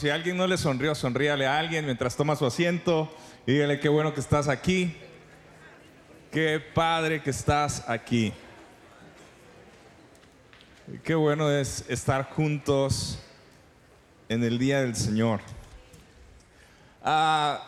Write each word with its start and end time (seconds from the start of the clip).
Si 0.00 0.08
alguien 0.08 0.38
no 0.38 0.46
le 0.46 0.56
sonrió, 0.56 0.94
sonríale 0.94 1.46
a 1.46 1.58
alguien 1.58 1.84
mientras 1.84 2.16
toma 2.16 2.34
su 2.34 2.46
asiento 2.46 3.14
y 3.46 3.52
dígale 3.52 3.78
qué 3.80 3.90
bueno 3.90 4.14
que 4.14 4.20
estás 4.20 4.48
aquí. 4.48 4.96
Qué 6.32 6.58
padre 6.58 7.22
que 7.22 7.28
estás 7.28 7.86
aquí. 7.86 8.32
Qué 11.04 11.14
bueno 11.14 11.50
es 11.50 11.84
estar 11.86 12.30
juntos 12.30 13.18
en 14.30 14.42
el 14.42 14.58
día 14.58 14.80
del 14.80 14.96
Señor. 14.96 15.42
Ah, 17.04 17.62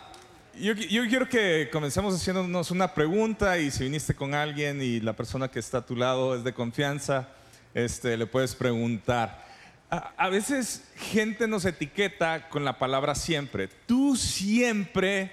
yo, 0.59 0.75
quiero 0.75 1.29
que 1.29 1.69
comencemos 1.71 2.15
haciéndonos 2.15 2.71
una 2.71 2.95
pregunta 2.95 3.59
y 3.59 3.71
si 3.71 3.85
viniste 3.85 4.15
con 4.15 4.33
alguien 4.33 4.81
y 4.81 5.01
la 5.01 5.13
persona 5.13 5.49
que 5.49 5.59
está 5.59 5.79
a 5.79 5.87
tu 5.87 5.97
lado 5.97 6.35
es 6.35 6.43
de 6.45 6.55
confianza, 6.55 7.29
este, 7.75 8.17
le 8.17 8.27
puedes 8.27 8.55
preguntar. 8.55 9.52
A, 9.93 10.31
veces 10.31 10.85
gente 10.97 11.47
nos 11.47 11.67
etiqueta 11.67 12.49
con 12.49 12.65
la 12.65 12.79
palabra 12.79 13.15
siempre. 13.15 13.69
Tú 13.85 14.17
siempre 14.17 15.31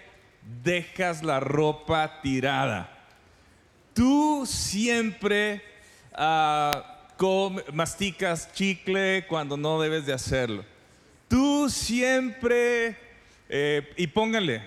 dejas 0.65 1.23
la 1.23 1.39
ropa 1.39 2.19
tirada. 2.21 2.89
Tú 3.93 4.45
siempre 4.45 5.61
ah, 6.13 7.07
masticas 7.71 8.51
chicle 8.51 9.25
cuando 9.29 9.55
no 9.55 9.79
debes 9.79 10.05
de 10.05 10.11
hacerlo. 10.11 10.65
Tú 11.29 11.69
siempre, 11.69 12.97
eh, 13.47 13.93
y 13.95 14.07
póngale, 14.07 14.61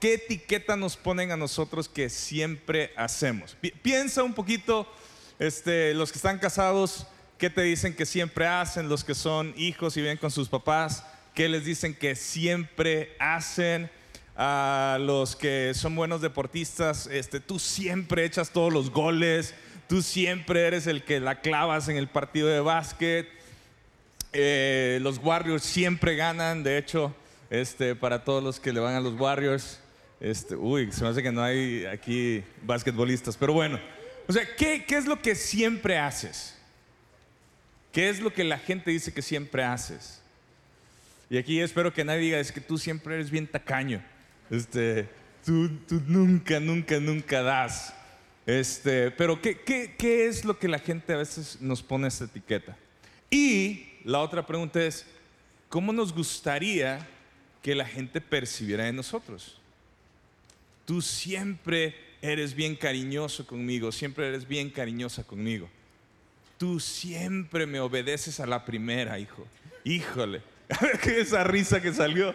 ¿qué 0.00 0.14
etiqueta 0.14 0.76
nos 0.76 0.96
ponen 0.96 1.30
a 1.30 1.36
nosotros 1.36 1.90
que 1.90 2.08
siempre 2.08 2.90
hacemos? 2.96 3.54
Piensa 3.82 4.22
un 4.22 4.32
poquito, 4.32 4.90
este, 5.38 5.92
los 5.92 6.10
que 6.10 6.16
están 6.16 6.38
casados, 6.38 7.06
¿Qué 7.38 7.50
te 7.50 7.62
dicen 7.62 7.94
que 7.94 8.06
siempre 8.06 8.46
hacen 8.46 8.88
los 8.88 9.02
que 9.02 9.14
son 9.14 9.54
hijos 9.56 9.96
y 9.96 10.00
viven 10.00 10.18
con 10.18 10.30
sus 10.30 10.48
papás? 10.48 11.04
¿Qué 11.34 11.48
les 11.48 11.64
dicen 11.64 11.94
que 11.94 12.14
siempre 12.14 13.16
hacen? 13.18 13.90
A 14.36 14.98
los 15.00 15.36
que 15.36 15.72
son 15.74 15.94
buenos 15.94 16.20
deportistas, 16.20 17.06
este, 17.06 17.38
tú 17.38 17.60
siempre 17.60 18.24
echas 18.24 18.50
todos 18.50 18.72
los 18.72 18.90
goles, 18.90 19.54
tú 19.88 20.02
siempre 20.02 20.66
eres 20.66 20.88
el 20.88 21.04
que 21.04 21.20
la 21.20 21.40
clavas 21.40 21.88
en 21.88 21.96
el 21.96 22.08
partido 22.08 22.48
de 22.48 22.58
básquet. 22.58 23.28
Eh, 24.32 24.98
los 25.02 25.18
Warriors 25.18 25.62
siempre 25.62 26.16
ganan, 26.16 26.64
de 26.64 26.78
hecho, 26.78 27.14
este, 27.48 27.94
para 27.94 28.24
todos 28.24 28.42
los 28.42 28.58
que 28.58 28.72
le 28.72 28.80
van 28.80 28.96
a 28.96 29.00
los 29.00 29.14
Warriors, 29.14 29.78
este, 30.18 30.56
uy, 30.56 30.90
se 30.90 31.04
me 31.04 31.10
hace 31.10 31.22
que 31.22 31.30
no 31.30 31.40
hay 31.40 31.86
aquí 31.86 32.42
basquetbolistas, 32.62 33.36
pero 33.36 33.52
bueno, 33.52 33.78
o 34.26 34.32
sea, 34.32 34.42
¿qué, 34.56 34.84
qué 34.84 34.96
es 34.96 35.06
lo 35.06 35.22
que 35.22 35.36
siempre 35.36 35.96
haces? 35.96 36.53
¿Qué 37.94 38.08
es 38.08 38.18
lo 38.18 38.32
que 38.32 38.42
la 38.42 38.58
gente 38.58 38.90
dice 38.90 39.14
que 39.14 39.22
siempre 39.22 39.62
haces? 39.62 40.20
Y 41.30 41.38
aquí 41.38 41.60
espero 41.60 41.94
que 41.94 42.04
nadie 42.04 42.22
diga, 42.22 42.40
es 42.40 42.50
que 42.50 42.60
tú 42.60 42.76
siempre 42.76 43.14
eres 43.14 43.30
bien 43.30 43.46
tacaño. 43.46 44.02
Este, 44.50 45.08
tú, 45.44 45.70
nunca, 46.08 46.58
nunca, 46.58 46.98
nunca 46.98 47.40
das. 47.40 47.94
Este, 48.46 49.12
pero 49.12 49.40
¿qué, 49.40 49.60
¿qué, 49.60 50.26
es 50.26 50.44
lo 50.44 50.58
que 50.58 50.66
la 50.66 50.80
gente 50.80 51.12
a 51.12 51.18
veces 51.18 51.58
nos 51.60 51.84
pone 51.84 52.08
esta 52.08 52.24
etiqueta? 52.24 52.76
Y 53.30 53.86
la 54.02 54.18
otra 54.18 54.44
pregunta 54.44 54.82
es, 54.82 55.06
¿cómo 55.68 55.92
nos 55.92 56.12
gustaría 56.12 57.06
que 57.62 57.76
la 57.76 57.86
gente 57.86 58.20
percibiera 58.20 58.84
de 58.84 58.92
nosotros? 58.92 59.60
Tú 60.84 61.00
siempre 61.00 61.94
eres 62.20 62.56
bien 62.56 62.74
cariñoso 62.74 63.46
conmigo, 63.46 63.92
siempre 63.92 64.26
eres 64.26 64.48
bien 64.48 64.68
cariñosa 64.68 65.22
conmigo 65.22 65.70
tú 66.58 66.80
siempre 66.80 67.66
me 67.66 67.80
obedeces 67.80 68.40
a 68.40 68.46
la 68.46 68.64
primera, 68.64 69.18
hijo. 69.18 69.46
Híjole, 69.84 70.42
esa 71.04 71.44
risa 71.44 71.80
que 71.80 71.92
salió. 71.92 72.34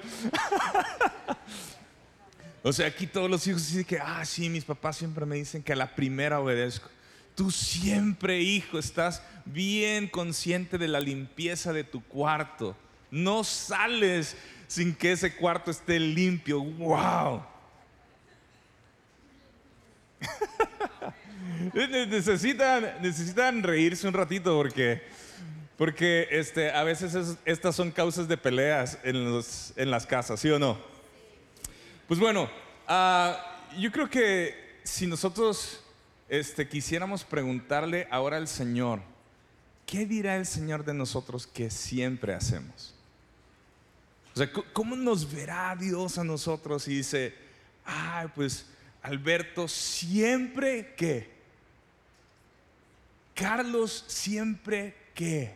o 2.64 2.74
sea, 2.74 2.88
aquí 2.88 3.08
todos 3.08 3.30
los 3.30 3.46
hijos 3.48 3.68
dicen 3.68 3.86
que, 3.86 4.00
ah, 4.00 4.24
sí, 4.26 4.50
mis 4.50 4.66
papás 4.66 4.98
siempre 4.98 5.26
me 5.26 5.36
dicen 5.36 5.64
que 5.64 5.74
a 5.74 5.76
la 5.76 5.96
primera 5.96 6.40
obedezco. 6.40 6.90
Tú 7.36 7.52
siempre, 7.52 8.42
hijo, 8.42 8.78
estás 8.78 9.24
bien 9.46 10.08
consciente 10.08 10.78
de 10.78 10.88
la 10.88 11.00
limpieza 11.00 11.72
de 11.74 11.84
tu 11.84 12.04
cuarto. 12.04 12.76
No 13.12 13.44
sales 13.44 14.36
sin 14.68 14.94
que 14.94 15.14
ese 15.14 15.36
cuarto 15.36 15.72
esté 15.72 16.00
limpio. 16.00 16.62
¡Wow! 16.62 17.44
necesitan, 21.74 22.98
necesitan 23.02 23.64
reírse 23.64 24.08
un 24.08 24.14
ratito 24.14 24.56
porque, 24.56 25.02
porque 25.78 26.28
este, 26.32 26.72
a 26.72 26.84
veces 26.84 27.38
estas 27.46 27.76
son 27.76 27.92
causas 27.92 28.28
de 28.28 28.38
peleas 28.38 28.98
en, 29.04 29.26
los, 29.26 29.74
en 29.76 29.92
las 29.92 30.06
casas, 30.06 30.40
¿sí 30.40 30.50
o 30.50 30.60
no? 30.60 30.78
Pues 32.08 32.20
bueno, 32.20 32.50
ah, 32.88 33.38
yo 33.78 33.92
creo 33.92 34.10
que 34.10 34.80
si 34.84 35.06
nosotros 35.06 35.84
este, 36.28 36.68
quisiéramos 36.68 37.24
preguntarle 37.24 38.08
ahora 38.10 38.38
al 38.38 38.48
Señor, 38.48 39.02
¿qué 39.86 40.06
dirá 40.06 40.36
el 40.38 40.46
Señor 40.46 40.86
de 40.86 40.94
nosotros 40.94 41.46
que 41.46 41.70
siempre 41.70 42.34
hacemos? 42.34 42.96
O 44.34 44.38
sea, 44.38 44.50
¿cómo 44.74 44.96
nos 44.96 45.32
verá 45.32 45.76
Dios 45.76 46.18
a 46.18 46.24
nosotros 46.24 46.88
y 46.88 46.98
dice, 46.98 47.34
ay, 47.84 48.28
pues 48.34 48.68
Alberto 49.02 49.68
siempre 49.68 50.94
que 50.96 51.39
Carlos 53.40 54.04
siempre 54.08 54.94
que. 55.16 55.54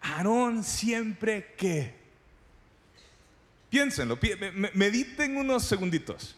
Aarón 0.00 0.64
siempre 0.64 1.54
que. 1.56 1.94
Piénsenlo, 3.70 4.18
mediten 4.74 5.36
unos 5.36 5.62
segunditos. 5.62 6.34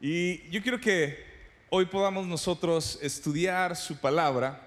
Y 0.00 0.48
yo 0.48 0.62
quiero 0.62 0.80
que 0.80 1.26
hoy 1.70 1.86
podamos 1.86 2.28
nosotros 2.28 3.00
estudiar 3.02 3.74
su 3.74 3.96
palabra, 3.96 4.62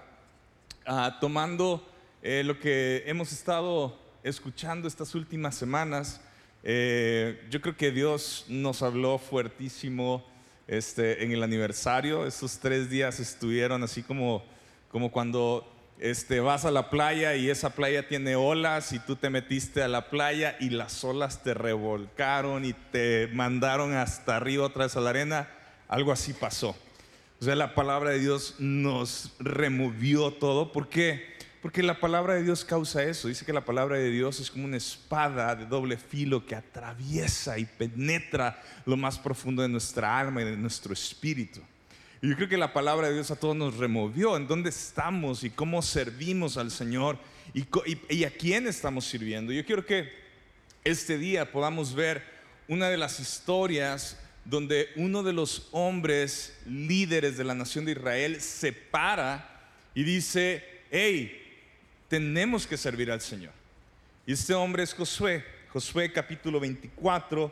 ah, 0.84 1.16
tomando 1.22 1.90
eh, 2.20 2.42
lo 2.44 2.60
que 2.60 3.02
hemos 3.06 3.32
estado 3.32 3.98
escuchando 4.22 4.86
estas 4.86 5.14
últimas 5.14 5.54
semanas 5.54 6.20
eh, 6.62 7.46
yo 7.50 7.60
creo 7.60 7.76
que 7.76 7.90
Dios 7.90 8.44
nos 8.48 8.82
habló 8.82 9.18
fuertísimo 9.18 10.24
este, 10.68 11.24
en 11.24 11.32
el 11.32 11.42
aniversario. 11.42 12.26
Esos 12.26 12.58
tres 12.58 12.88
días 12.88 13.20
estuvieron 13.20 13.82
así 13.82 14.02
como, 14.02 14.44
como 14.88 15.10
cuando 15.10 15.68
este, 15.98 16.40
vas 16.40 16.64
a 16.64 16.70
la 16.70 16.90
playa 16.90 17.34
y 17.36 17.50
esa 17.50 17.70
playa 17.70 18.08
tiene 18.08 18.36
olas 18.36 18.92
y 18.92 18.98
tú 18.98 19.16
te 19.16 19.30
metiste 19.30 19.82
a 19.82 19.88
la 19.88 20.08
playa 20.10 20.56
y 20.60 20.70
las 20.70 21.02
olas 21.04 21.42
te 21.42 21.54
revolcaron 21.54 22.64
y 22.64 22.72
te 22.72 23.28
mandaron 23.32 23.94
hasta 23.94 24.36
arriba 24.36 24.66
otra 24.66 24.84
vez 24.84 24.96
a 24.96 25.00
la 25.00 25.10
arena. 25.10 25.48
Algo 25.88 26.12
así 26.12 26.32
pasó. 26.32 26.76
O 27.40 27.44
sea, 27.44 27.56
la 27.56 27.74
palabra 27.74 28.10
de 28.10 28.20
Dios 28.20 28.54
nos 28.60 29.32
removió 29.40 30.32
todo. 30.32 30.70
¿Por 30.70 30.88
qué? 30.88 31.31
Porque 31.62 31.80
la 31.80 32.00
palabra 32.00 32.34
de 32.34 32.42
Dios 32.42 32.64
causa 32.64 33.04
eso. 33.04 33.28
Dice 33.28 33.46
que 33.46 33.52
la 33.52 33.64
palabra 33.64 33.96
de 33.96 34.10
Dios 34.10 34.40
es 34.40 34.50
como 34.50 34.64
una 34.64 34.76
espada 34.76 35.54
de 35.54 35.64
doble 35.64 35.96
filo 35.96 36.44
que 36.44 36.56
atraviesa 36.56 37.56
y 37.56 37.64
penetra 37.64 38.60
lo 38.84 38.96
más 38.96 39.16
profundo 39.16 39.62
de 39.62 39.68
nuestra 39.68 40.18
alma 40.18 40.42
y 40.42 40.44
de 40.44 40.56
nuestro 40.56 40.92
espíritu. 40.92 41.60
Y 42.20 42.28
yo 42.28 42.34
creo 42.34 42.48
que 42.48 42.56
la 42.56 42.72
palabra 42.72 43.06
de 43.06 43.14
Dios 43.14 43.30
a 43.30 43.36
todos 43.36 43.54
nos 43.54 43.76
removió 43.76 44.36
en 44.36 44.48
dónde 44.48 44.70
estamos 44.70 45.44
y 45.44 45.50
cómo 45.50 45.82
servimos 45.82 46.56
al 46.56 46.72
Señor 46.72 47.16
y, 47.54 47.64
y 48.08 48.24
a 48.24 48.30
quién 48.32 48.66
estamos 48.66 49.04
sirviendo. 49.04 49.52
Yo 49.52 49.64
quiero 49.64 49.86
que 49.86 50.12
este 50.82 51.16
día 51.16 51.52
podamos 51.52 51.94
ver 51.94 52.24
una 52.66 52.88
de 52.88 52.96
las 52.96 53.20
historias 53.20 54.18
donde 54.44 54.88
uno 54.96 55.22
de 55.22 55.32
los 55.32 55.68
hombres 55.70 56.58
líderes 56.66 57.36
de 57.36 57.44
la 57.44 57.54
nación 57.54 57.84
de 57.84 57.92
Israel 57.92 58.40
se 58.40 58.72
para 58.72 59.70
y 59.94 60.02
dice, 60.02 60.64
hey, 60.90 61.41
tenemos 62.12 62.66
que 62.66 62.76
servir 62.76 63.10
al 63.10 63.22
Señor. 63.22 63.54
Y 64.26 64.34
este 64.34 64.52
hombre 64.52 64.82
es 64.82 64.92
Josué. 64.92 65.42
Josué 65.72 66.12
capítulo 66.12 66.60
24 66.60 67.50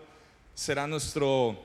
será 0.54 0.86
nuestro 0.86 1.58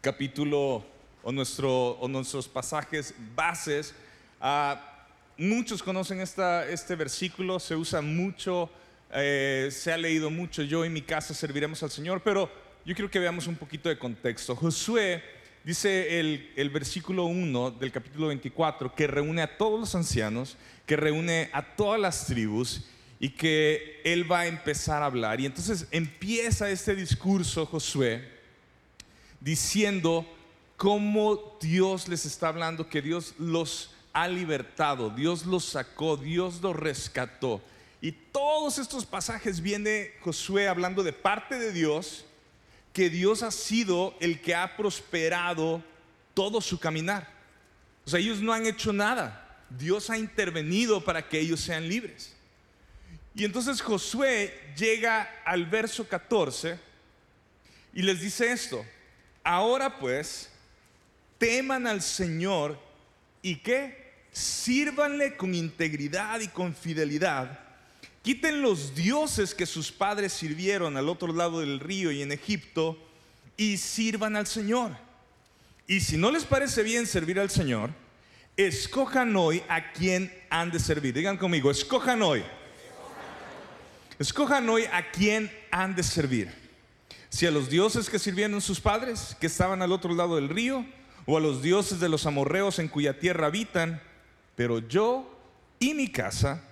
capítulo 0.00 0.86
o, 1.24 1.32
nuestro, 1.32 1.90
o 1.98 2.06
nuestros 2.06 2.46
pasajes 2.46 3.12
bases. 3.34 3.96
Ah, 4.40 5.08
muchos 5.36 5.82
conocen 5.82 6.20
esta, 6.20 6.68
este 6.68 6.94
versículo, 6.94 7.58
se 7.58 7.74
usa 7.74 8.00
mucho, 8.00 8.70
eh, 9.12 9.70
se 9.72 9.92
ha 9.92 9.96
leído 9.96 10.30
mucho. 10.30 10.62
Yo 10.62 10.84
en 10.84 10.92
mi 10.92 11.02
casa 11.02 11.34
serviremos 11.34 11.82
al 11.82 11.90
Señor, 11.90 12.22
pero 12.22 12.48
yo 12.84 12.94
quiero 12.94 13.10
que 13.10 13.18
veamos 13.18 13.48
un 13.48 13.56
poquito 13.56 13.88
de 13.88 13.98
contexto. 13.98 14.54
Josué 14.54 15.20
dice 15.64 16.20
el, 16.20 16.70
versículo 16.70 17.24
1 17.24 17.72
del 17.72 17.90
capítulo 17.90 18.28
24 18.28 18.94
que 18.94 19.06
reúne 19.06 19.42
a 19.42 19.56
todos 19.56 19.80
los 19.80 19.94
ancianos, 19.94 20.56
que 20.86 20.96
reúne 20.96 21.50
a 21.52 21.62
todas 21.74 21.98
las 21.98 22.26
tribus 22.26 22.84
y 23.18 23.30
que 23.30 24.02
él 24.04 24.30
va 24.30 24.40
a 24.40 24.46
empezar 24.46 25.02
a 25.02 25.06
hablar. 25.06 25.40
Y 25.40 25.46
entonces 25.46 25.88
empieza 25.90 26.70
este 26.70 26.94
discurso 26.94 27.64
Josué 27.64 28.28
diciendo 29.40 30.26
cómo 30.76 31.56
Dios 31.60 32.08
les 32.08 32.26
está 32.26 32.48
hablando, 32.48 32.88
que 32.88 33.00
Dios 33.00 33.34
los 33.38 33.90
ha 34.12 34.28
libertado, 34.28 35.10
Dios 35.10 35.46
los 35.46 35.64
sacó, 35.64 36.16
Dios 36.16 36.60
los 36.60 36.76
rescató. 36.76 37.62
Y 38.00 38.12
todos 38.12 38.78
estos 38.78 39.06
pasajes 39.06 39.62
viene 39.62 40.12
Josué 40.20 40.68
hablando 40.68 41.02
de 41.02 41.14
parte 41.14 41.58
de 41.58 41.72
Dios, 41.72 42.26
que 42.94 43.10
Dios 43.10 43.42
ha 43.42 43.50
sido 43.50 44.16
el 44.20 44.40
que 44.40 44.54
ha 44.54 44.76
prosperado 44.76 45.82
todo 46.32 46.60
su 46.60 46.78
caminar. 46.78 47.28
O 48.06 48.10
sea, 48.10 48.20
ellos 48.20 48.40
no 48.40 48.52
han 48.52 48.66
hecho 48.66 48.92
nada. 48.92 49.66
Dios 49.68 50.10
ha 50.10 50.16
intervenido 50.16 51.04
para 51.04 51.28
que 51.28 51.40
ellos 51.40 51.60
sean 51.60 51.88
libres. 51.88 52.34
Y 53.34 53.44
entonces 53.44 53.82
Josué 53.82 54.72
llega 54.76 55.42
al 55.44 55.66
verso 55.66 56.06
14 56.06 56.78
y 57.92 58.02
les 58.02 58.20
dice 58.20 58.52
esto. 58.52 58.86
Ahora 59.42 59.98
pues, 59.98 60.48
teman 61.36 61.88
al 61.88 62.00
Señor 62.00 62.78
y 63.42 63.56
que 63.56 64.04
sírvanle 64.30 65.36
con 65.36 65.52
integridad 65.52 66.38
y 66.40 66.46
con 66.46 66.76
fidelidad. 66.76 67.58
Quiten 68.24 68.62
los 68.62 68.94
dioses 68.94 69.54
que 69.54 69.66
sus 69.66 69.92
padres 69.92 70.32
sirvieron 70.32 70.96
al 70.96 71.10
otro 71.10 71.30
lado 71.30 71.60
del 71.60 71.78
río 71.78 72.10
y 72.10 72.22
en 72.22 72.32
Egipto 72.32 72.96
y 73.54 73.76
sirvan 73.76 74.34
al 74.34 74.46
Señor. 74.46 74.92
Y 75.86 76.00
si 76.00 76.16
no 76.16 76.30
les 76.30 76.44
parece 76.44 76.82
bien 76.82 77.06
servir 77.06 77.38
al 77.38 77.50
Señor, 77.50 77.90
escojan 78.56 79.36
hoy 79.36 79.62
a 79.68 79.92
quien 79.92 80.32
han 80.48 80.70
de 80.70 80.78
servir. 80.78 81.12
Digan 81.12 81.36
conmigo, 81.36 81.70
escojan 81.70 82.22
hoy. 82.22 82.42
Escojan 84.18 84.66
hoy 84.70 84.84
a 84.90 85.10
quien 85.10 85.52
han 85.70 85.94
de 85.94 86.02
servir. 86.02 86.50
Si 87.28 87.44
a 87.44 87.50
los 87.50 87.68
dioses 87.68 88.08
que 88.08 88.18
sirvieron 88.18 88.62
sus 88.62 88.80
padres, 88.80 89.36
que 89.38 89.48
estaban 89.48 89.82
al 89.82 89.92
otro 89.92 90.14
lado 90.14 90.36
del 90.36 90.48
río, 90.48 90.86
o 91.26 91.36
a 91.36 91.40
los 91.40 91.60
dioses 91.60 92.00
de 92.00 92.08
los 92.08 92.24
amorreos 92.24 92.78
en 92.78 92.88
cuya 92.88 93.18
tierra 93.18 93.48
habitan, 93.48 94.00
pero 94.56 94.78
yo 94.78 95.30
y 95.78 95.92
mi 95.92 96.10
casa 96.10 96.64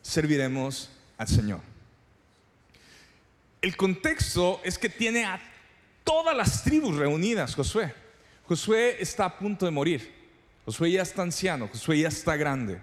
serviremos 0.00 0.88
al 1.16 1.28
Señor. 1.28 1.60
El 3.60 3.76
contexto 3.76 4.60
es 4.64 4.78
que 4.78 4.88
tiene 4.88 5.24
a 5.24 5.40
todas 6.04 6.36
las 6.36 6.62
tribus 6.62 6.96
reunidas, 6.96 7.54
Josué. 7.54 7.94
Josué 8.46 8.98
está 9.00 9.24
a 9.24 9.38
punto 9.38 9.64
de 9.64 9.70
morir. 9.70 10.12
Josué 10.64 10.92
ya 10.92 11.02
está 11.02 11.22
anciano, 11.22 11.68
Josué 11.68 12.00
ya 12.00 12.08
está 12.08 12.36
grande. 12.36 12.80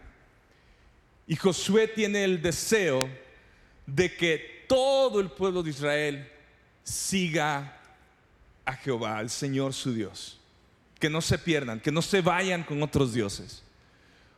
Y 1.28 1.36
Josué 1.36 1.88
tiene 1.88 2.24
el 2.24 2.42
deseo 2.42 3.10
de 3.86 4.16
que 4.16 4.66
todo 4.68 5.20
el 5.20 5.30
pueblo 5.30 5.64
de 5.64 5.70
Israel 5.70 6.32
siga 6.84 7.78
a 8.66 8.74
Jehová, 8.74 9.18
al 9.18 9.30
Señor 9.30 9.74
su 9.74 9.94
Dios. 9.94 10.40
Que 11.00 11.10
no 11.10 11.22
se 11.22 11.38
pierdan, 11.38 11.80
que 11.80 11.92
no 11.92 12.02
se 12.02 12.22
vayan 12.22 12.64
con 12.64 12.82
otros 12.84 13.14
dioses. 13.14 13.64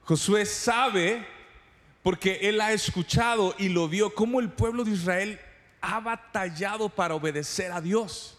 Josué 0.04 0.45
sabe, 0.45 1.25
porque 2.03 2.39
él 2.44 2.59
ha 2.59 2.73
escuchado 2.73 3.55
y 3.57 3.69
lo 3.69 3.88
vio, 3.88 4.13
cómo 4.13 4.41
el 4.41 4.50
pueblo 4.50 4.83
de 4.83 4.91
Israel 4.91 5.39
ha 5.79 6.01
batallado 6.01 6.89
para 6.89 7.15
obedecer 7.15 7.71
a 7.71 7.81
Dios. 7.81 8.38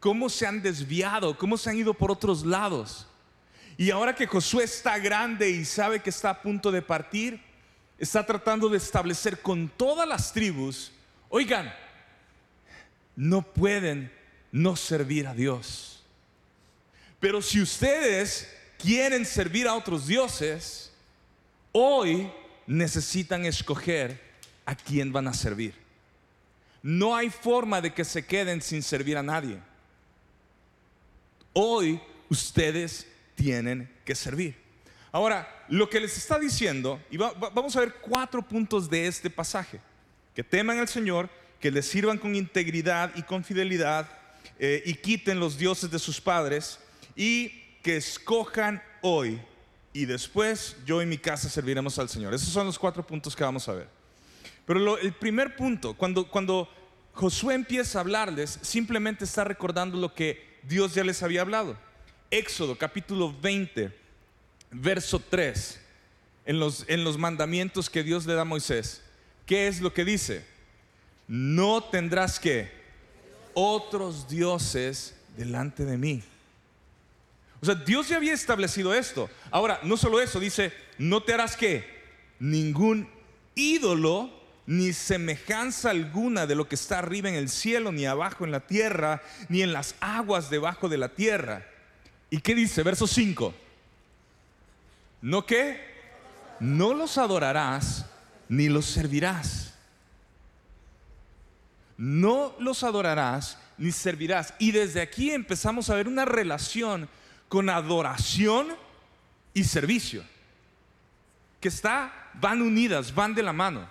Cómo 0.00 0.28
se 0.28 0.46
han 0.46 0.62
desviado, 0.62 1.36
cómo 1.36 1.58
se 1.58 1.68
han 1.68 1.76
ido 1.76 1.92
por 1.92 2.10
otros 2.10 2.46
lados. 2.46 3.06
Y 3.76 3.90
ahora 3.90 4.14
que 4.14 4.26
Josué 4.26 4.64
está 4.64 4.98
grande 4.98 5.50
y 5.50 5.64
sabe 5.64 6.00
que 6.00 6.10
está 6.10 6.30
a 6.30 6.42
punto 6.42 6.72
de 6.72 6.80
partir, 6.80 7.40
está 7.98 8.24
tratando 8.24 8.68
de 8.68 8.78
establecer 8.78 9.40
con 9.40 9.68
todas 9.68 10.08
las 10.08 10.32
tribus, 10.32 10.90
oigan, 11.28 11.72
no 13.14 13.42
pueden 13.42 14.10
no 14.50 14.76
servir 14.76 15.26
a 15.26 15.34
Dios. 15.34 16.02
Pero 17.20 17.42
si 17.42 17.60
ustedes 17.60 18.48
quieren 18.78 19.26
servir 19.26 19.66
a 19.68 19.74
otros 19.74 20.06
dioses, 20.06 20.92
hoy 21.72 22.30
necesitan 22.68 23.46
escoger 23.46 24.20
a 24.66 24.76
quién 24.76 25.10
van 25.10 25.26
a 25.26 25.32
servir. 25.32 25.74
No 26.82 27.16
hay 27.16 27.30
forma 27.30 27.80
de 27.80 27.92
que 27.92 28.04
se 28.04 28.24
queden 28.24 28.62
sin 28.62 28.82
servir 28.82 29.16
a 29.16 29.22
nadie. 29.22 29.58
Hoy 31.54 32.00
ustedes 32.28 33.06
tienen 33.34 33.90
que 34.04 34.14
servir. 34.14 34.54
Ahora, 35.10 35.48
lo 35.68 35.88
que 35.88 35.98
les 35.98 36.16
está 36.16 36.38
diciendo, 36.38 37.02
y 37.10 37.16
vamos 37.16 37.74
a 37.74 37.80
ver 37.80 37.94
cuatro 37.94 38.42
puntos 38.42 38.88
de 38.88 39.06
este 39.06 39.30
pasaje, 39.30 39.80
que 40.34 40.44
teman 40.44 40.78
al 40.78 40.88
Señor, 40.88 41.30
que 41.58 41.70
le 41.70 41.82
sirvan 41.82 42.18
con 42.18 42.36
integridad 42.36 43.10
y 43.16 43.22
con 43.22 43.42
fidelidad, 43.42 44.08
eh, 44.58 44.82
y 44.84 44.94
quiten 44.94 45.40
los 45.40 45.56
dioses 45.56 45.90
de 45.90 45.98
sus 45.98 46.20
padres, 46.20 46.78
y 47.16 47.48
que 47.82 47.96
escojan 47.96 48.82
hoy 49.00 49.40
y 49.92 50.04
después 50.04 50.76
yo 50.84 51.02
y 51.02 51.06
mi 51.06 51.18
casa 51.18 51.48
serviremos 51.48 51.98
al 51.98 52.08
Señor. 52.08 52.34
Esos 52.34 52.48
son 52.48 52.66
los 52.66 52.78
cuatro 52.78 53.06
puntos 53.06 53.34
que 53.34 53.44
vamos 53.44 53.68
a 53.68 53.72
ver. 53.72 53.88
Pero 54.66 54.98
el 54.98 55.12
primer 55.14 55.56
punto, 55.56 55.94
cuando, 55.94 56.28
cuando 56.28 56.68
Josué 57.14 57.54
empieza 57.54 57.98
a 57.98 58.02
hablarles, 58.02 58.58
simplemente 58.62 59.24
está 59.24 59.44
recordando 59.44 59.98
lo 59.98 60.14
que 60.14 60.58
Dios 60.62 60.94
ya 60.94 61.02
les 61.02 61.22
había 61.22 61.40
hablado. 61.40 61.76
Éxodo 62.30 62.76
capítulo 62.76 63.34
20, 63.40 63.90
verso 64.70 65.18
3, 65.18 65.80
en 66.44 66.60
los, 66.60 66.84
en 66.88 67.02
los 67.02 67.16
mandamientos 67.16 67.88
que 67.88 68.02
Dios 68.02 68.26
le 68.26 68.34
da 68.34 68.42
a 68.42 68.44
Moisés. 68.44 69.02
¿Qué 69.46 69.68
es 69.68 69.80
lo 69.80 69.94
que 69.94 70.04
dice? 70.04 70.44
No 71.26 71.82
tendrás 71.82 72.38
que 72.38 72.70
otros 73.54 74.28
dioses 74.28 75.16
delante 75.36 75.84
de 75.84 75.96
mí. 75.96 76.22
O 77.60 77.66
sea, 77.66 77.74
Dios 77.74 78.08
ya 78.08 78.16
había 78.16 78.34
establecido 78.34 78.94
esto. 78.94 79.28
Ahora, 79.50 79.80
no 79.82 79.96
solo 79.96 80.20
eso, 80.20 80.38
dice, 80.38 80.72
no 80.98 81.22
te 81.22 81.34
harás 81.34 81.56
que 81.56 81.84
ningún 82.38 83.08
ídolo 83.54 84.30
ni 84.66 84.92
semejanza 84.92 85.90
alguna 85.90 86.46
de 86.46 86.54
lo 86.54 86.68
que 86.68 86.74
está 86.74 86.98
arriba 86.98 87.28
en 87.28 87.34
el 87.34 87.48
cielo, 87.48 87.90
ni 87.90 88.04
abajo 88.04 88.44
en 88.44 88.52
la 88.52 88.60
tierra, 88.60 89.22
ni 89.48 89.62
en 89.62 89.72
las 89.72 89.94
aguas 90.00 90.50
debajo 90.50 90.88
de 90.88 90.98
la 90.98 91.08
tierra. 91.08 91.66
¿Y 92.30 92.40
qué 92.40 92.54
dice? 92.54 92.82
Verso 92.82 93.06
5. 93.06 93.54
¿No 95.22 95.46
qué? 95.46 95.80
No 96.60 96.94
los 96.94 97.18
adorarás 97.18 98.06
ni 98.48 98.68
los 98.68 98.86
servirás. 98.86 99.74
No 101.96 102.54
los 102.60 102.84
adorarás 102.84 103.58
ni 103.78 103.90
servirás. 103.90 104.54
Y 104.58 104.72
desde 104.72 105.00
aquí 105.00 105.30
empezamos 105.30 105.90
a 105.90 105.94
ver 105.94 106.06
una 106.06 106.24
relación 106.24 107.08
con 107.48 107.70
adoración 107.70 108.68
y 109.54 109.64
servicio. 109.64 110.24
Que 111.60 111.68
está, 111.68 112.30
van 112.34 112.62
unidas, 112.62 113.14
van 113.14 113.34
de 113.34 113.42
la 113.42 113.52
mano. 113.52 113.88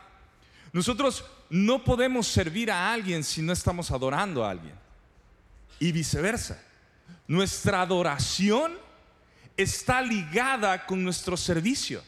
Nosotros 0.71 1.25
no 1.49 1.83
podemos 1.83 2.27
servir 2.27 2.71
a 2.71 2.91
alguien 2.91 3.23
si 3.23 3.41
no 3.41 3.53
estamos 3.53 3.91
adorando 3.91 4.43
a 4.45 4.51
alguien. 4.51 4.75
Y 5.79 5.91
viceversa. 5.91 6.61
Nuestra 7.27 7.81
adoración 7.81 8.73
está 9.55 10.01
ligada 10.01 10.85
con 10.85 11.03
nuestro 11.03 11.35
servicio. 11.35 12.03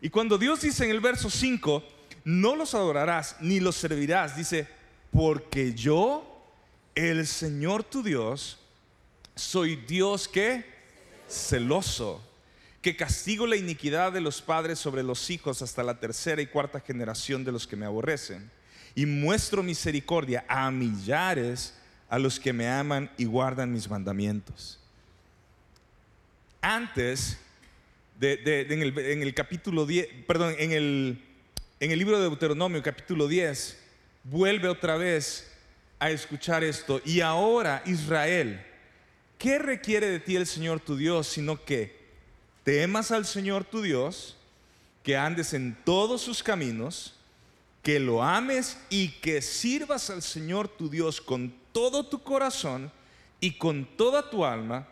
Y 0.00 0.08
cuando 0.08 0.38
Dios 0.38 0.62
dice 0.62 0.84
en 0.84 0.90
el 0.90 1.00
verso 1.00 1.28
5, 1.28 1.84
no 2.24 2.56
los 2.56 2.74
adorarás 2.74 3.36
ni 3.40 3.60
los 3.60 3.76
servirás, 3.76 4.36
dice, 4.36 4.68
porque 5.10 5.74
yo, 5.74 6.26
el 6.94 7.26
Señor 7.26 7.84
tu 7.84 8.02
Dios, 8.02 8.59
soy 9.40 9.76
Dios 9.76 10.28
que 10.28 10.64
celoso, 11.28 12.20
que 12.82 12.96
castigo 12.96 13.46
la 13.46 13.56
iniquidad 13.56 14.12
de 14.12 14.20
los 14.20 14.42
padres 14.42 14.78
sobre 14.78 15.02
los 15.02 15.30
hijos 15.30 15.62
hasta 15.62 15.82
la 15.82 15.98
tercera 15.98 16.42
y 16.42 16.46
cuarta 16.46 16.80
generación 16.80 17.44
de 17.44 17.52
los 17.52 17.66
que 17.66 17.76
me 17.76 17.86
aborrecen, 17.86 18.50
y 18.94 19.06
muestro 19.06 19.62
misericordia 19.62 20.44
a 20.46 20.70
millares 20.70 21.74
a 22.08 22.18
los 22.18 22.38
que 22.38 22.52
me 22.52 22.68
aman 22.68 23.10
y 23.16 23.24
guardan 23.24 23.72
mis 23.72 23.88
mandamientos. 23.88 24.78
Antes, 26.60 27.38
en, 28.20 28.82
el, 28.82 29.34
capítulo 29.34 29.86
10, 29.86 30.06
perdón, 30.26 30.54
en 30.58 30.72
el, 30.72 31.24
en 31.78 31.90
el 31.90 31.98
libro 31.98 32.18
de 32.18 32.24
Deuteronomio, 32.24 32.82
capítulo 32.82 33.26
10, 33.26 33.78
vuelve 34.24 34.68
otra 34.68 34.96
vez 34.96 35.50
a 35.98 36.10
escuchar 36.10 36.62
esto. 36.62 37.00
Y 37.04 37.20
ahora, 37.20 37.82
Israel, 37.86 38.66
¿qué 39.40 39.58
requiere 39.58 40.06
de 40.06 40.20
ti 40.20 40.36
el 40.36 40.46
Señor 40.46 40.78
tu 40.78 40.96
Dios? 40.96 41.26
Sino 41.26 41.64
que 41.64 41.98
temas 42.62 43.10
al 43.10 43.26
Señor 43.26 43.64
tu 43.64 43.82
Dios, 43.82 44.36
que 45.02 45.16
andes 45.16 45.54
en 45.54 45.76
todos 45.84 46.20
sus 46.20 46.44
caminos, 46.44 47.16
que 47.82 47.98
lo 47.98 48.22
ames 48.22 48.78
y 48.90 49.08
que 49.08 49.42
sirvas 49.42 50.10
al 50.10 50.22
Señor 50.22 50.68
tu 50.68 50.88
Dios 50.88 51.20
con 51.20 51.52
todo 51.72 52.06
tu 52.06 52.22
corazón 52.22 52.92
y 53.40 53.52
con 53.52 53.86
toda 53.96 54.28
tu 54.28 54.44
alma, 54.44 54.86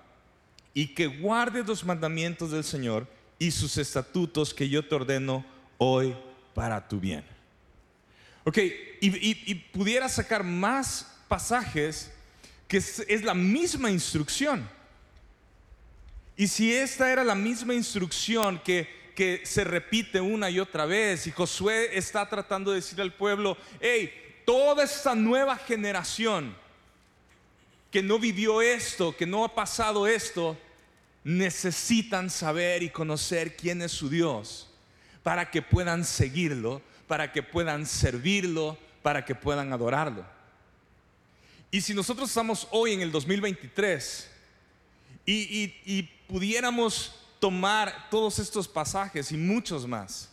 y 0.73 0.95
que 0.95 1.07
guardes 1.07 1.67
los 1.67 1.85
mandamientos 1.85 2.51
del 2.51 2.65
Señor 2.65 3.07
y 3.39 3.51
sus 3.51 3.77
estatutos 3.77 4.55
que 4.55 4.69
yo 4.69 4.87
te 4.87 4.95
ordeno 4.95 5.45
hoy 5.77 6.17
para 6.55 6.89
tu 6.89 6.99
bien. 6.99 7.25
Ok, 8.45 8.59
y, 9.01 9.55
pudiera 9.73 10.09
sacar 10.09 10.43
más 10.43 11.19
pasajes 11.29 12.11
que 12.69 12.77
es, 12.77 13.23
la 13.25 13.35
misma 13.35 13.91
instrucción. 13.91 14.69
Y 16.37 16.47
si 16.47 16.73
esta 16.73 17.11
era 17.11 17.25
la 17.25 17.35
misma 17.35 17.75
instrucción 17.75 18.61
que, 18.63 19.13
que 19.17 19.41
se 19.45 19.65
repite 19.65 20.21
una 20.21 20.51
y 20.51 20.61
otra 20.61 20.85
vez, 20.87 21.27
y 21.27 21.33
Josué 21.33 21.97
está 21.97 22.29
tratando 22.29 22.71
de 22.71 22.77
decir 22.77 23.01
al 23.01 23.15
pueblo, 23.15 23.57
hey, 23.81 24.13
toda 24.45 24.85
esta 24.85 25.15
nueva 25.15 25.57
generación 25.57 26.55
que 27.91 28.03
no 28.03 28.19
vivió 28.19 28.61
esto, 28.61 29.17
que 29.17 29.27
no 29.27 29.45
ha 29.45 29.55
pasado 29.55 30.07
esto, 30.07 30.57
necesitan 31.25 32.31
saber 32.31 32.83
y 32.83 32.91
conocer 32.91 33.57
quién 33.57 33.83
es 33.83 33.93
su 33.93 34.09
Dios 34.09 34.69
para 35.23 35.51
que 35.51 35.63
puedan 35.63 36.05
seguirlo, 36.05 36.81
para 37.07 37.33
que 37.33 37.43
puedan 37.43 37.87
servirlo, 37.87 38.79
para 39.03 39.25
que 39.25 39.35
puedan 39.35 39.73
adorarlo. 39.73 40.38
Y 41.71 41.81
si 41.81 41.93
nosotros 41.93 42.29
estamos 42.31 42.67
hoy 42.71 42.93
en 42.93 43.03
el 43.03 43.13
2023 43.13 44.31
y, 45.27 46.09
pudiéramos 46.27 47.15
tomar 47.41 48.11
todos 48.11 48.39
estos 48.39 48.69
pasajes 48.69 49.33
y 49.33 49.37
muchos 49.37 49.87
más, 49.87 50.29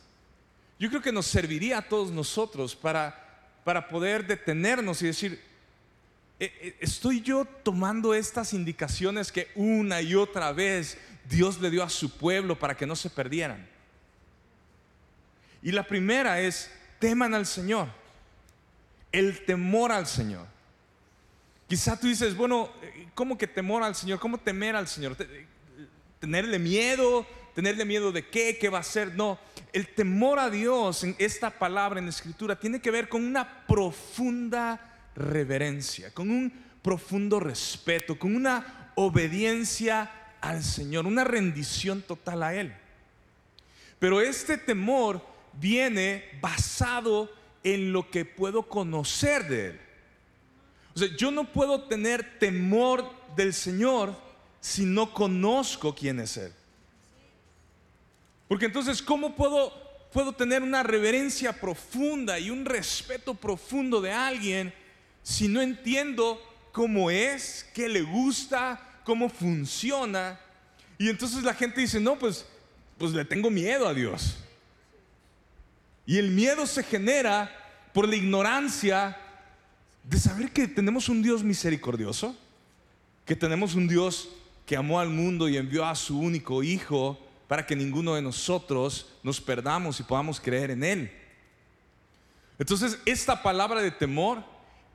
yo 0.77 0.89
creo 0.89 1.01
que 1.01 1.11
nos 1.11 1.25
serviría 1.25 1.77
a 1.77 1.87
todos 1.87 2.11
nosotros 2.11 2.75
para, 2.75 3.49
para 3.63 3.87
poder 3.87 4.27
detenernos 4.27 5.01
y 5.01 5.07
decir, 5.07 5.41
eh, 6.37 6.53
eh, 6.61 6.77
¿estoy 6.81 7.21
yo 7.21 7.45
tomando 7.45 8.13
estas 8.13 8.53
indicaciones 8.53 9.31
que 9.31 9.49
una 9.55 10.01
y 10.01 10.15
otra 10.15 10.51
vez 10.51 10.97
Dios 11.29 11.61
le 11.61 11.69
dio 11.69 11.81
a 11.81 11.89
su 11.89 12.09
pueblo 12.17 12.59
para 12.59 12.75
que 12.75 12.85
no 12.85 12.95
se 12.95 13.09
perdieran? 13.09 13.65
Y 15.61 15.71
la 15.71 15.87
primera 15.87 16.41
es, 16.41 16.69
teman 16.99 17.33
al 17.33 17.45
Señor, 17.45 17.87
el 19.11 19.45
temor 19.45 19.91
al 19.91 20.07
Señor. 20.07 20.54
Quizá 21.67 21.99
tú 21.99 22.07
dices, 22.07 22.35
bueno, 22.35 22.69
¿cómo 23.15 23.37
que 23.37 23.47
temor 23.47 23.81
al 23.83 23.95
Señor? 23.95 24.19
¿Cómo 24.19 24.37
temer 24.37 24.75
al 24.75 24.87
Señor? 24.87 25.17
¿Tenerle 26.19 26.59
miedo? 26.59 27.25
¿Tenerle 27.55 27.85
miedo 27.85 28.11
de 28.11 28.27
qué? 28.27 28.57
¿Qué 28.59 28.69
va 28.69 28.79
a 28.79 28.83
ser? 28.83 29.15
No, 29.15 29.39
el 29.73 29.87
temor 29.87 30.39
a 30.39 30.49
Dios 30.49 31.03
en 31.03 31.15
esta 31.17 31.49
palabra 31.49 31.99
en 31.99 32.05
la 32.05 32.11
escritura 32.11 32.59
tiene 32.59 32.81
que 32.81 32.91
ver 32.91 33.09
con 33.09 33.23
una 33.23 33.65
profunda 33.65 35.09
reverencia, 35.15 36.13
con 36.13 36.29
un 36.29 36.53
profundo 36.81 37.39
respeto, 37.39 38.19
con 38.19 38.35
una 38.35 38.91
obediencia 38.95 40.11
al 40.41 40.63
Señor, 40.63 41.07
una 41.07 41.23
rendición 41.23 42.01
total 42.01 42.43
a 42.43 42.53
Él. 42.53 42.75
Pero 43.97 44.21
este 44.21 44.57
temor 44.57 45.25
viene 45.53 46.25
basado 46.41 47.31
en 47.63 47.91
lo 47.91 48.11
que 48.11 48.25
puedo 48.25 48.63
conocer 48.63 49.47
de 49.47 49.67
Él. 49.67 49.84
O 50.95 50.99
sea, 50.99 51.09
yo 51.17 51.29
no 51.31 51.51
puedo 51.51 51.83
tener 51.83 52.39
temor 52.39 53.11
del 53.35 53.53
Señor 53.53 54.15
si 54.61 54.85
no 54.85 55.13
conozco 55.13 55.93
quién 55.93 56.19
es 56.19 56.37
Él. 56.37 56.53
Porque 58.47 58.65
entonces, 58.65 59.01
¿cómo 59.01 59.35
puedo, 59.35 59.73
puedo 60.13 60.33
tener 60.33 60.63
una 60.63 60.83
reverencia 60.83 61.53
profunda 61.53 62.39
y 62.39 62.49
un 62.49 62.63
respeto 62.63 63.33
profundo 63.33 63.99
de 63.99 64.11
alguien 64.11 64.73
si 65.21 65.47
no 65.47 65.61
entiendo 65.61 66.39
cómo 66.71 67.09
es, 67.09 67.65
qué 67.73 67.89
le 67.89 68.01
gusta, 68.01 68.79
cómo 69.03 69.27
funciona. 69.29 70.39
Y 70.97 71.09
entonces 71.09 71.43
la 71.43 71.53
gente 71.53 71.81
dice, 71.81 71.99
no, 71.99 72.19
pues, 72.19 72.45
pues 72.97 73.11
le 73.11 73.25
tengo 73.25 73.49
miedo 73.49 73.87
a 73.87 73.93
Dios. 73.93 74.35
Y 76.05 76.17
el 76.17 76.29
miedo 76.29 76.67
se 76.67 76.83
genera 76.83 77.49
por 77.93 78.07
la 78.07 78.15
ignorancia 78.15 79.17
de 80.09 80.19
saber 80.19 80.51
que 80.51 80.67
tenemos 80.67 81.09
un 81.09 81.21
Dios 81.21 81.43
misericordioso, 81.43 82.37
que 83.25 83.35
tenemos 83.35 83.75
un 83.75 83.87
Dios 83.87 84.29
que 84.65 84.75
amó 84.75 84.99
al 84.99 85.09
mundo 85.09 85.49
y 85.49 85.57
envió 85.57 85.85
a 85.85 85.95
su 85.95 86.19
único 86.19 86.63
Hijo 86.63 87.19
para 87.47 87.65
que 87.65 87.75
ninguno 87.75 88.15
de 88.15 88.21
nosotros 88.21 89.13
nos 89.23 89.41
perdamos 89.41 89.99
y 89.99 90.03
podamos 90.03 90.39
creer 90.39 90.71
en 90.71 90.83
Él. 90.83 91.11
Entonces, 92.57 92.99
esta 93.05 93.43
palabra 93.43 93.81
de 93.81 93.91
temor 93.91 94.43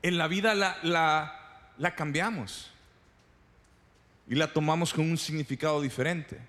en 0.01 0.17
la 0.17 0.27
vida 0.27 0.55
la, 0.55 1.93
cambiamos 1.95 2.71
y 4.27 4.35
la 4.35 4.51
tomamos 4.51 4.93
con 4.93 5.09
un 5.09 5.17
significado 5.17 5.81
diferente. 5.81 6.39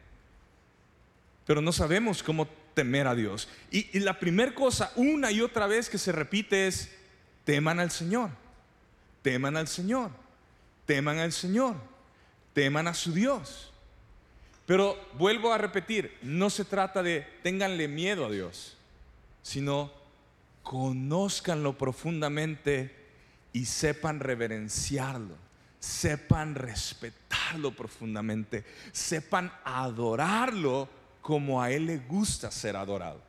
Pero 1.47 1.61
no 1.61 1.73
sabemos 1.73 2.23
cómo 2.23 2.47
temer 2.75 3.07
a 3.07 3.15
Dios. 3.15 3.49
Y, 3.71 3.97
y 3.97 4.01
la 4.01 4.19
primera 4.19 4.55
cosa, 4.55 4.93
una 4.97 5.31
y 5.31 5.41
otra 5.41 5.67
vez 5.67 5.91
que 5.91 5.99
se 5.99 6.13
repite 6.13 6.67
es, 6.69 6.93
teman 7.45 7.81
al 7.81 7.91
Señor, 7.91 8.31
teman 9.23 9.57
al 9.57 9.69
Señor, 9.69 10.11
teman 10.85 11.19
al 11.19 11.33
Señor, 11.33 11.77
teman 12.53 12.89
a 12.89 12.95
su 12.95 13.13
Dios. 13.13 13.73
Pero 14.67 14.99
vuelvo 15.19 15.53
a 15.53 15.59
repetir, 15.59 16.17
no 16.23 16.51
se 16.51 16.65
trata 16.65 17.03
de 17.03 17.27
tenganle 17.43 17.89
miedo 17.89 18.27
a 18.27 18.31
Dios, 18.31 18.77
sino 19.43 19.93
conózcanlo 20.63 21.77
profundamente 21.77 22.95
y 23.53 23.65
sepan 23.65 24.21
reverenciarlo, 24.21 25.35
sepan 25.81 26.55
respetarlo 26.55 27.73
profundamente, 27.73 28.65
sepan 28.93 29.53
adorarlo 29.65 30.89
como 31.21 31.63
a 31.63 31.71
Él 31.71 31.87
le 31.87 31.99
gusta 31.99 32.51
ser 32.51 32.77
adorado. 32.77 33.21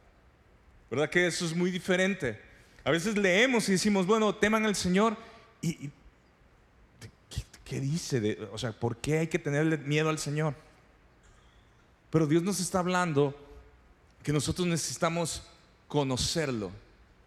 ¿Verdad 0.89 1.09
que 1.09 1.25
eso 1.25 1.45
es 1.45 1.55
muy 1.55 1.71
diferente? 1.71 2.39
A 2.83 2.91
veces 2.91 3.17
leemos 3.17 3.67
y 3.69 3.73
decimos, 3.73 4.05
bueno, 4.05 4.35
teman 4.35 4.65
al 4.65 4.75
Señor 4.75 5.17
y, 5.63 5.89
¿qué, 7.63 7.79
dice? 7.79 8.37
o 8.51 8.57
sea, 8.57 8.73
¿por 8.73 8.97
qué 8.97 9.19
hay 9.19 9.27
que 9.27 9.39
tenerle 9.39 9.77
miedo 9.77 10.09
al 10.09 10.19
Señor? 10.19 10.53
Pero 12.11 12.27
Dios 12.27 12.43
nos 12.43 12.59
está 12.59 12.79
hablando 12.79 13.33
que 14.21 14.33
nosotros 14.33 14.67
necesitamos 14.67 15.43
conocerlo 15.87 16.71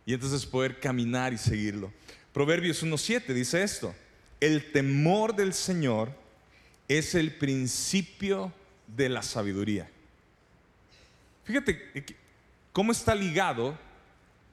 y 0.05 0.15
entonces 0.15 0.47
poder 0.47 0.79
caminar 0.79 1.33
y 1.33 1.39
seguirlo. 1.39 1.93
Proverbios 2.33 2.85
1.7 2.85 3.33
dice 3.33 3.63
esto, 3.63 3.95
el 4.39 4.71
temor 4.71 5.35
del 5.35 5.55
Señor 5.55 6.11
es 6.87 7.15
el 7.15 7.35
principio 7.35 8.53
de 8.87 9.09
la 9.09 9.23
sabiduría. 9.23 9.91
Fíjate 11.45 12.05
cómo 12.73 12.93
está 12.93 13.15
ligado 13.15 13.79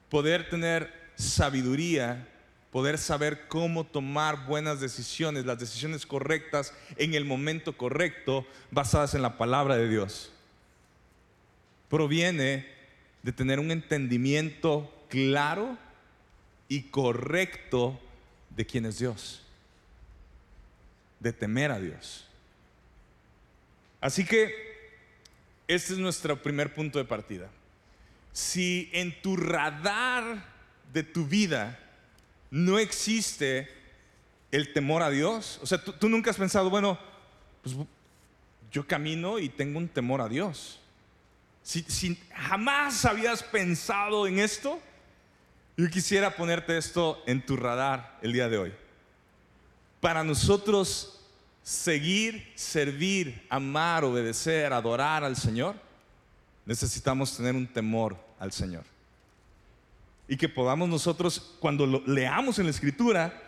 poder 0.08 0.48
tener 0.48 0.92
sabiduría, 1.16 2.26
poder 2.74 2.98
saber 2.98 3.46
cómo 3.46 3.84
tomar 3.84 4.46
buenas 4.46 4.80
decisiones, 4.80 5.46
las 5.46 5.60
decisiones 5.60 6.04
correctas 6.04 6.74
en 6.96 7.14
el 7.14 7.24
momento 7.24 7.76
correcto, 7.76 8.44
basadas 8.72 9.14
en 9.14 9.22
la 9.22 9.38
palabra 9.38 9.76
de 9.76 9.88
Dios. 9.88 10.32
Proviene 11.88 12.66
de 13.22 13.30
tener 13.30 13.60
un 13.60 13.70
entendimiento 13.70 14.92
claro 15.08 15.78
y 16.66 16.82
correcto 16.90 18.00
de 18.50 18.66
quién 18.66 18.86
es 18.86 18.98
Dios, 18.98 19.44
de 21.20 21.32
temer 21.32 21.70
a 21.70 21.78
Dios. 21.78 22.26
Así 24.00 24.24
que 24.24 24.52
este 25.68 25.92
es 25.92 25.98
nuestro 26.00 26.42
primer 26.42 26.74
punto 26.74 26.98
de 26.98 27.04
partida. 27.04 27.48
Si 28.32 28.90
en 28.92 29.22
tu 29.22 29.36
radar 29.36 30.44
de 30.92 31.04
tu 31.04 31.24
vida 31.24 31.78
no 32.54 32.78
existe 32.78 33.68
el 34.52 34.72
temor 34.72 35.02
a 35.02 35.10
Dios, 35.10 35.58
o 35.60 35.66
sea, 35.66 35.82
tú, 35.82 36.08
nunca 36.08 36.30
has 36.30 36.36
pensado, 36.36 36.70
bueno, 36.70 36.96
pues 37.60 37.74
yo 38.70 38.86
camino 38.86 39.40
y 39.40 39.48
tengo 39.48 39.76
un 39.76 39.88
temor 39.88 40.20
a 40.20 40.28
Dios. 40.28 40.78
Si, 41.64 41.82
si 41.82 42.16
jamás 42.32 43.04
habías 43.06 43.42
pensado 43.42 44.28
en 44.28 44.38
esto, 44.38 44.80
yo 45.76 45.90
quisiera 45.90 46.36
ponerte 46.36 46.78
esto 46.78 47.20
en 47.26 47.44
tu 47.44 47.56
radar 47.56 48.20
el 48.22 48.32
día 48.32 48.48
de 48.48 48.58
hoy. 48.58 48.74
Para 50.00 50.22
nosotros 50.22 51.20
seguir, 51.64 52.52
servir, 52.54 53.44
amar, 53.50 54.04
obedecer, 54.04 54.72
adorar 54.72 55.24
al 55.24 55.34
Señor, 55.34 55.74
necesitamos 56.64 57.36
tener 57.36 57.56
un 57.56 57.66
temor 57.66 58.16
al 58.38 58.52
Señor. 58.52 58.93
Y 60.26 60.36
que 60.36 60.48
podamos 60.48 60.88
nosotros, 60.88 61.54
cuando 61.60 62.02
leamos 62.06 62.58
en 62.58 62.64
la 62.64 62.70
Escritura, 62.70 63.42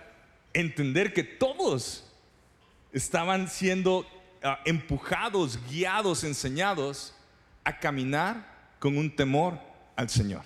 entender 0.52 1.12
que 1.12 1.24
todos 1.24 2.04
estaban 2.92 3.48
siendo 3.48 4.06
ah, 4.42 4.60
empujados, 4.64 5.58
guiados, 5.70 6.24
enseñados 6.24 7.14
a 7.64 7.78
caminar 7.78 8.74
con 8.78 8.96
un 8.98 9.14
temor 9.14 9.58
al 9.96 10.10
Señor 10.10 10.42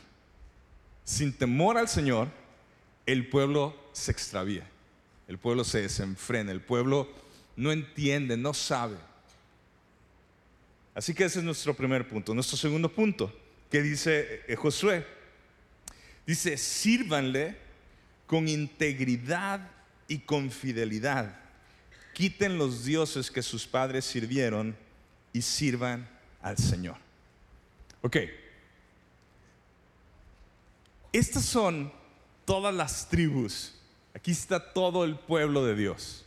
sin 1.11 1.33
temor 1.33 1.77
al 1.77 1.89
Señor, 1.89 2.29
el 3.05 3.29
pueblo 3.29 3.75
se 3.93 4.13
extravía, 4.13 4.65
el 5.27 5.39
pueblo 5.39 5.65
se 5.65 5.83
desenfrena, 5.83 6.53
el 6.53 6.61
pueblo 6.61 7.09
no 7.57 7.73
entiende, 7.73 8.37
no 8.37 8.55
sabe. 8.55 8.97
Así 10.95 11.13
que 11.13 11.25
ese 11.25 11.41
es 11.41 11.45
nuestro 11.45 11.75
primer 11.75 12.07
punto. 12.07 12.33
Nuestro 12.33 12.57
segundo 12.57 12.89
punto, 12.89 13.33
que 13.71 13.83
dice 13.83 14.43
eh, 14.47 14.55
Josué, 14.55 15.05
dice, 16.31 16.57
sírvanle 16.57 17.57
con 18.27 18.49
integridad 18.49 19.69
y 20.09 20.19
con 20.19 20.51
fidelidad. 20.51 21.37
Quiten 22.13 22.59
los 22.59 22.85
dioses 22.85 23.31
que 23.31 23.43
sus 23.43 23.67
padres 23.67 24.05
sirvieron 24.05 24.77
y 25.33 25.43
sirvan 25.43 26.09
al 26.41 26.57
Señor. 26.57 26.97
Ok. 28.03 28.17
Estas 31.13 31.45
son 31.45 31.93
todas 32.45 32.75
las 32.75 33.09
tribus. 33.09 33.75
Aquí 34.15 34.31
está 34.31 34.73
todo 34.73 35.05
el 35.05 35.17
pueblo 35.19 35.65
de 35.65 35.75
Dios. 35.75 36.25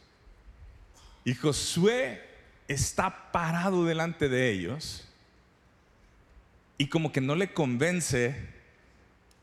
Y 1.25 1.33
Josué 1.33 2.22
está 2.67 3.31
parado 3.31 3.86
delante 3.86 4.27
de 4.27 4.51
ellos 4.51 5.07
y 6.77 6.88
como 6.88 7.12
que 7.12 7.22
no 7.22 7.36
le 7.36 7.53
convence 7.53 8.52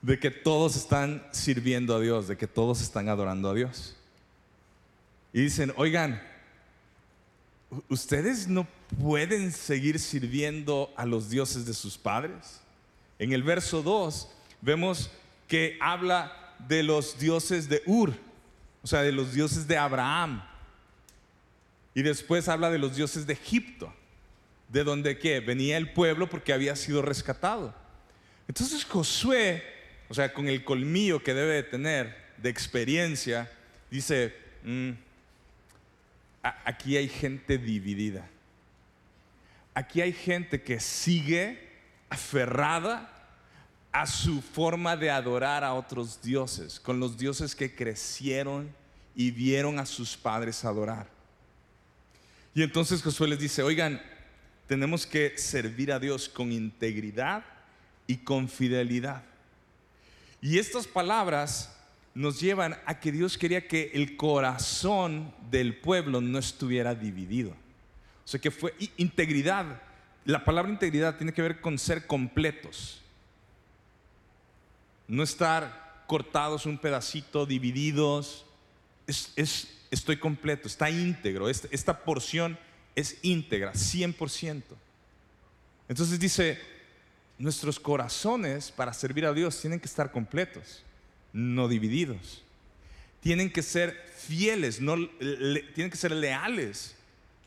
de 0.03 0.19
que 0.19 0.31
todos 0.31 0.77
están 0.77 1.27
sirviendo 1.31 1.95
a 1.95 2.01
Dios, 2.01 2.29
de 2.29 2.37
que 2.37 2.47
todos 2.47 2.81
están 2.81 3.09
adorando 3.09 3.51
a 3.51 3.55
Dios. 3.55 3.97
Y 5.33 5.43
dicen, 5.43 5.73
oigan, 5.77 6.21
ustedes 7.89 8.49
no 8.49 8.67
pueden 9.01 9.53
seguir 9.53 9.99
sirviendo 9.99 10.93
a 10.97 11.07
los 11.07 11.31
dioses 11.31 11.67
de 11.67 11.75
sus 11.75 11.97
padres. 11.99 12.61
En 13.19 13.33
el 13.33 13.43
verso 13.43 13.83
2 13.83 14.29
vemos 14.61 15.11
que 15.47 15.79
habla 15.81 16.55
de 16.67 16.83
los 16.83 17.19
dioses 17.19 17.69
de 17.69 17.83
Ur, 17.87 18.15
o 18.83 18.87
sea, 18.87 19.03
de 19.03 19.13
los 19.13 19.33
dioses 19.35 19.69
de 19.69 19.77
Abraham. 19.77 20.43
Y 21.95 22.03
después 22.03 22.49
habla 22.49 22.71
de 22.71 22.79
los 22.79 22.97
dioses 22.97 23.27
de 23.27 23.35
Egipto, 23.35 23.93
de 24.69 24.85
donde 24.85 25.19
¿qué? 25.19 25.41
venía 25.41 25.77
el 25.77 25.93
pueblo 25.93 26.29
porque 26.31 26.53
había 26.53 26.75
sido 26.77 27.03
rescatado. 27.03 27.75
Entonces 28.49 28.85
Josué, 28.85 29.63
o 30.11 30.15
sea, 30.15 30.35
con 30.35 30.49
el 30.49 30.65
colmillo 30.65 31.23
que 31.23 31.33
debe 31.33 31.55
de 31.55 31.63
tener 31.63 32.17
de 32.37 32.51
experiencia, 32.51 33.49
dice, 33.93 34.35
mm, 34.65 34.91
aquí 36.43 36.97
hay 36.97 37.09
gente 37.09 37.59
dividida. 37.59 38.29
Aquí 39.73 40.01
hay 40.01 40.13
gente 40.13 40.63
que 40.63 40.81
sigue 40.81 41.61
aferrada 42.09 43.09
a 43.93 44.05
su 44.05 44.43
forma 44.43 44.97
de 44.97 45.13
adorar 45.13 45.63
a 45.63 45.75
otros 45.75 46.21
dioses, 46.21 46.81
con 46.81 46.99
los 46.99 47.17
dioses 47.17 47.55
que 47.55 47.73
crecieron 47.73 48.69
y 49.15 49.31
vieron 49.31 49.79
a 49.79 49.87
sus 49.87 50.17
padres 50.17 50.65
adorar. 50.65 51.07
Y 52.53 52.65
entonces 52.65 53.01
Josué 53.01 53.29
les 53.29 53.39
dice, 53.39 53.63
oigan, 53.63 54.03
tenemos 54.67 55.07
que 55.07 55.39
servir 55.39 55.93
a 55.93 56.01
Dios 56.01 56.29
con 56.29 56.51
integridad 56.51 57.45
y 58.09 58.17
con 58.17 58.49
fidelidad. 58.49 59.30
Y 60.41 60.59
estas 60.59 60.87
palabras 60.87 61.77
nos 62.15 62.41
llevan 62.41 62.79
a 62.87 62.99
que 62.99 63.13
Dios 63.13 63.39
quería 63.39 63.69
que 63.69 63.91
el 63.95 64.17
corazón 64.17 65.33
del 65.51 65.77
pueblo 65.77 66.21
no 66.21 66.39
estuviera 66.39 66.95
dividido. 66.95 67.51
O 67.51 68.29
sea, 68.29 68.41
que 68.41 68.51
fue 68.51 68.75
integridad. 68.97 69.83
La 70.25 70.45
palabra 70.45 70.71
integridad 70.71 71.17
tiene 71.17 71.33
que 71.33 71.43
ver 71.43 71.61
con 71.61 71.79
ser 71.79 72.07
completos. 72.07 73.01
No 75.09 75.23
estar 75.23 76.05
cortados 76.07 76.67
un 76.67 76.79
pedacito, 76.79 77.47
divididos. 77.47 78.47
Es, 79.07 79.69
estoy 79.91 80.17
completo, 80.17 80.69
está 80.69 80.91
íntegro. 80.91 81.49
Esta, 81.49 81.69
esta 81.71 82.05
porción 82.05 82.59
es 82.95 83.19
íntegra, 83.23 83.73
100%. 83.73 84.63
Entonces 85.89 86.21
dice, 86.21 86.59
nuestros 87.41 87.81
corazones 87.81 88.71
para 88.71 88.93
servir 88.93 89.25
a 89.25 89.33
Dios 89.33 89.59
tienen 89.59 89.81
que 89.81 89.87
estar 89.87 90.13
completos 90.13 90.85
no 91.33 91.69
divididos. 91.69 92.43
Tienen 93.21 93.51
que 93.51 93.63
ser 93.63 93.97
fieles, 94.17 94.81
no, 94.81 94.97
tienen 95.19 95.91
que 95.91 95.97
ser 95.97 96.13
leales. 96.13 96.95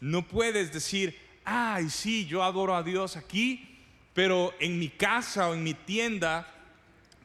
No 0.02 0.28
puedes 0.28 0.74
decir, 0.74 1.16
ay, 1.46 1.90
sí, 1.90 2.26
yo 2.26 2.44
adoro 2.44 2.76
a 2.76 2.84
Dios 2.84 3.18
aquí, 3.18 3.80
pero 4.14 4.54
en 4.60 4.80
mi 4.80 4.90
casa 4.90 5.50
o 5.50 5.54
en 5.54 5.64
mi 5.64 5.76
tienda, 5.76 6.52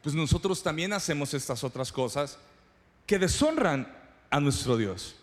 pues 0.02 0.14
nosotros 0.14 0.62
también 0.62 0.92
hacemos 0.92 1.32
estas 1.32 1.64
otras 1.64 1.90
cosas 1.90 2.38
que 3.06 3.18
deshonran 3.18 3.90
a 4.28 4.40
nuestro 4.40 4.76
Dios. 4.76 5.16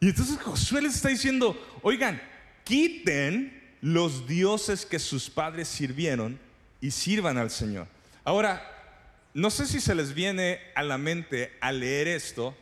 Y 0.00 0.10
entonces 0.10 0.38
Josué 0.40 0.82
les 0.82 0.94
está 0.94 1.08
diciendo, 1.08 1.56
oigan, 1.82 2.20
quiten 2.62 3.63
los 3.84 4.26
dioses 4.26 4.86
que 4.86 4.98
sus 4.98 5.28
padres 5.28 5.68
sirvieron 5.68 6.40
y 6.80 6.90
sirvan 6.90 7.36
al 7.36 7.50
Señor. 7.50 7.86
Ahora, 8.24 8.66
no 9.34 9.50
sé 9.50 9.66
si 9.66 9.78
se 9.78 9.94
les 9.94 10.14
viene 10.14 10.58
a 10.74 10.82
la 10.82 10.96
mente 10.96 11.52
al 11.60 11.80
leer 11.80 12.08
esto, 12.08 12.56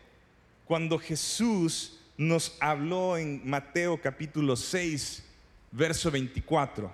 cuando 0.65 0.99
Jesús 0.99 2.01
nos 2.17 2.57
habló 2.59 3.17
en 3.17 3.49
Mateo 3.49 4.01
capítulo 4.03 4.57
6, 4.57 5.23
verso 5.71 6.11
24. 6.11 6.93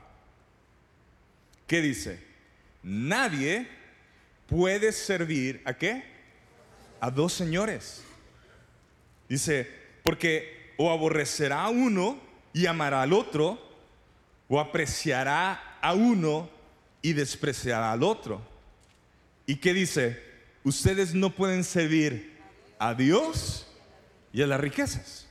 ¿Qué 1.66 1.80
dice? 1.80 2.22
Nadie 2.82 3.66
puede 4.46 4.92
servir 4.92 5.62
a 5.64 5.72
qué? 5.72 6.04
A 7.00 7.10
dos 7.10 7.32
señores. 7.32 8.02
Dice, 9.26 9.66
porque 10.02 10.74
o 10.76 10.90
aborrecerá 10.90 11.62
a 11.62 11.70
uno 11.70 12.20
y 12.52 12.66
amará 12.66 13.00
al 13.00 13.14
otro, 13.14 13.67
o 14.48 14.58
apreciará 14.58 15.78
a 15.80 15.94
uno 15.94 16.48
y 17.02 17.12
despreciará 17.12 17.92
al 17.92 18.02
otro. 18.02 18.40
¿Y 19.46 19.56
qué 19.56 19.72
dice? 19.72 20.22
Ustedes 20.64 21.14
no 21.14 21.30
pueden 21.30 21.64
servir 21.64 22.38
a 22.78 22.94
Dios 22.94 23.66
y 24.32 24.42
a 24.42 24.46
las 24.46 24.60
riquezas. 24.60 25.26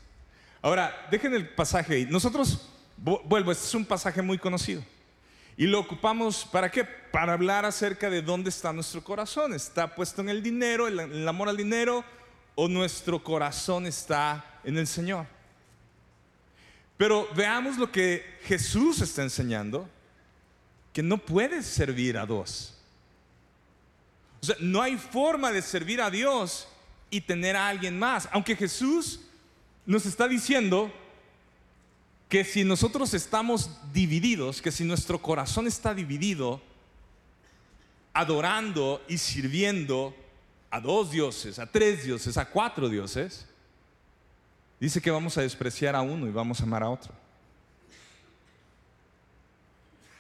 Ahora, 0.62 1.08
dejen 1.12 1.34
el 1.34 1.50
pasaje. 1.50 2.06
Nosotros, 2.08 2.70
vuelvo, 2.98 3.52
este 3.52 3.66
es 3.66 3.74
un 3.76 3.86
pasaje 3.86 4.22
muy 4.22 4.38
conocido. 4.38 4.84
Y 5.56 5.66
lo 5.66 5.80
ocupamos 5.80 6.46
para 6.46 6.70
qué? 6.70 6.84
Para 6.84 7.34
hablar 7.34 7.66
acerca 7.66 8.10
de 8.10 8.22
dónde 8.22 8.50
está 8.50 8.72
nuestro 8.74 9.04
corazón. 9.04 9.54
¿Está 9.54 9.96
puesto 9.96 10.22
en 10.22 10.30
el 10.30 10.44
dinero, 10.44 10.88
en 10.88 11.00
el 11.00 11.28
amor 11.28 11.50
al 11.50 11.58
dinero? 11.58 12.04
¿O 12.56 12.68
nuestro 12.68 13.24
corazón 13.24 13.86
está 13.88 14.60
en 14.64 14.78
el 14.78 14.88
Señor? 14.88 15.26
Pero 16.98 17.30
veamos 17.36 17.78
lo 17.78 17.92
que 17.92 18.26
Jesús 18.44 19.02
está 19.02 19.22
enseñando, 19.24 19.88
que 20.92 21.04
no 21.04 21.18
puedes 21.18 21.66
servir 21.66 22.18
a 22.18 22.26
dos. 22.26 22.74
O 24.42 24.46
sea, 24.46 24.56
no 24.60 24.82
hay 24.82 24.98
forma 24.98 25.52
de 25.52 25.62
servir 25.62 26.02
a 26.02 26.10
Dios 26.10 26.68
y 27.10 27.22
tener 27.22 27.56
a 27.56 27.68
alguien 27.68 27.98
más. 27.98 28.28
Aunque 28.32 28.56
Jesús 28.56 29.22
nos 29.86 30.06
está 30.06 30.28
diciendo 30.28 30.92
que 32.30 32.44
si 32.44 32.64
nosotros 32.64 33.14
estamos 33.14 33.70
divididos, 33.94 34.62
que 34.62 34.72
si 34.72 34.84
nuestro 34.84 35.22
corazón 35.22 35.68
está 35.68 35.94
dividido, 35.94 36.62
adorando 38.14 39.04
y 39.08 39.18
sirviendo 39.18 40.16
a 40.70 40.82
dos 40.82 41.12
dioses, 41.12 41.60
a 41.60 41.72
tres 41.72 42.04
dioses, 42.04 42.38
a 42.38 42.50
cuatro 42.50 42.90
dioses, 42.90 43.47
dice 44.80 45.02
que 45.02 45.12
vamos 45.12 45.38
a 45.38 45.42
despreciar 45.42 45.96
a 45.96 46.02
uno 46.02 46.28
y 46.28 46.32
vamos 46.32 46.60
a 46.60 46.64
amar 46.64 46.84
a 46.84 46.90
otro. 46.90 47.14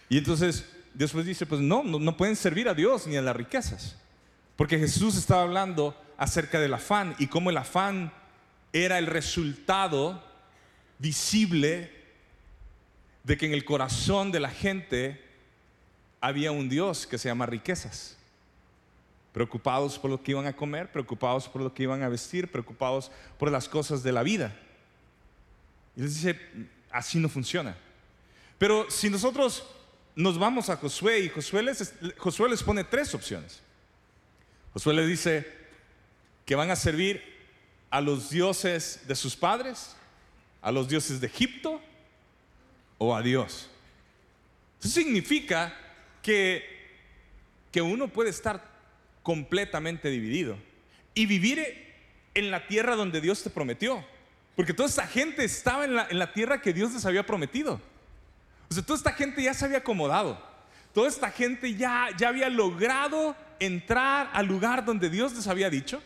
Y 0.09 0.17
entonces 0.17 0.65
después 0.93 1.25
dice, 1.25 1.45
pues 1.45 1.61
no, 1.61 1.83
no, 1.83 1.99
no 1.99 2.17
pueden 2.17 2.35
servir 2.35 2.67
a 2.69 2.73
Dios 2.73 3.07
ni 3.07 3.17
a 3.17 3.21
las 3.21 3.35
riquezas. 3.35 3.97
Porque 4.55 4.79
Jesús 4.79 5.15
estaba 5.15 5.43
hablando 5.43 5.95
acerca 6.17 6.59
del 6.59 6.73
afán 6.73 7.15
y 7.19 7.27
cómo 7.27 7.49
el 7.51 7.57
afán 7.57 8.11
era 8.73 8.97
el 8.97 9.05
resultado 9.05 10.23
visible 10.99 11.91
de 13.23 13.37
que 13.37 13.45
en 13.45 13.53
el 13.53 13.65
corazón 13.65 14.31
de 14.31 14.39
la 14.39 14.49
gente 14.49 15.23
había 16.21 16.51
un 16.51 16.69
Dios 16.69 17.05
que 17.05 17.17
se 17.17 17.29
llama 17.29 17.45
riquezas. 17.45 18.16
Preocupados 19.37 19.99
por 19.99 20.09
lo 20.09 20.23
que 20.23 20.31
iban 20.31 20.47
a 20.47 20.55
comer, 20.55 20.91
preocupados 20.91 21.47
por 21.47 21.61
lo 21.61 21.71
que 21.71 21.83
iban 21.83 22.01
a 22.01 22.09
vestir, 22.09 22.49
preocupados 22.49 23.11
por 23.37 23.51
las 23.51 23.69
cosas 23.69 24.01
de 24.01 24.11
la 24.11 24.23
vida. 24.23 24.51
Y 25.95 26.01
les 26.01 26.15
dice, 26.15 26.39
así 26.89 27.19
no 27.19 27.29
funciona. 27.29 27.77
Pero 28.57 28.89
si 28.89 29.11
nosotros 29.11 29.63
nos 30.15 30.39
vamos 30.39 30.71
a 30.71 30.77
Josué 30.77 31.19
y 31.19 31.29
Josué 31.29 31.61
les, 31.61 31.93
Josué 32.17 32.49
les 32.49 32.63
pone 32.63 32.83
tres 32.83 33.13
opciones. 33.13 33.61
Josué 34.73 34.95
le 34.95 35.05
dice 35.05 35.47
que 36.43 36.55
van 36.55 36.71
a 36.71 36.75
servir 36.75 37.21
a 37.91 38.01
los 38.01 38.31
dioses 38.31 39.01
de 39.07 39.15
sus 39.15 39.35
padres, 39.35 39.95
a 40.63 40.71
los 40.71 40.89
dioses 40.89 41.21
de 41.21 41.27
Egipto 41.27 41.79
o 42.97 43.15
a 43.15 43.21
Dios. 43.21 43.69
Eso 44.79 44.89
significa 44.89 45.77
que, 46.23 46.65
que 47.71 47.83
uno 47.83 48.07
puede 48.07 48.31
estar 48.31 48.76
completamente 49.27 50.09
dividido 50.09 50.57
y 51.13 51.25
vivir 51.25 51.61
en 52.33 52.49
la 52.49 52.65
tierra 52.65 52.95
donde 52.95 53.19
Dios 53.19 53.43
te 53.43 53.49
prometió. 53.49 54.01
Porque 54.55 54.73
toda 54.73 54.87
esta 54.87 55.05
gente 55.05 55.43
estaba 55.43 55.83
en 55.83 55.95
la, 55.95 56.07
en 56.09 56.17
la 56.17 56.31
tierra 56.31 56.61
que 56.61 56.71
Dios 56.71 56.93
les 56.93 57.05
había 57.05 57.25
prometido. 57.25 57.81
O 58.69 58.73
sea, 58.73 58.81
toda 58.81 58.95
esta 58.95 59.11
gente 59.11 59.43
ya 59.43 59.53
se 59.53 59.65
había 59.65 59.79
acomodado. 59.79 60.41
Toda 60.93 61.09
esta 61.09 61.29
gente 61.29 61.75
ya, 61.75 62.07
ya 62.17 62.29
había 62.29 62.47
logrado 62.49 63.35
entrar 63.59 64.29
al 64.31 64.45
lugar 64.45 64.85
donde 64.85 65.09
Dios 65.09 65.33
les 65.33 65.45
había 65.47 65.69
dicho. 65.69 66.01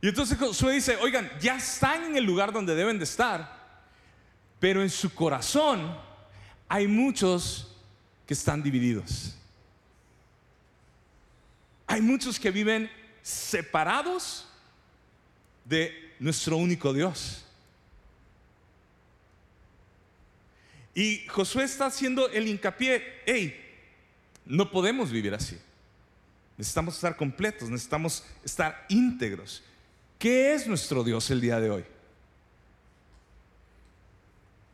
Y 0.00 0.08
entonces 0.08 0.36
Josué 0.38 0.74
dice, 0.74 0.96
oigan, 0.96 1.30
ya 1.40 1.54
están 1.54 2.02
en 2.02 2.16
el 2.16 2.24
lugar 2.24 2.52
donde 2.52 2.74
deben 2.74 2.98
de 2.98 3.04
estar, 3.04 3.78
pero 4.58 4.82
en 4.82 4.90
su 4.90 5.14
corazón 5.14 5.96
hay 6.68 6.88
muchos 6.88 7.76
que 8.26 8.34
están 8.34 8.60
divididos. 8.60 9.36
Hay 11.90 12.00
muchos 12.00 12.38
que 12.38 12.52
viven 12.52 12.88
separados 13.20 14.46
de 15.64 16.14
nuestro 16.20 16.56
único 16.56 16.92
Dios. 16.92 17.44
Y 20.94 21.26
Josué 21.26 21.64
está 21.64 21.86
haciendo 21.86 22.30
el 22.30 22.46
hincapié, 22.46 23.02
hey, 23.26 23.60
no 24.46 24.70
podemos 24.70 25.10
vivir 25.10 25.34
así. 25.34 25.58
Necesitamos 26.56 26.94
estar 26.94 27.16
completos, 27.16 27.68
necesitamos 27.68 28.24
estar 28.44 28.86
íntegros. 28.88 29.64
¿Qué 30.16 30.54
es 30.54 30.68
nuestro 30.68 31.02
Dios 31.02 31.28
el 31.32 31.40
día 31.40 31.58
de 31.58 31.70
hoy? 31.70 31.84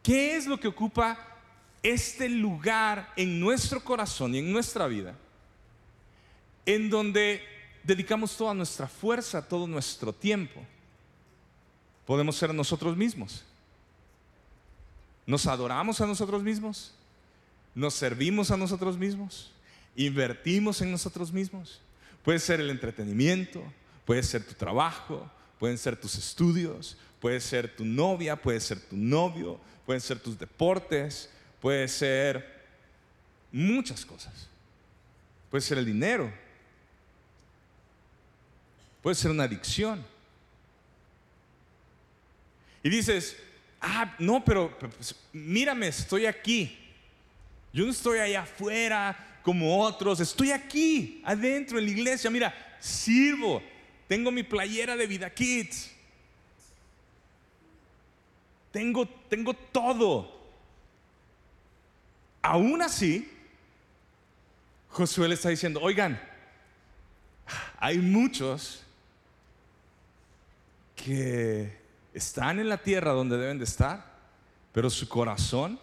¿Qué 0.02 0.36
es 0.36 0.46
lo 0.46 0.60
que 0.60 0.68
ocupa 0.68 1.18
este 1.82 2.28
lugar 2.28 3.10
en 3.16 3.40
nuestro 3.40 3.82
corazón 3.82 4.34
y 4.34 4.40
en 4.40 4.52
nuestra 4.52 4.86
vida? 4.86 5.16
En 6.66 6.90
donde 6.90 7.42
dedicamos 7.84 8.36
toda 8.36 8.52
nuestra 8.52 8.88
fuerza, 8.88 9.48
todo 9.48 9.66
nuestro 9.66 10.12
tiempo. 10.12 10.60
Podemos 12.04 12.36
ser 12.36 12.52
nosotros 12.52 12.96
mismos. 12.96 13.44
Nos 15.24 15.46
adoramos 15.46 16.00
a 16.00 16.06
nosotros 16.06 16.42
mismos. 16.42 16.92
Nos 17.74 17.94
servimos 17.94 18.50
a 18.50 18.56
nosotros 18.56 18.98
mismos. 18.98 19.52
Invertimos 19.94 20.80
en 20.82 20.90
nosotros 20.90 21.32
mismos. 21.32 21.80
Puede 22.24 22.38
ser 22.40 22.60
el 22.60 22.70
entretenimiento, 22.70 23.62
puede 24.04 24.22
ser 24.22 24.44
tu 24.44 24.54
trabajo, 24.54 25.30
pueden 25.58 25.78
ser 25.78 25.96
tus 25.96 26.16
estudios, 26.16 26.96
puede 27.20 27.40
ser 27.40 27.74
tu 27.74 27.84
novia, 27.84 28.34
puede 28.34 28.60
ser 28.60 28.80
tu 28.80 28.96
novio, 28.96 29.60
pueden 29.84 30.00
ser 30.00 30.18
tus 30.18 30.38
deportes, 30.38 31.30
puede 31.60 31.86
ser 31.86 32.64
muchas 33.52 34.04
cosas. 34.04 34.48
Puede 35.50 35.62
ser 35.62 35.78
el 35.78 35.86
dinero, 35.86 36.32
puede 39.06 39.14
ser 39.14 39.30
una 39.30 39.44
adicción. 39.44 40.04
Y 42.82 42.88
dices, 42.88 43.36
ah, 43.80 44.16
no, 44.18 44.44
pero 44.44 44.76
pues, 44.76 45.14
mírame, 45.32 45.86
estoy 45.86 46.26
aquí. 46.26 46.76
Yo 47.72 47.84
no 47.84 47.92
estoy 47.92 48.18
allá 48.18 48.42
afuera 48.42 49.38
como 49.44 49.80
otros, 49.80 50.18
estoy 50.18 50.50
aquí, 50.50 51.22
adentro 51.24 51.78
en 51.78 51.84
la 51.84 51.90
iglesia. 51.92 52.28
Mira, 52.30 52.52
sirvo, 52.80 53.62
tengo 54.08 54.32
mi 54.32 54.42
playera 54.42 54.96
de 54.96 55.06
Vida 55.06 55.32
Kids. 55.32 55.92
Tengo, 58.72 59.06
tengo 59.06 59.54
todo. 59.54 60.36
Aún 62.42 62.82
así, 62.82 63.30
Josué 64.88 65.28
le 65.28 65.34
está 65.34 65.50
diciendo, 65.50 65.80
oigan, 65.80 66.20
hay 67.78 67.98
muchos 67.98 68.82
que 70.96 71.78
están 72.12 72.58
en 72.58 72.68
la 72.68 72.78
tierra 72.78 73.12
donde 73.12 73.36
deben 73.36 73.58
de 73.58 73.64
estar, 73.64 74.04
pero 74.72 74.90
su 74.90 75.08
corazón 75.08 75.78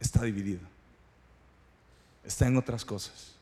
está 0.00 0.24
dividido. 0.24 0.60
Está 2.24 2.46
en 2.46 2.56
otras 2.56 2.84
cosas. 2.84 3.34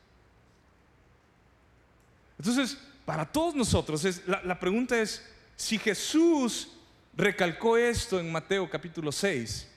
Entonces, 2.37 2.77
para 3.05 3.25
todos 3.25 3.55
nosotros, 3.55 4.05
la, 4.27 4.43
la 4.43 4.59
pregunta 4.59 4.99
es, 4.99 5.25
si 5.55 5.77
Jesús 5.77 6.69
recalcó 7.15 7.77
esto 7.77 8.19
en 8.19 8.31
Mateo 8.31 8.69
capítulo 8.69 9.11
6, 9.11 9.67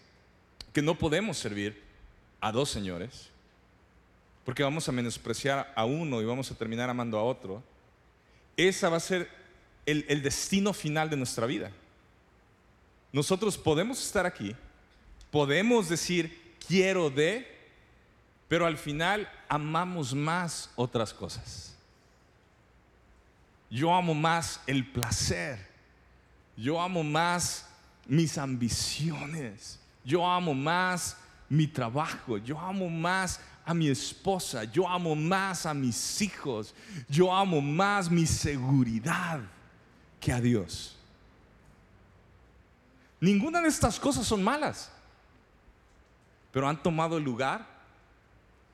que 0.73 0.83
no 0.83 0.99
podemos 0.99 1.39
servir 1.39 1.81
a 2.41 2.51
dos 2.51 2.71
señores, 2.71 3.29
porque 4.45 4.63
vamos 4.63 4.89
a 4.89 4.93
menospreciar 4.93 5.73
a 5.75 5.85
uno 5.85 6.21
y 6.21 6.25
vamos 6.25 6.51
a 6.51 6.55
terminar 6.55 6.91
amando 6.91 7.19
a 7.19 7.25
otro, 7.25 7.63
esa 8.57 8.89
va 8.89 8.99
a 8.99 9.01
ser 9.01 9.44
el, 9.87 10.23
destino 10.23 10.73
final 10.73 11.11
de 11.11 11.17
nuestra 11.17 11.47
vida. 11.47 11.71
Nosotros 13.13 13.57
podemos 13.57 14.05
estar 14.05 14.27
aquí, 14.27 14.55
podemos 15.31 15.89
decir 15.89 16.57
quiero 16.67 17.11
de, 17.11 17.47
pero 18.49 18.67
al 18.67 18.77
final 18.77 19.29
amamos 19.49 20.15
más 20.15 20.71
otras 20.77 21.13
cosas. 21.13 21.75
Yo 23.71 23.95
amo 23.95 24.15
más 24.15 24.61
el 24.67 24.87
placer, 24.87 25.59
yo 26.57 26.81
amo 26.81 27.03
más 27.03 27.67
mis 28.07 28.39
ambiciones, 28.39 29.79
yo 30.05 30.27
amo 30.27 30.55
más 30.55 31.17
mi 31.49 31.67
trabajo, 31.67 32.39
yo 32.39 32.59
amo 32.59 32.89
más 32.89 33.41
a 33.65 33.75
mi 33.75 33.89
esposa, 33.89 34.65
yo 34.65 34.89
amo 34.89 35.15
más 35.15 35.67
a 35.67 35.75
mis 35.75 36.21
hijos, 36.21 36.75
yo 37.09 37.35
amo 37.35 37.61
más 37.61 38.11
mi 38.11 38.27
seguridad 38.27 39.41
que 40.25 40.33
a 40.33 40.41
Dios. 40.41 40.97
Ninguna 43.21 43.61
de 43.61 43.69
estas 43.69 44.01
cosas 44.01 44.27
son 44.27 44.43
malas, 44.43 44.91
pero 46.51 46.67
han 46.67 46.83
tomado 46.83 47.19
el 47.19 47.25
lugar 47.25 47.67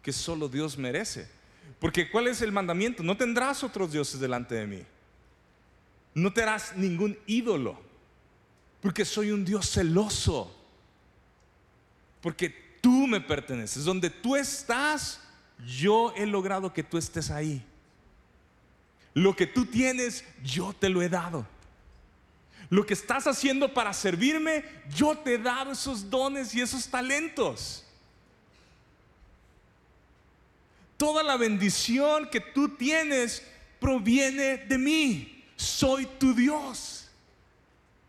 que 0.00 0.12
solo 0.12 0.48
Dios 0.48 0.78
merece. 0.78 1.28
Porque 1.80 2.08
¿cuál 2.08 2.28
es 2.28 2.40
el 2.40 2.52
mandamiento? 2.52 3.02
No 3.02 3.16
tendrás 3.16 3.64
otros 3.64 3.90
dioses 3.90 4.20
delante 4.20 4.54
de 4.54 4.66
mí. 4.68 4.82
No 6.14 6.32
te 6.32 6.42
harás 6.42 6.76
ningún 6.76 7.18
ídolo, 7.26 7.80
porque 8.80 9.04
soy 9.04 9.32
un 9.32 9.44
Dios 9.44 9.70
celoso. 9.70 10.56
Porque 12.20 12.78
tú 12.80 13.08
me 13.08 13.20
perteneces. 13.20 13.84
Donde 13.84 14.08
tú 14.08 14.36
estás, 14.36 15.20
yo 15.66 16.14
he 16.16 16.26
logrado 16.26 16.72
que 16.72 16.84
tú 16.84 16.96
estés 16.96 17.28
ahí. 17.30 17.64
Lo 19.14 19.34
que 19.34 19.46
tú 19.46 19.66
tienes, 19.66 20.24
yo 20.42 20.72
te 20.72 20.88
lo 20.88 21.02
he 21.02 21.08
dado. 21.08 21.46
Lo 22.68 22.86
que 22.86 22.94
estás 22.94 23.26
haciendo 23.26 23.74
para 23.74 23.92
servirme, 23.92 24.64
yo 24.94 25.18
te 25.18 25.34
he 25.34 25.38
dado 25.38 25.72
esos 25.72 26.08
dones 26.08 26.54
y 26.54 26.60
esos 26.60 26.88
talentos. 26.88 27.84
Toda 30.96 31.22
la 31.22 31.36
bendición 31.36 32.28
que 32.30 32.40
tú 32.40 32.68
tienes 32.68 33.42
proviene 33.80 34.58
de 34.58 34.78
mí. 34.78 35.44
Soy 35.56 36.06
tu 36.06 36.32
Dios. 36.32 37.08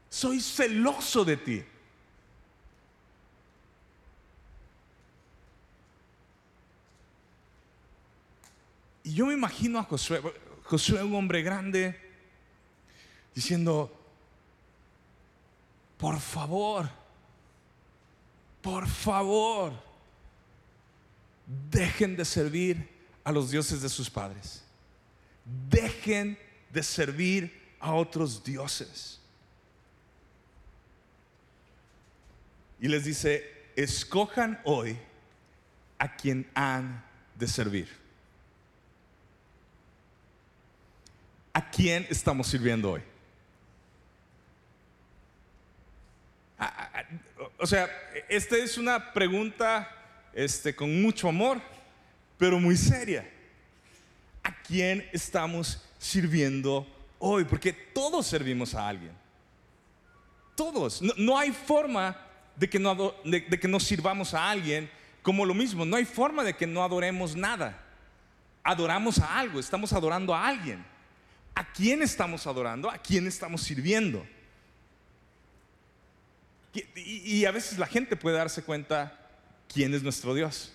Soy 0.10 0.40
celoso 0.40 1.26
de 1.26 1.38
ti. 1.38 1.64
Y 9.04 9.14
yo 9.14 9.26
me 9.26 9.34
imagino 9.34 9.80
a 9.80 9.84
Josué, 9.84 10.22
Josué, 10.72 11.04
un 11.04 11.14
hombre 11.16 11.42
grande, 11.42 12.00
diciendo, 13.36 13.92
por 15.98 16.18
favor, 16.18 16.90
por 18.62 18.88
favor, 18.88 19.74
dejen 21.70 22.16
de 22.16 22.24
servir 22.24 22.88
a 23.26 23.34
los 23.34 23.52
dioses 23.52 23.82
de 23.82 23.90
sus 23.90 24.10
padres. 24.10 24.64
Dejen 25.70 26.40
de 26.72 26.84
servir 26.84 27.76
a 27.78 27.94
otros 27.94 28.42
dioses. 28.42 29.20
Y 32.80 32.88
les 32.88 33.04
dice, 33.04 33.44
escojan 33.76 34.58
hoy 34.64 34.98
a 36.00 36.16
quien 36.16 36.50
han 36.56 37.04
de 37.36 37.48
servir. 37.50 38.01
¿A 41.54 41.70
quién 41.70 42.08
estamos 42.10 42.48
sirviendo 42.48 42.92
hoy? 42.92 43.02
O 47.58 47.68
sea, 47.68 47.90
esta 48.30 48.56
es 48.56 48.78
una 48.78 49.14
pregunta 49.14 49.90
este, 50.34 50.76
con 50.76 51.02
mucho 51.02 51.28
amor, 51.28 51.62
pero 52.38 52.60
muy 52.60 52.78
seria. 52.78 53.30
¿A 54.44 54.54
quién 54.64 55.08
estamos 55.12 55.84
sirviendo 56.00 56.88
hoy? 57.20 57.44
Porque 57.44 57.74
todos 57.74 58.28
servimos 58.28 58.74
a 58.74 58.88
alguien. 58.88 59.12
Todos. 60.56 61.02
No, 61.18 61.38
hay 61.38 61.52
forma 61.52 62.18
de 62.56 62.70
que, 62.70 62.80
no, 62.80 63.14
de 63.24 63.60
que 63.60 63.68
no 63.68 63.80
sirvamos 63.80 64.34
a 64.34 64.50
alguien 64.50 64.90
como 65.22 65.46
lo 65.46 65.54
mismo. 65.54 65.86
No 65.86 65.98
hay 65.98 66.06
forma 66.06 66.44
de 66.44 66.56
que 66.56 66.68
no 66.68 66.84
adoremos 66.84 67.36
nada. 67.36 67.80
Adoramos 68.64 69.20
a 69.20 69.40
algo, 69.40 69.60
estamos 69.60 69.92
adorando 69.94 70.34
a 70.34 70.48
alguien. 70.48 70.91
¿A 71.54 71.72
quién 71.72 72.02
estamos 72.02 72.48
adorando? 72.48 72.90
¿A 72.90 72.98
quién 72.98 73.28
estamos 73.28 73.62
sirviendo? 73.62 74.26
Y, 76.96 77.44
a 77.46 77.52
veces 77.52 77.78
la 77.78 77.86
gente 77.86 78.16
puede 78.16 78.38
darse 78.38 78.64
cuenta 78.64 79.30
quién 79.72 79.94
es 79.94 80.04
nuestro 80.04 80.34
Dios, 80.34 80.72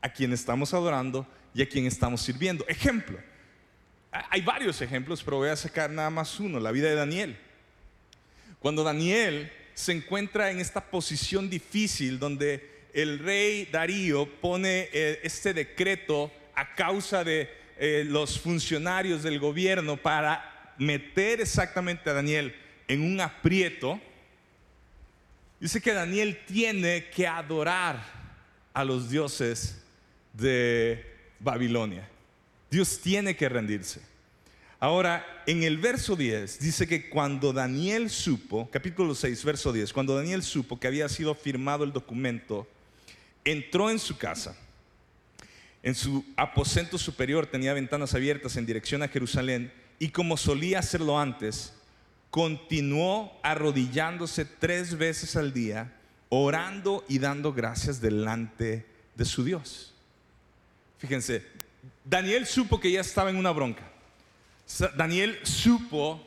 a 0.00 0.08
quién 0.08 0.32
estamos 0.32 0.72
adorando 0.72 1.26
y 1.52 1.62
a 1.62 1.68
quién 1.68 1.86
estamos 1.86 2.22
sirviendo. 2.22 2.64
Ejemplo, 2.68 3.18
hay 4.12 4.40
varios 4.42 4.80
ejemplos, 4.80 5.24
pero 5.24 5.38
voy 5.38 5.48
a 5.48 5.56
sacar 5.56 5.90
nada 5.90 6.10
más 6.10 6.38
uno, 6.38 6.60
la 6.60 6.70
vida 6.70 6.88
de 6.88 6.94
Daniel. 6.94 7.36
Cuando 8.60 8.84
Daniel 8.84 9.52
se 9.74 9.92
encuentra 9.92 10.52
en 10.52 10.60
esta 10.60 10.80
posición 10.80 11.50
difícil 11.50 12.20
donde 12.20 12.86
el 12.92 13.18
rey 13.18 13.66
Darío 13.66 14.26
pone 14.40 14.88
eh, 14.92 15.20
este 15.24 15.52
decreto 15.52 16.32
a 16.54 16.74
causa 16.76 17.24
de 17.24 17.50
eh, 17.78 18.04
los 18.06 18.38
funcionarios 18.38 19.22
del 19.22 19.38
gobierno 19.38 19.96
para 19.96 20.72
meter 20.78 21.40
exactamente 21.40 22.08
a 22.10 22.14
Daniel 22.14 22.54
en 22.88 23.02
un 23.02 23.20
aprieto. 23.20 24.00
Dice 25.60 25.80
que 25.80 25.92
Daniel 25.92 26.38
tiene 26.46 27.06
que 27.10 27.26
adorar 27.26 28.02
a 28.72 28.84
los 28.84 29.10
dioses 29.10 29.82
de 30.32 31.04
Babilonia. 31.40 32.08
Dios 32.70 33.00
tiene 33.00 33.36
que 33.36 33.48
rendirse. 33.48 34.00
Ahora, 34.80 35.24
en 35.46 35.62
el 35.62 35.78
verso 35.78 36.16
10 36.16 36.58
dice 36.58 36.86
que 36.86 37.08
cuando 37.08 37.52
Daniel 37.52 38.10
supo, 38.10 38.68
capítulo 38.70 39.14
6, 39.14 39.44
verso 39.44 39.72
10, 39.72 39.92
cuando 39.92 40.16
Daniel 40.16 40.42
supo 40.42 40.78
que 40.78 40.86
había 40.86 41.08
sido 41.08 41.34
firmado 41.34 41.84
el 41.84 41.92
documento, 41.92 42.68
entró 43.44 43.90
en 43.90 43.98
su 43.98 44.18
casa. 44.18 44.56
En 45.84 45.94
su 45.94 46.24
aposento 46.38 46.96
superior 46.96 47.46
tenía 47.46 47.74
ventanas 47.74 48.14
abiertas 48.14 48.56
en 48.56 48.64
dirección 48.64 49.02
a 49.02 49.08
Jerusalén 49.08 49.70
y 49.98 50.08
como 50.08 50.38
solía 50.38 50.78
hacerlo 50.78 51.20
antes, 51.20 51.74
continuó 52.30 53.38
arrodillándose 53.42 54.46
tres 54.46 54.96
veces 54.96 55.36
al 55.36 55.52
día, 55.52 55.92
orando 56.30 57.04
y 57.06 57.18
dando 57.18 57.52
gracias 57.52 58.00
delante 58.00 58.86
de 59.14 59.24
su 59.26 59.44
Dios. 59.44 59.92
Fíjense, 60.96 61.46
Daniel 62.02 62.46
supo 62.46 62.80
que 62.80 62.90
ya 62.90 63.02
estaba 63.02 63.28
en 63.28 63.36
una 63.36 63.50
bronca. 63.50 63.86
Daniel 64.96 65.38
supo 65.42 66.26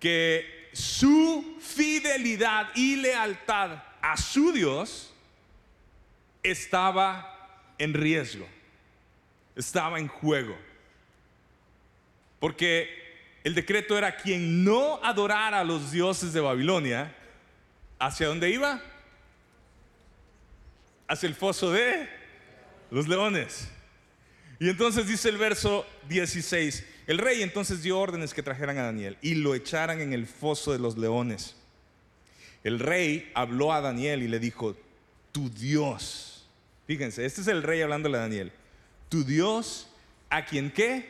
que 0.00 0.68
su 0.72 1.58
fidelidad 1.60 2.70
y 2.74 2.96
lealtad 2.96 3.84
a 4.02 4.16
su 4.16 4.50
Dios 4.50 5.14
estaba 6.42 7.30
en 7.78 7.94
riesgo, 7.94 8.46
estaba 9.56 9.98
en 9.98 10.08
juego. 10.08 10.56
Porque 12.40 12.88
el 13.44 13.54
decreto 13.54 13.96
era 13.96 14.16
quien 14.16 14.64
no 14.64 15.02
adorara 15.02 15.60
a 15.60 15.64
los 15.64 15.92
dioses 15.92 16.32
de 16.32 16.40
Babilonia, 16.40 17.14
¿hacia 17.98 18.28
dónde 18.28 18.50
iba? 18.50 18.82
Hacia 21.06 21.26
el 21.26 21.34
foso 21.34 21.70
de 21.70 22.08
los 22.90 23.08
leones. 23.08 23.68
Y 24.58 24.68
entonces 24.68 25.06
dice 25.06 25.28
el 25.28 25.36
verso 25.36 25.86
16, 26.08 26.86
el 27.06 27.18
rey 27.18 27.42
entonces 27.42 27.82
dio 27.82 27.98
órdenes 27.98 28.32
que 28.32 28.42
trajeran 28.42 28.78
a 28.78 28.84
Daniel 28.84 29.18
y 29.20 29.34
lo 29.34 29.54
echaran 29.54 30.00
en 30.00 30.12
el 30.12 30.26
foso 30.26 30.72
de 30.72 30.78
los 30.78 30.96
leones. 30.96 31.56
El 32.62 32.78
rey 32.78 33.30
habló 33.34 33.72
a 33.72 33.82
Daniel 33.82 34.22
y 34.22 34.28
le 34.28 34.38
dijo, 34.38 34.74
tu 35.32 35.50
Dios, 35.50 36.48
fíjense, 36.86 37.26
este 37.26 37.42
es 37.42 37.48
el 37.48 37.62
rey 37.62 37.82
hablándole 37.82 38.16
a 38.16 38.22
Daniel, 38.22 38.52
tu 39.14 39.22
Dios, 39.22 39.86
¿a 40.28 40.44
quien 40.44 40.72
qué? 40.72 41.06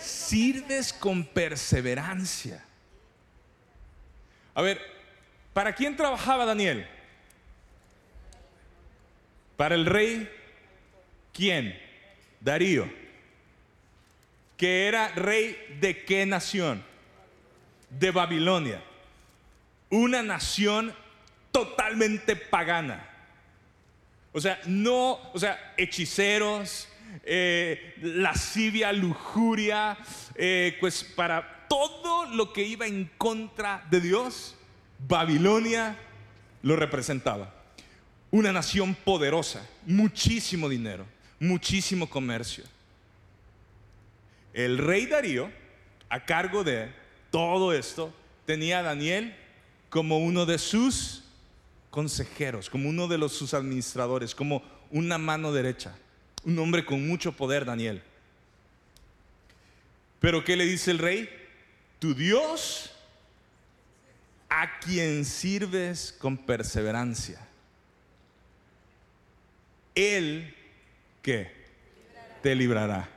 Sirves 0.00 0.92
con 0.92 1.24
perseverancia. 1.24 2.64
A 4.52 4.62
ver, 4.62 4.80
¿para 5.52 5.76
quién 5.76 5.94
trabajaba 5.94 6.44
Daniel? 6.44 6.88
Para 9.56 9.76
el 9.76 9.86
rey, 9.86 10.28
¿quién? 11.32 11.80
Darío, 12.40 12.92
que 14.56 14.88
era 14.88 15.10
rey 15.10 15.56
de 15.78 16.04
qué 16.04 16.26
nación? 16.26 16.84
De 17.90 18.10
Babilonia. 18.10 18.82
Una 19.88 20.24
nación 20.24 20.92
totalmente 21.52 22.34
pagana. 22.34 23.08
O 24.38 24.40
sea, 24.40 24.60
no, 24.66 25.18
o 25.32 25.38
sea, 25.38 25.74
hechiceros, 25.76 26.88
eh, 27.24 27.94
lascivia, 28.00 28.92
lujuria, 28.92 29.98
eh, 30.34 30.76
pues 30.80 31.04
para 31.04 31.66
todo 31.68 32.26
lo 32.26 32.52
que 32.52 32.62
iba 32.62 32.86
en 32.86 33.10
contra 33.18 33.86
de 33.90 34.00
Dios, 34.00 34.56
Babilonia 35.06 35.96
lo 36.62 36.76
representaba. 36.76 37.54
Una 38.30 38.52
nación 38.52 38.94
poderosa, 38.94 39.68
muchísimo 39.86 40.68
dinero 40.68 41.04
muchísimo 41.40 42.08
comercio. 42.08 42.64
El 44.52 44.78
rey 44.78 45.06
Darío, 45.06 45.50
a 46.08 46.24
cargo 46.24 46.64
de 46.64 46.90
todo 47.30 47.72
esto, 47.72 48.12
tenía 48.46 48.80
a 48.80 48.82
Daniel 48.82 49.36
como 49.88 50.18
uno 50.18 50.46
de 50.46 50.58
sus 50.58 51.24
consejeros, 51.90 52.70
como 52.70 52.88
uno 52.88 53.08
de 53.08 53.18
los, 53.18 53.32
sus 53.32 53.54
administradores, 53.54 54.34
como 54.34 54.62
una 54.90 55.18
mano 55.18 55.52
derecha. 55.52 55.96
Un 56.44 56.58
hombre 56.58 56.84
con 56.84 57.06
mucho 57.06 57.32
poder, 57.32 57.64
Daniel. 57.64 58.02
Pero 60.20 60.44
¿qué 60.44 60.56
le 60.56 60.64
dice 60.64 60.90
el 60.90 60.98
rey? 60.98 61.28
Tu 61.98 62.14
Dios 62.14 62.92
a 64.48 64.78
quien 64.80 65.24
sirves 65.24 66.14
con 66.18 66.36
perseverancia. 66.36 67.40
Él 69.94 70.54
¿qué? 71.22 71.50
Te 72.42 72.54
librará. 72.54 73.08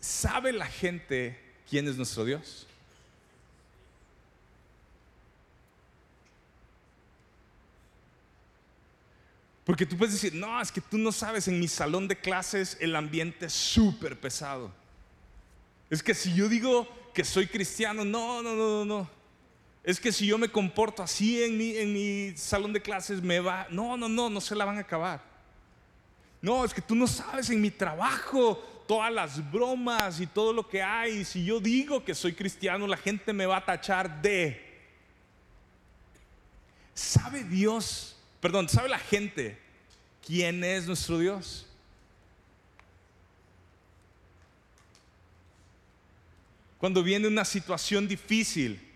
¿Sabe 0.00 0.52
la 0.52 0.66
gente 0.66 1.38
quién 1.68 1.88
es 1.88 1.96
nuestro 1.96 2.24
Dios? 2.24 2.66
Porque 9.72 9.86
tú 9.86 9.96
puedes 9.96 10.12
decir, 10.12 10.34
no, 10.34 10.60
es 10.60 10.70
que 10.70 10.82
tú 10.82 10.98
no 10.98 11.10
sabes, 11.10 11.48
en 11.48 11.58
mi 11.58 11.66
salón 11.66 12.06
de 12.06 12.14
clases 12.14 12.76
el 12.78 12.94
ambiente 12.94 13.46
es 13.46 13.54
súper 13.54 14.20
pesado. 14.20 14.70
Es 15.88 16.02
que 16.02 16.12
si 16.12 16.34
yo 16.34 16.46
digo 16.46 16.86
que 17.14 17.24
soy 17.24 17.46
cristiano, 17.46 18.04
no, 18.04 18.42
no, 18.42 18.54
no, 18.54 18.84
no, 18.84 18.84
no 18.84 19.10
es 19.82 19.98
que 19.98 20.12
si 20.12 20.26
yo 20.26 20.36
me 20.36 20.50
comporto 20.50 21.02
así 21.02 21.42
en 21.42 21.56
mi, 21.56 21.74
en 21.74 21.90
mi 21.90 22.36
salón 22.36 22.74
de 22.74 22.82
clases, 22.82 23.22
me 23.22 23.40
va. 23.40 23.66
No, 23.70 23.96
no, 23.96 24.10
no, 24.10 24.28
no 24.28 24.42
se 24.42 24.54
la 24.54 24.66
van 24.66 24.76
a 24.76 24.82
acabar. 24.82 25.22
No, 26.42 26.66
es 26.66 26.74
que 26.74 26.82
tú 26.82 26.94
no 26.94 27.06
sabes 27.06 27.48
en 27.48 27.58
mi 27.58 27.70
trabajo 27.70 28.56
todas 28.86 29.10
las 29.10 29.50
bromas 29.50 30.20
y 30.20 30.26
todo 30.26 30.52
lo 30.52 30.68
que 30.68 30.82
hay. 30.82 31.24
Si 31.24 31.46
yo 31.46 31.60
digo 31.60 32.04
que 32.04 32.14
soy 32.14 32.34
cristiano, 32.34 32.86
la 32.86 32.98
gente 32.98 33.32
me 33.32 33.46
va 33.46 33.56
a 33.56 33.64
tachar 33.64 34.20
de. 34.20 34.70
¿Sabe 36.92 37.42
Dios? 37.42 38.18
Perdón, 38.38 38.68
¿sabe 38.68 38.90
la 38.90 38.98
gente 38.98 39.61
quién 40.26 40.62
es 40.64 40.86
nuestro 40.86 41.18
Dios? 41.18 41.66
Cuando 46.78 47.02
viene 47.02 47.28
una 47.28 47.44
situación 47.44 48.08
difícil, 48.08 48.92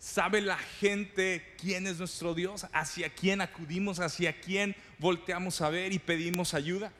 ¿Sabe 0.00 0.40
la 0.40 0.56
gente 0.56 1.54
quién 1.60 1.86
es 1.86 1.98
nuestro 1.98 2.34
Dios? 2.34 2.66
¿Hacia 2.72 3.10
quién 3.10 3.42
acudimos? 3.42 4.00
¿Hacia 4.00 4.40
quién 4.40 4.74
volteamos 4.98 5.60
a 5.60 5.68
ver 5.68 5.92
y 5.92 5.98
pedimos 5.98 6.54
ayuda? 6.54 6.90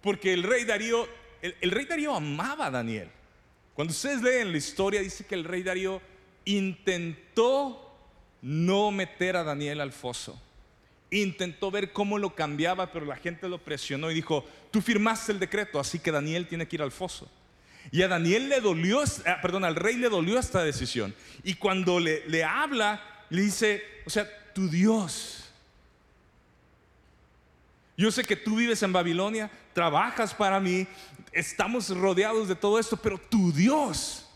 Porque 0.00 0.32
el 0.32 0.44
rey 0.44 0.64
Darío, 0.64 1.08
el, 1.42 1.70
rey 1.72 1.84
Darío 1.86 2.14
amaba 2.14 2.66
a 2.66 2.70
Daniel. 2.70 3.10
Cuando 3.74 3.90
ustedes 3.90 4.22
leen 4.22 4.52
la 4.52 4.58
historia, 4.58 5.00
dice 5.00 5.26
que 5.26 5.34
el 5.34 5.42
rey 5.42 5.64
Darío 5.64 6.00
intentó 6.44 7.92
no 8.42 8.92
meter 8.92 9.36
a 9.36 9.42
Daniel 9.42 9.80
al 9.80 9.90
foso. 9.90 10.40
Intentó 11.12 11.70
ver 11.70 11.92
cómo 11.92 12.18
lo 12.18 12.34
cambiaba, 12.34 12.90
pero 12.90 13.04
la 13.04 13.16
gente 13.16 13.48
lo 13.48 13.58
presionó 13.58 14.10
y 14.10 14.14
dijo, 14.14 14.46
tú 14.70 14.80
firmaste 14.80 15.30
el 15.30 15.38
decreto, 15.38 15.78
así 15.78 15.98
que 15.98 16.10
Daniel 16.10 16.48
tiene 16.48 16.66
que 16.66 16.76
ir 16.76 16.82
al 16.82 16.90
foso. 16.90 17.30
Y 17.90 18.00
a 18.00 18.08
Daniel 18.08 18.48
le 18.48 18.60
dolió, 18.60 19.02
ah, 19.26 19.38
perdón, 19.42 19.64
al 19.64 19.76
rey 19.76 19.96
le 19.96 20.08
dolió 20.08 20.38
esta 20.38 20.64
decisión. 20.64 21.14
Y 21.44 21.54
cuando 21.54 22.00
le, 22.00 22.26
le 22.28 22.42
habla, 22.42 23.02
le 23.28 23.42
dice, 23.42 23.84
o 24.06 24.10
sea, 24.10 24.26
tu 24.54 24.68
Dios. 24.68 25.50
Yo 27.96 28.10
sé 28.10 28.24
que 28.24 28.36
tú 28.36 28.56
vives 28.56 28.82
en 28.82 28.92
Babilonia, 28.92 29.50
trabajas 29.74 30.32
para 30.32 30.60
mí, 30.60 30.86
estamos 31.30 31.90
rodeados 31.90 32.48
de 32.48 32.54
todo 32.54 32.78
esto, 32.78 32.96
pero 32.96 33.18
tu 33.18 33.52
Dios, 33.52 34.26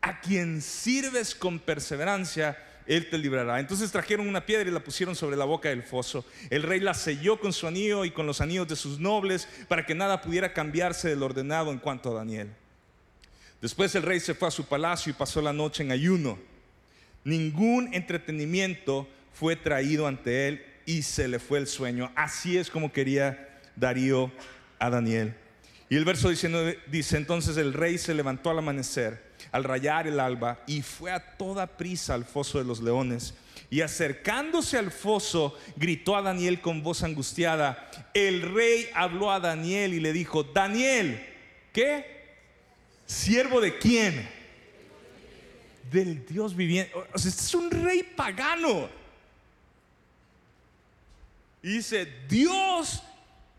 a 0.00 0.20
quien 0.20 0.62
sirves 0.62 1.34
con 1.34 1.58
perseverancia, 1.58 2.56
él 2.86 3.08
te 3.08 3.18
librará. 3.18 3.60
Entonces 3.60 3.90
trajeron 3.90 4.28
una 4.28 4.44
piedra 4.44 4.68
y 4.68 4.72
la 4.72 4.82
pusieron 4.82 5.14
sobre 5.14 5.36
la 5.36 5.44
boca 5.44 5.68
del 5.68 5.82
foso. 5.82 6.24
El 6.50 6.62
rey 6.62 6.80
la 6.80 6.94
selló 6.94 7.38
con 7.38 7.52
su 7.52 7.66
anillo 7.66 8.04
y 8.04 8.10
con 8.10 8.26
los 8.26 8.40
anillos 8.40 8.68
de 8.68 8.76
sus 8.76 8.98
nobles 8.98 9.48
para 9.68 9.86
que 9.86 9.94
nada 9.94 10.20
pudiera 10.20 10.52
cambiarse 10.52 11.08
del 11.08 11.22
ordenado 11.22 11.70
en 11.70 11.78
cuanto 11.78 12.10
a 12.10 12.14
Daniel. 12.14 12.50
Después 13.60 13.94
el 13.94 14.02
rey 14.02 14.18
se 14.20 14.34
fue 14.34 14.48
a 14.48 14.50
su 14.50 14.64
palacio 14.64 15.10
y 15.10 15.14
pasó 15.14 15.40
la 15.40 15.52
noche 15.52 15.82
en 15.82 15.92
ayuno. 15.92 16.38
Ningún 17.24 17.94
entretenimiento 17.94 19.08
fue 19.32 19.54
traído 19.54 20.06
ante 20.06 20.48
él 20.48 20.64
y 20.84 21.02
se 21.02 21.28
le 21.28 21.38
fue 21.38 21.58
el 21.58 21.66
sueño. 21.66 22.10
Así 22.16 22.58
es 22.58 22.70
como 22.70 22.92
quería 22.92 23.60
Darío 23.76 24.32
a 24.78 24.90
Daniel. 24.90 25.34
Y 25.88 25.96
el 25.96 26.04
verso 26.04 26.28
19 26.28 26.80
dice, 26.88 27.16
entonces 27.16 27.56
el 27.56 27.72
rey 27.72 27.98
se 27.98 28.14
levantó 28.14 28.50
al 28.50 28.58
amanecer 28.58 29.31
al 29.50 29.64
rayar 29.64 30.06
el 30.06 30.20
alba 30.20 30.60
y 30.66 30.82
fue 30.82 31.10
a 31.10 31.36
toda 31.36 31.66
prisa 31.66 32.14
al 32.14 32.24
foso 32.24 32.58
de 32.58 32.64
los 32.64 32.80
leones. 32.80 33.34
Y 33.70 33.80
acercándose 33.80 34.76
al 34.76 34.92
foso, 34.92 35.58
gritó 35.76 36.14
a 36.14 36.22
Daniel 36.22 36.60
con 36.60 36.82
voz 36.82 37.02
angustiada. 37.02 37.90
El 38.12 38.42
rey 38.42 38.88
habló 38.94 39.30
a 39.30 39.40
Daniel 39.40 39.94
y 39.94 40.00
le 40.00 40.12
dijo, 40.12 40.44
Daniel, 40.44 41.26
¿qué? 41.72 42.04
¿Siervo 43.06 43.60
de 43.60 43.78
quién? 43.78 44.28
Del 45.90 46.26
Dios 46.26 46.54
viviente. 46.54 46.92
O 47.14 47.18
sea, 47.18 47.30
este 47.30 47.42
es 47.42 47.54
un 47.54 47.70
rey 47.70 48.02
pagano. 48.02 48.88
Dice, 51.62 52.06
Dios, 52.28 53.02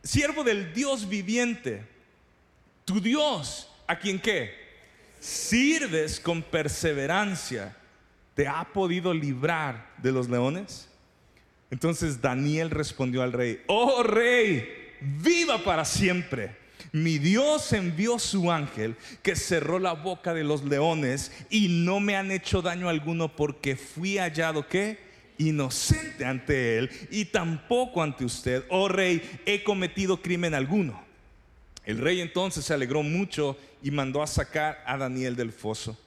siervo 0.04 0.44
del 0.44 0.74
Dios 0.74 1.08
viviente, 1.08 1.84
tu 2.84 3.00
Dios, 3.00 3.70
¿a 3.88 3.98
quien 3.98 4.20
qué? 4.20 4.63
Sirves 5.24 6.20
con 6.20 6.42
perseverancia, 6.42 7.74
¿te 8.36 8.46
ha 8.46 8.66
podido 8.66 9.14
librar 9.14 9.94
de 10.00 10.12
los 10.12 10.28
leones? 10.28 10.90
Entonces 11.72 12.20
Daniel 12.20 12.70
respondió 12.70 13.24
al 13.24 13.32
rey, 13.32 13.62
oh 13.68 14.04
rey, 14.04 14.68
viva 15.00 15.64
para 15.64 15.86
siempre. 15.86 16.58
Mi 16.92 17.20
Dios 17.20 17.72
envió 17.72 18.20
su 18.20 18.52
ángel 18.52 18.98
que 19.22 19.38
cerró 19.38 19.80
la 19.80 19.94
boca 19.94 20.34
de 20.34 20.44
los 20.44 20.66
leones 20.66 21.32
y 21.50 21.70
no 21.70 22.02
me 22.02 22.18
han 22.18 22.30
hecho 22.30 22.62
daño 22.62 22.90
alguno 22.90 23.34
porque 23.34 23.78
fui 23.78 24.18
hallado 24.18 24.68
que 24.68 25.00
inocente 25.38 26.26
ante 26.26 26.78
él 26.78 26.90
y 27.10 27.24
tampoco 27.24 28.04
ante 28.04 28.26
usted. 28.26 28.66
Oh 28.68 28.90
rey, 28.90 29.22
he 29.46 29.64
cometido 29.64 30.22
crimen 30.22 30.54
alguno. 30.54 31.13
El 31.86 31.98
rey 31.98 32.22
entonces 32.22 32.66
se 32.66 32.74
alegró 32.74 33.04
mucho 33.04 33.58
y 33.82 33.92
mandó 33.92 34.24
a 34.24 34.28
sacar 34.28 34.84
a 34.86 34.98
Daniel 34.98 35.36
del 35.36 35.52
foso. 35.52 35.98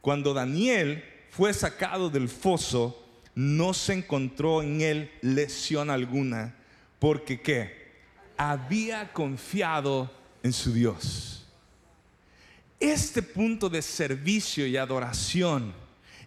Cuando 0.00 0.34
Daniel 0.34 1.04
fue 1.30 1.54
sacado 1.54 2.10
del 2.10 2.28
foso, 2.28 2.98
no 3.34 3.72
se 3.72 3.94
encontró 3.94 4.62
en 4.62 4.80
él 4.80 5.10
lesión 5.22 5.90
alguna, 5.90 6.54
porque 6.98 7.40
qué? 7.40 7.82
Había 8.36 9.12
confiado 9.12 10.10
en 10.42 10.52
su 10.52 10.72
Dios. 10.72 11.46
Este 12.80 13.22
punto 13.22 13.68
de 13.68 13.80
servicio 13.80 14.66
y 14.66 14.76
adoración, 14.76 15.72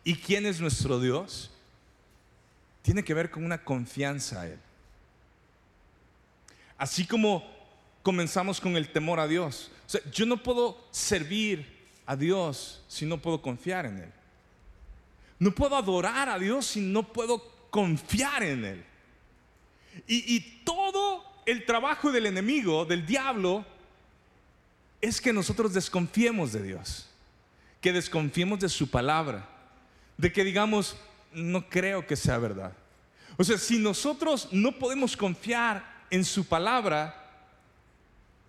¿y 0.06 0.16
quién 0.16 0.46
es 0.46 0.62
nuestro 0.62 1.02
Dios? 1.02 1.52
Tiene 2.82 3.04
que 3.04 3.14
ver 3.14 3.30
con 3.30 3.44
una 3.44 3.62
confianza 3.64 4.42
a 4.42 4.48
Él. 4.48 4.60
Así 6.78 7.06
como 7.06 7.55
comenzamos 8.06 8.62
con 8.62 8.78
el 8.78 8.90
temor 8.90 9.20
a 9.20 9.28
Dios. 9.28 9.72
Yo 10.12 10.28
no 10.28 10.38
puedo 10.38 10.78
servir 10.92 11.66
a 12.06 12.16
Dios 12.16 12.84
si 12.88 13.04
no 13.04 13.18
puedo 13.18 13.42
confiar 13.42 13.88
en 13.88 13.98
Él. 13.98 14.12
No 15.40 15.50
puedo 15.50 15.76
adorar 15.76 16.30
a 16.30 16.38
Dios 16.38 16.68
si 16.68 16.82
no 16.82 17.02
puedo 17.12 17.40
confiar 17.72 18.44
en 18.44 18.64
Él. 18.64 18.86
Y, 20.06 20.36
y 20.36 20.62
todo 20.64 21.24
el 21.48 21.66
trabajo 21.66 22.12
del 22.12 22.28
enemigo, 22.28 22.86
del 22.86 23.08
diablo, 23.08 23.66
es 25.02 25.20
que 25.20 25.34
nosotros 25.34 25.74
desconfiemos 25.74 26.54
de 26.54 26.62
Dios, 26.62 27.08
que 27.82 27.92
desconfiemos 27.92 28.60
de 28.60 28.70
su 28.70 28.88
palabra, 28.88 29.50
de 30.16 30.32
que 30.32 30.44
digamos, 30.44 30.96
no 31.34 31.68
creo 31.68 32.06
que 32.06 32.16
sea 32.16 32.38
verdad. 32.38 32.72
O 33.36 33.44
sea, 33.44 33.58
si 33.58 33.80
nosotros 33.80 34.50
no 34.52 34.74
podemos 34.74 35.18
confiar 35.18 36.06
en 36.12 36.24
su 36.24 36.46
palabra, 36.46 37.25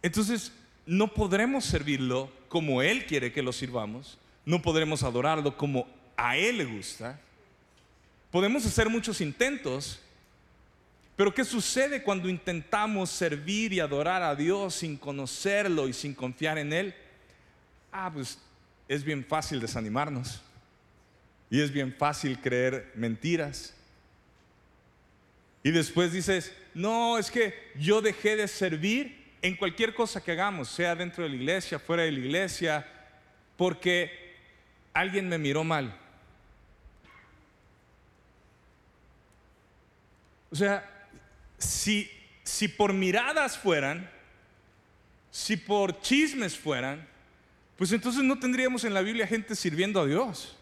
entonces 0.07 0.53
no 0.87 1.13
podremos 1.13 1.65
servirlo 1.65 2.31
como 2.49 2.81
Él 2.81 3.07
quiere 3.07 3.33
que 3.33 3.43
lo 3.43 3.53
sirvamos, 3.53 4.19
no 4.45 4.63
podremos 4.63 5.03
adorarlo 5.03 5.57
como 5.57 5.89
a 6.17 6.37
Él 6.37 6.59
le 6.59 6.65
gusta. 6.65 7.19
Podemos 8.31 8.65
hacer 8.65 8.89
muchos 8.89 9.21
intentos, 9.21 9.99
pero 11.17 11.35
¿qué 11.35 11.45
sucede 11.45 12.05
cuando 12.05 12.29
intentamos 12.29 13.11
servir 13.11 13.73
y 13.73 13.81
adorar 13.81 14.23
a 14.23 14.37
Dios 14.37 14.77
sin 14.77 14.97
conocerlo 14.97 15.89
y 15.89 15.93
sin 15.93 16.15
confiar 16.15 16.59
en 16.59 16.73
Él? 16.73 16.95
Ah, 17.91 18.09
pues 18.15 18.39
es 18.87 19.03
bien 19.03 19.25
fácil 19.25 19.59
desanimarnos 19.59 20.41
y 21.51 21.61
es 21.61 21.73
bien 21.73 21.93
fácil 21.93 22.39
creer 22.41 22.93
mentiras. 22.95 23.75
Y 25.65 25.73
después 25.73 26.13
dices, 26.13 26.53
no, 26.75 27.19
es 27.19 27.29
que 27.29 27.53
yo 27.77 28.01
dejé 28.01 28.37
de 28.37 28.47
servir 28.47 29.26
en 29.47 29.55
cualquier 29.55 29.95
cosa 29.95 30.23
que 30.23 30.33
hagamos, 30.33 30.69
sea 30.69 30.97
dentro 30.97 31.23
de 31.23 31.31
la 31.31 31.37
iglesia, 31.37 31.79
fuera 31.79 32.03
de 32.03 32.11
la 32.11 32.19
iglesia, 32.19 32.85
porque 33.57 34.35
alguien 34.93 35.29
me 35.29 35.39
miró 35.39 35.63
mal. 35.63 35.97
O 40.51 40.57
sea, 40.57 41.09
si, 41.59 42.11
si 42.43 42.67
por 42.67 42.93
miradas 42.93 43.57
fueran, 43.57 44.11
si 45.31 45.57
por 45.57 46.01
chismes 46.01 46.57
fueran, 46.57 47.07
pues 47.77 47.93
entonces 47.93 48.25
no 48.25 48.41
tendríamos 48.41 48.83
en 48.83 48.95
la 48.95 49.03
Biblia 49.03 49.29
gente 49.29 49.55
sirviendo 49.55 50.01
a 50.01 50.07
Dios. 50.07 50.57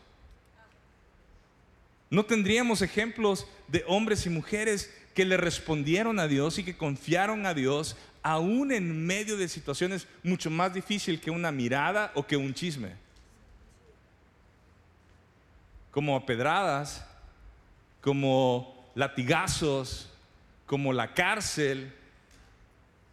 No 2.11 2.27
tendríamos 2.27 2.83
ejemplos 2.83 3.47
de 3.68 3.83
hombres 3.87 4.27
y 4.27 4.31
mujeres 4.31 4.92
que 5.14 5.25
le 5.25 5.38
respondieron 5.38 6.18
a 6.18 6.29
Dios 6.29 6.59
y 6.59 6.64
que 6.64 6.77
confiaron 6.77 7.47
a 7.47 7.55
Dios 7.55 7.97
aún 8.24 8.72
en 8.72 9.06
medio 9.06 9.37
de 9.37 9.48
situaciones 9.48 10.08
mucho 10.22 10.50
más 10.50 10.72
difíciles 10.72 11.20
que 11.20 11.30
una 11.30 11.52
mirada 11.52 12.10
o 12.14 12.26
que 12.26 12.38
un 12.38 12.54
chisme. 12.54 12.94
Como 15.90 16.24
pedradas, 16.24 17.06
como 18.00 18.90
latigazos, 18.94 20.10
como 20.64 20.92
la 20.92 21.12
cárcel, 21.12 21.92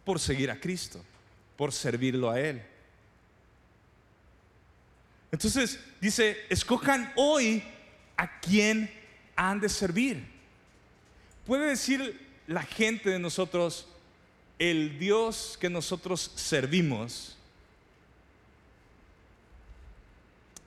por 0.02 0.18
seguir 0.18 0.50
a 0.50 0.58
Cristo, 0.58 1.04
por 1.56 1.72
servirlo 1.72 2.30
a 2.30 2.40
Él. 2.40 2.62
Entonces 5.30 5.78
dice, 6.00 6.38
escojan 6.48 7.12
hoy 7.16 7.62
a 8.16 8.40
quién 8.40 8.90
han 9.36 9.60
de 9.60 9.68
servir. 9.68 10.24
Puede 11.46 11.66
decir 11.66 12.18
la 12.46 12.62
gente 12.62 13.10
de 13.10 13.18
nosotros, 13.18 13.88
el 14.70 14.96
Dios 14.96 15.58
que 15.60 15.68
nosotros 15.68 16.30
servimos 16.36 17.36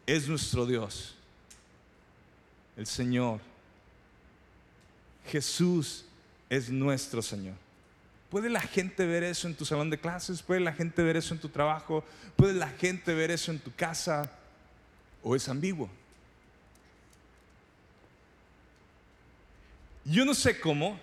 es 0.05 0.27
nuestro 0.27 0.65
Dios, 0.65 1.15
el 2.75 2.86
Señor. 2.86 3.39
Jesús 5.27 6.03
es 6.49 6.69
nuestro 6.69 7.21
Señor. 7.21 7.55
¿Puede 8.29 8.49
la 8.49 8.60
gente 8.60 9.05
ver 9.05 9.23
eso 9.23 9.47
en 9.47 9.55
tu 9.55 9.63
salón 9.63 9.89
de 9.89 9.97
clases? 9.97 10.43
¿Puede 10.43 10.60
la 10.60 10.73
gente 10.73 11.01
ver 11.01 11.15
eso 11.15 11.34
en 11.34 11.39
tu 11.39 11.47
trabajo? 11.47 12.03
¿Puede 12.36 12.53
la 12.53 12.67
gente 12.67 13.13
ver 13.13 13.31
eso 13.31 13.49
en 13.49 13.60
tu 13.60 13.73
casa? 13.73 14.29
¿O 15.23 15.38
es 15.38 15.47
ambiguo? 15.47 15.89
Yo 20.03 20.25
no 20.25 20.34
sé 20.34 20.60
cómo, 20.60 20.99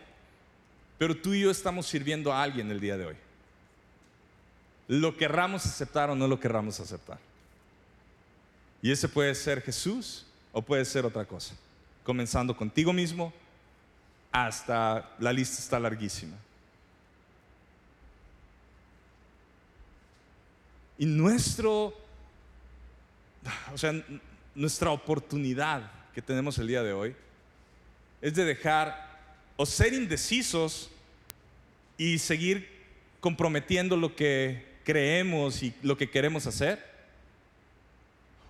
pero 1.02 1.16
tú 1.16 1.34
y 1.34 1.40
yo 1.40 1.50
estamos 1.50 1.86
sirviendo 1.86 2.32
a 2.32 2.40
alguien 2.40 2.70
el 2.70 2.78
día 2.78 2.96
de 2.96 3.06
hoy. 3.06 3.16
Lo 4.86 5.16
querramos 5.16 5.66
aceptar 5.66 6.08
o 6.10 6.14
no 6.14 6.28
lo 6.28 6.38
querramos 6.38 6.78
aceptar. 6.78 7.18
Y 8.80 8.92
ese 8.92 9.08
puede 9.08 9.34
ser 9.34 9.62
Jesús 9.62 10.24
o 10.52 10.62
puede 10.62 10.84
ser 10.84 11.04
otra 11.04 11.24
cosa. 11.24 11.56
Comenzando 12.04 12.56
contigo 12.56 12.92
mismo 12.92 13.32
hasta 14.30 15.10
la 15.18 15.32
lista 15.32 15.58
está 15.58 15.80
larguísima. 15.80 16.36
Y 20.98 21.06
nuestro, 21.06 21.98
o 23.74 23.76
sea, 23.76 23.92
nuestra 24.54 24.92
oportunidad 24.92 25.82
que 26.14 26.22
tenemos 26.22 26.58
el 26.58 26.68
día 26.68 26.84
de 26.84 26.92
hoy 26.92 27.16
es 28.20 28.36
de 28.36 28.44
dejar 28.44 29.18
o 29.56 29.66
ser 29.66 29.94
indecisos 29.94 30.91
y 31.96 32.18
seguir 32.18 32.68
comprometiendo 33.20 33.96
lo 33.96 34.14
que 34.16 34.64
creemos 34.84 35.62
y 35.62 35.74
lo 35.82 35.96
que 35.96 36.10
queremos 36.10 36.46
hacer. 36.46 36.92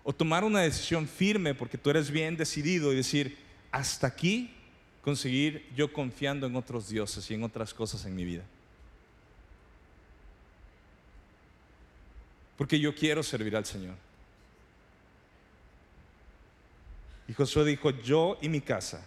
O 0.05 0.13
tomar 0.13 0.43
una 0.45 0.61
decisión 0.61 1.07
firme 1.07 1.55
porque 1.55 1.79
tú 1.79 1.91
eres 1.91 2.11
bien 2.11 2.37
decidido 2.37 2.93
y 2.93 2.97
decir, 2.97 3.37
hasta 3.71 4.07
aquí 4.07 4.55
conseguir 5.03 5.69
yo 5.77 5.93
confiando 5.93 6.47
en 6.47 6.57
otros 6.57 6.89
dioses 6.89 7.31
y 7.31 7.35
en 7.35 7.45
otras 7.45 7.73
cosas 7.75 8.05
en 8.05 8.15
mi 8.15 8.25
vida. 8.25 8.45
Porque 12.57 12.79
yo 12.79 12.95
quiero 12.95 13.23
servir 13.23 13.57
al 13.57 13.65
Señor. 13.65 13.95
Y 17.29 17.33
Josué 17.35 17.65
dijo, 17.65 17.91
yo 17.91 18.39
y 18.41 18.49
mi 18.49 18.61
casa 18.61 19.05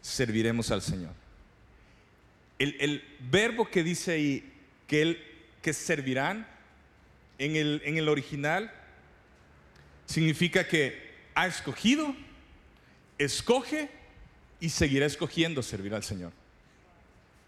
serviremos 0.00 0.70
al 0.70 0.82
Señor. 0.82 1.25
El, 2.58 3.04
verbo 3.30 3.68
que 3.68 3.82
dice 3.82 4.12
ahí 4.12 4.52
que, 4.86 5.02
él, 5.02 5.24
que 5.62 5.72
servirán 5.72 6.46
en 7.38 7.56
el, 7.56 7.82
en 7.84 7.98
el 7.98 8.08
original 8.08 8.72
significa 10.06 10.66
que 10.66 11.14
ha 11.34 11.46
escogido, 11.46 12.14
escoge 13.18 13.90
y 14.60 14.70
seguirá 14.70 15.06
escogiendo 15.06 15.62
servir 15.62 15.94
al 15.94 16.02
Señor. 16.02 16.32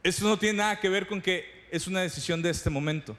Eso 0.03 0.27
no 0.29 0.39
tiene 0.39 0.59
nada 0.59 0.79
que 0.79 0.89
ver 0.89 1.07
con 1.07 1.21
que 1.21 1.67
es 1.71 1.87
una 1.87 2.01
decisión 2.01 2.43
de 2.43 2.51
este 2.51 2.71
momento. 2.71 3.17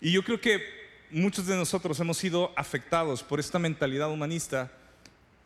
Y 0.00 0.12
yo 0.12 0.22
creo 0.22 0.40
que 0.40 0.62
muchos 1.10 1.46
de 1.46 1.56
nosotros 1.56 1.98
hemos 2.00 2.16
sido 2.16 2.52
afectados 2.56 3.22
por 3.22 3.40
esta 3.40 3.58
mentalidad 3.58 4.10
humanista 4.10 4.72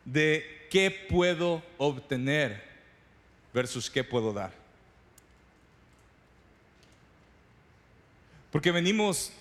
de 0.05 0.67
qué 0.69 0.91
puedo 1.09 1.63
obtener 1.77 2.74
versus 3.55 3.89
qué 3.89 4.03
puedo 4.03 4.33
dar. 4.33 4.51
Porque 8.51 8.69
venimos 8.69 9.31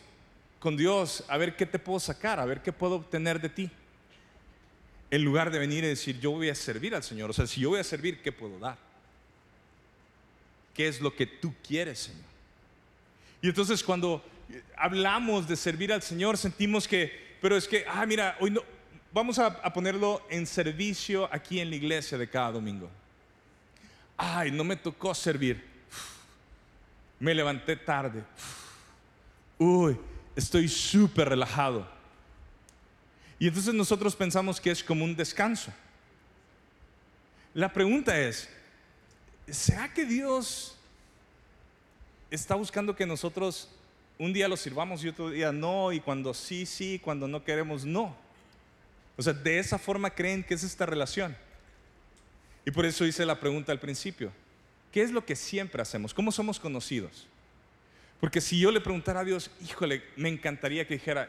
con 0.61 0.77
Dios 0.77 1.25
a 1.27 1.37
ver 1.37 1.57
qué 1.57 1.67
te 1.67 1.81
puedo 1.81 1.99
sacar, 1.99 2.39
a 2.39 2.45
ver 2.45 2.63
qué 2.63 2.73
puedo 2.73 2.95
obtener 2.95 3.41
de 3.41 3.49
ti. 3.49 3.71
En 5.11 5.25
lugar 5.25 5.51
de 5.51 5.59
venir 5.59 5.83
y 5.83 5.89
decir, 5.89 6.21
yo 6.21 6.31
voy 6.31 6.49
a 6.49 6.55
servir 6.55 6.95
al 6.95 7.03
Señor. 7.03 7.29
O 7.29 7.33
sea, 7.33 7.49
si 7.49 7.61
yo 7.61 7.71
voy 7.71 7.81
a 7.81 7.85
servir, 7.85 8.23
¿qué 8.23 8.31
puedo 8.31 8.57
dar? 8.61 8.79
¿Qué 10.75 10.87
es 10.87 11.01
lo 11.01 11.15
que 11.15 11.27
tú 11.27 11.53
quieres, 11.67 11.99
Señor? 11.99 12.25
Y 13.43 13.49
entonces 13.49 13.83
cuando 13.83 14.25
hablamos 14.77 15.49
de 15.49 15.57
servir 15.57 15.93
al 15.93 16.03
Señor, 16.03 16.39
sentimos 16.39 16.87
que, 16.87 17.37
pero 17.41 17.57
es 17.57 17.67
que, 17.67 17.85
ah, 17.89 18.07
mira, 18.07 18.37
hoy 18.41 18.53
no, 18.53 18.63
vamos 19.13 19.41
a, 19.41 19.47
a 19.47 19.73
ponerlo 19.73 20.25
en 20.31 20.47
servicio 20.47 21.29
aquí 21.33 21.59
en 21.59 21.71
la 21.71 21.77
iglesia 21.77 22.17
de 22.17 22.31
cada 22.31 22.53
domingo. 22.53 22.89
Ay, 24.17 24.51
no 24.51 24.65
me 24.65 24.77
tocó 24.77 25.15
servir. 25.15 25.65
Me 27.19 27.35
levanté 27.35 27.77
tarde. 27.77 28.23
Uy, 29.59 29.97
estoy 30.37 30.69
súper 30.69 31.29
relajado. 31.29 31.89
Y 33.39 33.49
entonces 33.49 33.75
nosotros 33.75 34.15
pensamos 34.15 34.61
que 34.61 34.71
es 34.71 34.83
como 34.83 35.05
un 35.05 35.17
descanso. 35.17 35.73
La 37.53 37.73
pregunta 37.73 38.19
es, 38.19 38.49
¿será 39.49 39.93
que 39.93 40.05
Dios 40.05 40.77
está 42.31 42.55
buscando 42.55 42.97
que 42.97 43.07
nosotros 43.07 43.69
un 44.19 44.33
día 44.33 44.49
lo 44.49 44.57
sirvamos 44.57 45.05
y 45.05 45.09
otro 45.09 45.31
día 45.31 45.53
no? 45.53 45.93
Y 45.93 46.01
cuando 46.01 46.35
sí, 46.35 46.67
sí, 46.67 47.01
cuando 47.03 47.29
no 47.29 47.45
queremos, 47.45 47.85
no. 47.85 48.17
O 49.17 49.23
sea, 49.23 49.33
de 49.33 49.59
esa 49.59 49.79
forma 49.79 50.11
creen 50.11 50.43
que 50.43 50.55
es 50.55 50.65
esta 50.65 50.87
relación. 50.87 51.37
Y 52.65 52.71
por 52.71 52.87
eso 52.87 53.05
hice 53.05 53.27
la 53.27 53.39
pregunta 53.39 53.73
al 53.73 53.81
principio. 53.81 54.33
¿Qué 54.91 55.03
es 55.03 55.11
lo 55.11 55.25
que 55.25 55.37
siempre 55.37 55.83
hacemos? 55.83 56.15
¿Cómo 56.15 56.33
somos 56.33 56.59
conocidos? 56.59 57.27
Porque 58.21 58.41
si 58.41 58.59
yo 58.59 58.71
le 58.71 58.81
preguntara 58.81 59.21
a 59.21 59.25
Dios, 59.25 59.51
híjole, 59.61 60.03
me 60.17 60.29
encantaría 60.29 60.87
que 60.87 60.95
dijera, 60.95 61.29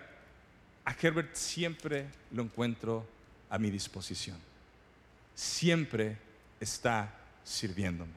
a 0.86 0.96
Herbert 1.02 1.36
siempre 1.36 2.06
lo 2.32 2.44
encuentro 2.44 3.06
a 3.50 3.58
mi 3.58 3.70
disposición. 3.72 4.38
Siempre 5.34 6.18
está 6.60 7.14
sirviéndome. 7.44 8.14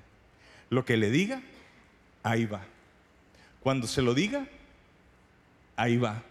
Lo 0.71 0.85
que 0.85 0.97
le 0.97 1.11
diga, 1.11 1.43
ahí 2.23 2.45
va. 2.45 2.63
Cuando 3.61 3.87
se 3.87 4.03
lo 4.03 4.15
diga, 4.15 4.47
ahí 5.75 5.97
va. 5.97 6.23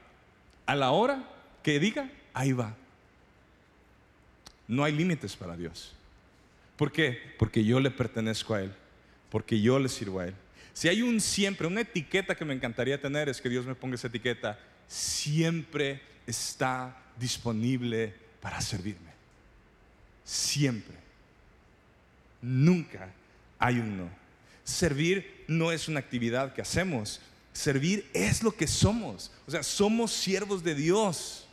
A 0.65 0.75
la 0.75 0.91
hora 0.91 1.27
que 1.63 1.79
diga, 1.79 2.09
ahí 2.33 2.53
va. 2.53 2.75
No 4.67 4.83
hay 4.83 4.93
límites 4.93 5.35
para 5.35 5.57
Dios. 5.57 5.96
¿Por 6.77 6.91
qué? 6.91 7.19
Porque 7.37 7.65
yo 7.65 7.79
le 7.79 7.91
pertenezco 7.91 8.53
a 8.53 8.61
Él. 8.61 8.71
Porque 9.29 9.59
yo 9.59 9.79
le 9.79 9.89
sirvo 9.89 10.19
a 10.19 10.27
Él. 10.27 10.35
Si 10.73 10.87
hay 10.87 11.01
un 11.01 11.19
siempre, 11.19 11.65
una 11.65 11.81
etiqueta 11.81 12.35
que 12.35 12.45
me 12.45 12.53
encantaría 12.53 13.01
tener 13.01 13.27
es 13.29 13.41
que 13.41 13.49
Dios 13.49 13.65
me 13.65 13.75
ponga 13.75 13.95
esa 13.95 14.07
etiqueta, 14.07 14.59
siempre 14.87 15.99
está 16.27 16.95
disponible 17.19 18.13
para 18.39 18.61
servirme. 18.61 19.09
Siempre. 20.23 20.95
Nunca 22.41 23.09
hay 23.57 23.79
un 23.79 23.97
no. 23.97 24.09
Servir 24.63 25.45
no 25.47 25.71
es 25.71 25.87
una 25.87 25.99
actividad 25.99 26.53
que 26.53 26.61
hacemos. 26.61 27.21
Servir 27.53 28.07
es 28.13 28.43
lo 28.43 28.55
que 28.55 28.67
somos. 28.67 29.31
O 29.47 29.51
sea, 29.51 29.63
somos 29.63 30.11
siervos 30.11 30.63
de 30.63 30.75
Dios. 30.75 31.47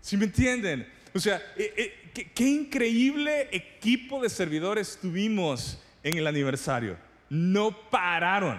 ¿Sí 0.00 0.16
me 0.16 0.24
entienden? 0.24 0.88
O 1.14 1.20
sea, 1.20 1.36
eh, 1.56 1.72
eh, 2.14 2.30
qué, 2.34 2.46
increíble 2.46 3.48
equipo 3.52 4.20
de 4.20 4.28
servidores 4.28 4.98
tuvimos 5.00 5.78
en 6.02 6.18
el 6.18 6.26
aniversario 6.26 6.96
no 7.34 7.72
pararon. 7.90 8.58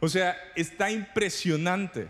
O 0.00 0.08
sea, 0.08 0.36
está 0.54 0.90
impresionante. 0.90 2.08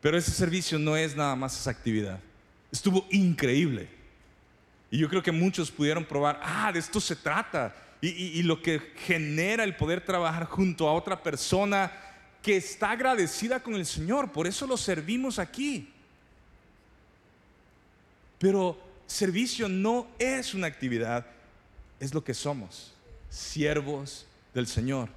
Pero 0.00 0.16
ese 0.16 0.30
servicio 0.30 0.78
no 0.78 0.96
es 0.96 1.16
nada 1.16 1.34
más 1.36 1.58
esa 1.58 1.70
actividad. 1.70 2.20
Estuvo 2.70 3.06
increíble. 3.10 3.88
Y 4.90 4.98
yo 4.98 5.08
creo 5.08 5.22
que 5.22 5.32
muchos 5.32 5.70
pudieron 5.70 6.04
probar, 6.04 6.40
ah, 6.42 6.70
de 6.72 6.78
esto 6.78 7.00
se 7.00 7.16
trata. 7.16 7.74
Y, 8.00 8.42
lo 8.44 8.62
que 8.62 8.92
genera 9.06 9.64
el 9.64 9.74
poder 9.74 10.04
trabajar 10.04 10.44
junto 10.44 10.88
a 10.88 10.92
otra 10.92 11.20
persona 11.20 11.90
que 12.40 12.56
está 12.56 12.92
agradecida 12.92 13.60
con 13.60 13.74
el 13.74 13.84
Señor. 13.84 14.30
Por 14.30 14.46
eso 14.46 14.68
lo 14.68 14.76
servimos 14.76 15.40
aquí. 15.40 15.92
Pero 18.38 18.78
servicio 19.06 19.68
no 19.68 20.06
es 20.18 20.54
una 20.54 20.66
actividad, 20.66 21.26
es 22.00 22.14
lo 22.14 22.22
que 22.22 22.34
somos 22.34 22.94
siervos 23.28 24.26
del 24.54 24.66
Señor. 24.66 25.08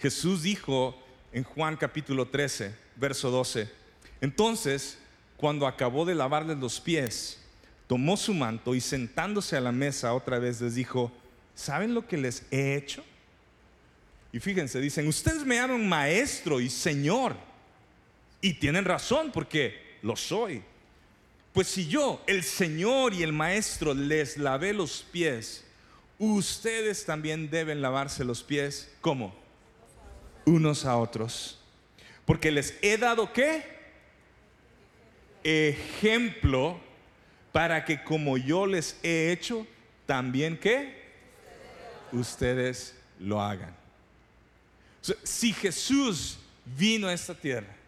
Jesús 0.00 0.42
dijo 0.42 0.96
en 1.32 1.44
Juan 1.44 1.76
capítulo 1.76 2.28
13, 2.28 2.74
verso 2.96 3.30
12, 3.30 3.70
entonces, 4.20 4.98
cuando 5.36 5.66
acabó 5.66 6.04
de 6.04 6.14
lavarles 6.14 6.58
los 6.58 6.80
pies, 6.80 7.40
tomó 7.88 8.16
su 8.16 8.32
manto 8.34 8.74
y 8.74 8.80
sentándose 8.80 9.56
a 9.56 9.60
la 9.60 9.72
mesa 9.72 10.14
otra 10.14 10.38
vez 10.38 10.60
les 10.60 10.76
dijo, 10.76 11.10
¿saben 11.54 11.92
lo 11.92 12.06
que 12.06 12.16
les 12.16 12.44
he 12.50 12.76
hecho? 12.76 13.04
Y 14.32 14.40
fíjense, 14.40 14.80
dicen, 14.80 15.06
ustedes 15.08 15.44
me 15.44 15.56
llaman 15.56 15.86
maestro 15.88 16.60
y 16.60 16.70
señor. 16.70 17.36
Y 18.40 18.54
tienen 18.54 18.84
razón 18.84 19.30
porque 19.32 19.98
lo 20.02 20.16
soy. 20.16 20.62
Pues 21.52 21.68
si 21.68 21.86
yo, 21.86 22.22
el 22.26 22.42
Señor 22.42 23.12
y 23.12 23.22
el 23.22 23.32
Maestro, 23.32 23.92
les 23.92 24.38
lavé 24.38 24.72
los 24.72 25.02
pies, 25.02 25.64
ustedes 26.18 27.04
también 27.04 27.50
deben 27.50 27.82
lavarse 27.82 28.24
los 28.24 28.42
pies. 28.42 28.90
¿Cómo? 29.02 29.34
Unos 30.46 30.86
a 30.86 30.96
otros. 30.96 31.58
Porque 32.24 32.50
les 32.50 32.78
he 32.80 32.96
dado 32.96 33.32
qué? 33.32 33.64
Ejemplo 35.44 36.80
para 37.52 37.84
que 37.84 38.02
como 38.02 38.38
yo 38.38 38.66
les 38.66 38.98
he 39.02 39.30
hecho, 39.30 39.66
también 40.06 40.58
qué? 40.58 41.02
Ustedes 42.12 42.94
lo 43.18 43.40
hagan. 43.42 43.76
si 45.22 45.52
Jesús 45.52 46.38
vino 46.64 47.08
a 47.08 47.12
esta 47.12 47.34
tierra 47.34 47.81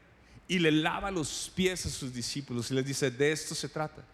y 0.46 0.58
le 0.58 0.70
lava 0.70 1.10
los 1.10 1.50
pies 1.54 1.86
a 1.86 1.90
sus 1.90 2.12
discípulos 2.12 2.70
y 2.70 2.74
les 2.74 2.84
dice, 2.84 3.10
de 3.10 3.32
esto 3.32 3.54
se 3.54 3.68
trata. 3.68 4.04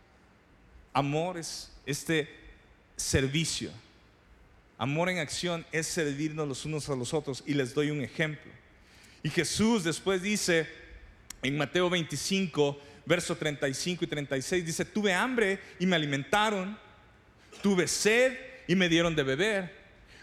Amor 0.92 1.38
es 1.38 1.70
este 1.86 2.28
servicio 2.96 3.70
Amor 4.80 5.10
en 5.10 5.18
acción 5.18 5.66
es 5.72 5.88
servirnos 5.88 6.48
los 6.48 6.64
unos 6.64 6.88
a 6.88 6.96
los 6.96 7.12
otros 7.12 7.44
y 7.46 7.52
les 7.52 7.74
doy 7.74 7.90
un 7.90 8.00
ejemplo. 8.00 8.50
Y 9.22 9.28
Jesús 9.28 9.84
después 9.84 10.22
dice 10.22 10.66
en 11.42 11.58
Mateo 11.58 11.90
25, 11.90 12.80
verso 13.04 13.36
35 13.36 14.06
y 14.06 14.08
36, 14.08 14.64
dice, 14.64 14.86
tuve 14.86 15.12
hambre 15.12 15.60
y 15.78 15.84
me 15.84 15.96
alimentaron, 15.96 16.78
tuve 17.62 17.86
sed 17.86 18.38
y 18.66 18.74
me 18.74 18.88
dieron 18.88 19.14
de 19.14 19.22
beber, 19.22 19.76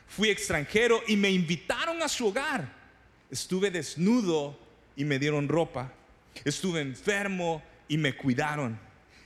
fui 0.08 0.32
extranjero 0.32 1.04
y 1.08 1.16
me 1.18 1.30
invitaron 1.30 2.02
a 2.02 2.08
su 2.08 2.26
hogar, 2.26 2.74
estuve 3.30 3.70
desnudo 3.70 4.58
y 4.96 5.06
me 5.06 5.20
dieron 5.20 5.48
ropa, 5.48 5.94
estuve 6.44 6.82
enfermo 6.82 7.64
y 7.88 7.98
me 7.98 8.16
cuidaron, 8.16 8.80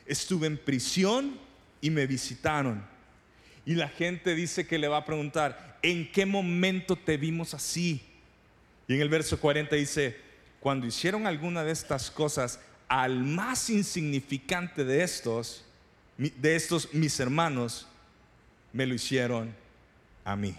estuve 0.05 0.47
en 0.47 0.57
prisión 0.57 1.39
y 1.81 1.89
me 1.89 2.05
visitaron. 2.07 2.85
Y 3.65 3.75
la 3.75 3.89
gente 3.89 4.35
dice 4.35 4.65
que 4.65 4.77
le 4.77 4.87
va 4.87 4.97
a 4.97 5.05
preguntar, 5.05 5.77
¿en 5.81 6.11
qué 6.11 6.25
momento 6.25 6.95
te 6.95 7.17
vimos 7.17 7.53
así? 7.53 8.01
Y 8.87 8.95
en 8.95 9.01
el 9.01 9.09
verso 9.09 9.39
40 9.39 9.75
dice, 9.75 10.17
cuando 10.59 10.85
hicieron 10.87 11.27
alguna 11.27 11.63
de 11.63 11.71
estas 11.71 12.11
cosas 12.11 12.59
al 12.87 13.23
más 13.23 13.69
insignificante 13.69 14.83
de 14.83 15.03
estos, 15.03 15.63
de 16.17 16.55
estos 16.55 16.93
mis 16.93 17.19
hermanos, 17.19 17.87
me 18.73 18.85
lo 18.85 18.93
hicieron 18.93 19.55
a 20.25 20.35
mí. 20.35 20.55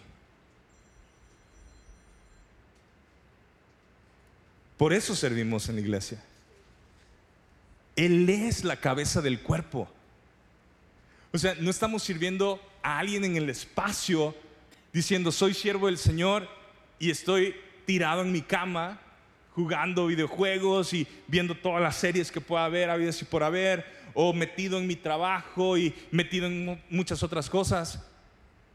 Por 4.76 4.92
eso 4.92 5.14
servimos 5.14 5.68
en 5.68 5.76
la 5.76 5.80
iglesia. 5.80 6.22
Él 7.96 8.28
es 8.28 8.64
la 8.64 8.76
cabeza 8.76 9.20
del 9.20 9.40
cuerpo. 9.40 9.88
O 11.32 11.38
sea, 11.38 11.54
no 11.54 11.70
estamos 11.70 12.02
sirviendo 12.02 12.60
a 12.82 12.98
alguien 12.98 13.24
en 13.24 13.36
el 13.36 13.48
espacio 13.48 14.34
diciendo, 14.92 15.32
soy 15.32 15.54
siervo 15.54 15.86
del 15.86 15.98
Señor 15.98 16.48
y 16.98 17.10
estoy 17.10 17.54
tirado 17.86 18.22
en 18.22 18.32
mi 18.32 18.42
cama 18.42 19.00
jugando 19.54 20.06
videojuegos 20.06 20.94
y 20.94 21.06
viendo 21.26 21.54
todas 21.54 21.82
las 21.82 21.96
series 21.96 22.30
que 22.30 22.40
pueda 22.40 22.64
haber, 22.64 22.90
habidas 22.90 23.20
y 23.20 23.24
por 23.24 23.42
haber, 23.42 23.84
o 24.14 24.32
metido 24.32 24.78
en 24.78 24.86
mi 24.86 24.96
trabajo 24.96 25.76
y 25.76 25.94
metido 26.10 26.46
en 26.46 26.82
muchas 26.90 27.22
otras 27.22 27.48
cosas. 27.48 28.02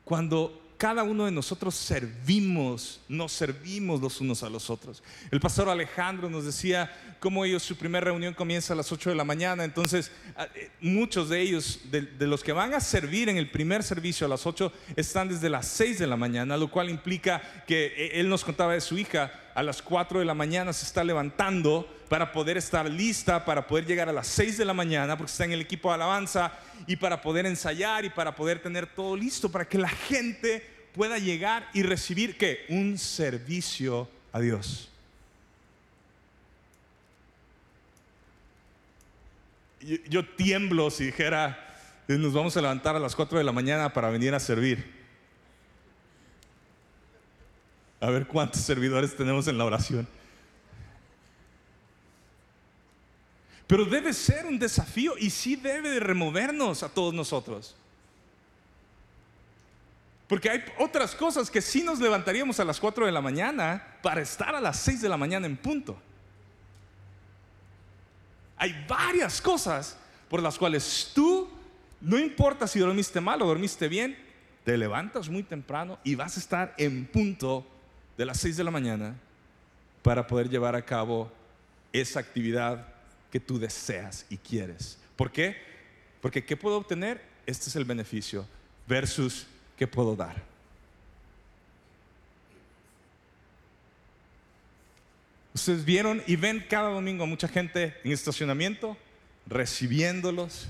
Cuando 0.04 0.67
cada 0.78 1.04
uno 1.04 1.26
de 1.26 1.32
nosotros 1.32 1.74
servimos, 1.74 3.00
nos 3.10 3.32
servimos 3.32 4.00
los 4.00 4.22
unos 4.22 4.44
a 4.44 4.50
los 4.50 4.70
otros. 4.70 5.02
El 5.32 5.40
pastor 5.40 5.70
Alejandro 5.70 6.30
nos 6.30 6.46
decía 6.46 6.96
cómo 7.20 7.44
ellos, 7.46 7.64
su 7.64 7.76
primera 7.76 8.06
reunión 8.06 8.36
comienza 8.36 8.74
a 8.74 8.76
las 8.76 8.92
8 8.92 9.10
de 9.10 9.16
la 9.16 9.24
mañana, 9.24 9.64
entonces 9.64 10.12
eh, 10.56 10.70
muchos 10.80 11.30
de 11.30 11.42
ellos, 11.42 11.80
de, 11.92 12.02
de, 12.02 12.28
los 12.28 12.44
que 12.44 12.52
van 12.52 12.76
a 12.76 12.80
servir 12.80 13.28
en 13.28 13.38
el 13.38 13.50
primer 13.50 13.82
servicio 13.82 14.28
a 14.28 14.30
las 14.30 14.46
8, 14.46 14.72
están 14.96 15.30
desde 15.30 15.50
las 15.50 15.68
6 15.68 15.98
de 15.98 16.08
la 16.08 16.16
mañana, 16.16 16.58
lo 16.58 16.70
cual 16.70 16.90
implica 16.90 17.42
que 17.66 17.88
eh, 17.88 18.20
él 18.20 18.30
nos 18.30 18.44
contaba 18.44 18.74
de 18.74 18.82
su 18.82 18.98
hija, 18.98 19.32
a 19.58 19.64
las 19.64 19.82
4 19.82 20.20
de 20.20 20.26
la 20.26 20.36
mañana 20.36 20.72
se 20.72 20.86
está 20.86 21.04
levantando 21.04 21.92
para 22.10 22.32
poder 22.32 22.58
estar 22.58 22.88
lista, 22.88 23.44
para 23.44 23.66
poder 23.66 23.88
llegar 23.88 24.08
a 24.08 24.14
las 24.14 24.28
6 24.28 24.56
de 24.60 24.66
la 24.66 24.76
mañana, 24.76 25.18
porque 25.18 25.32
está 25.32 25.46
en 25.46 25.52
el 25.52 25.62
equipo 25.62 25.90
de 25.90 25.96
alabanza, 25.96 26.54
y 26.86 26.96
para 26.96 27.20
poder 27.24 27.48
ensayar 27.48 28.06
y 28.06 28.12
para 28.12 28.36
poder 28.36 28.62
tener 28.62 28.86
todo 28.86 29.16
listo, 29.16 29.52
para 29.52 29.68
que 29.68 29.80
la 29.80 29.90
gente 29.90 30.64
pueda 30.94 31.18
llegar 31.18 31.68
y 31.74 31.82
recibir 31.82 32.38
que 32.38 32.68
un 32.70 33.00
servicio 33.00 34.08
a 34.32 34.42
Dios. 34.42 34.92
Yo, 39.82 39.96
yo, 40.08 40.24
tiemblo 40.36 40.92
si 40.92 41.06
dijera, 41.06 41.76
nos 42.08 42.32
vamos 42.32 42.56
a 42.58 42.62
levantar 42.62 42.96
a 42.96 43.00
las 43.00 43.16
4 43.16 43.40
de 43.40 43.44
la 43.44 43.52
mañana 43.52 43.92
para 43.92 44.12
venir 44.12 44.36
a 44.36 44.40
servir. 44.40 44.97
A 48.00 48.10
ver 48.10 48.28
cuántos 48.28 48.62
servidores 48.62 49.16
tenemos 49.16 49.48
en 49.48 49.58
la 49.58 49.66
oración. 49.66 50.08
Pero 53.68 53.84
debe 53.84 54.14
ser 54.14 54.46
un 54.46 54.58
desafío 54.58 55.18
y 55.18 55.30
sí 55.30 55.56
debe 55.56 55.90
de 55.90 56.00
removernos 56.00 56.84
a 56.84 56.90
todos 56.90 57.14
nosotros. 57.14 57.76
Porque 60.28 60.50
hay 60.50 60.64
otras 60.80 61.16
cosas 61.16 61.50
que 61.50 61.62
sí 61.62 61.84
nos 61.84 62.00
levantaríamos 62.00 62.60
a 62.60 62.66
las 62.66 62.80
4 62.80 63.06
de 63.06 63.12
la 63.12 63.22
mañana 63.22 63.98
para 64.02 64.22
estar 64.22 64.56
a 64.56 64.62
las 64.62 64.78
6 64.80 65.02
de 65.02 65.10
la 65.10 65.18
mañana 65.18 65.48
en 65.48 65.58
punto. 65.58 65.98
Hay 68.58 68.86
varias 68.88 69.42
cosas 69.42 69.98
por 70.30 70.42
las 70.42 70.58
cuales 70.58 71.12
tú, 71.14 71.50
no 72.02 72.18
importa 72.18 72.68
si 72.68 72.80
dormiste 72.80 73.22
mal 73.22 73.42
o 73.42 73.48
dormiste 73.48 73.88
bien, 73.88 74.18
te 74.64 74.78
levantas 74.78 75.30
muy 75.30 75.44
temprano 75.44 76.00
y 76.04 76.16
vas 76.16 76.36
a 76.36 76.40
estar 76.40 76.74
en 76.78 77.06
punto 77.06 77.66
de 78.18 78.26
las 78.26 78.40
6 78.40 78.58
de 78.58 78.64
la 78.64 78.72
mañana 78.72 79.16
para 80.02 80.26
poder 80.26 80.50
llevar 80.50 80.76
a 80.76 80.84
cabo 80.84 81.32
esa 81.94 82.20
actividad 82.20 82.88
que 83.32 83.40
tú 83.40 83.60
deseas 83.60 84.26
y 84.30 84.38
quieres. 84.38 84.98
¿Por 85.16 85.32
qué? 85.32 85.58
Porque 86.22 86.44
¿qué 86.44 86.58
puedo 86.58 86.78
obtener? 86.78 87.22
Este 87.46 87.70
es 87.70 87.76
el 87.76 87.86
beneficio 87.86 88.46
versus 88.88 89.46
¿qué 89.78 89.88
puedo 89.88 90.16
dar? 90.16 90.36
Ustedes 95.54 95.86
vieron 95.86 96.22
y 96.28 96.36
ven 96.36 96.66
cada 96.70 96.90
domingo 96.90 97.24
a 97.24 97.28
mucha 97.28 97.48
gente 97.48 97.96
en 98.04 98.12
estacionamiento 98.12 98.98
recibiéndolos. 99.48 100.68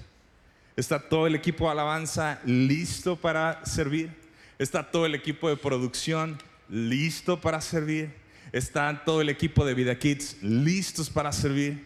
Está 0.76 1.10
todo 1.10 1.28
el 1.28 1.36
equipo 1.36 1.66
de 1.66 1.72
alabanza 1.72 2.39
listo 2.45 3.16
para 3.16 3.66
servir. 3.66 4.12
Está 4.60 4.89
todo 4.89 5.06
el 5.06 5.16
equipo 5.16 5.50
de 5.50 5.58
producción 5.58 6.38
listo 6.70 7.39
para 7.39 7.61
servir. 7.61 8.13
Está 8.51 9.03
todo 9.03 9.22
el 9.22 9.30
equipo 9.30 9.65
de 9.65 9.74
Vida 9.74 9.97
Kids 9.97 10.41
listos 10.41 11.09
para 11.09 11.32
servir. 11.32 11.86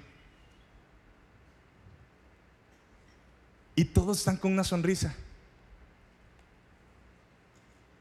Y 3.76 3.86
todos 3.86 4.20
están 4.20 4.38
con 4.38 4.52
una 4.54 4.64
sonrisa. 4.64 5.16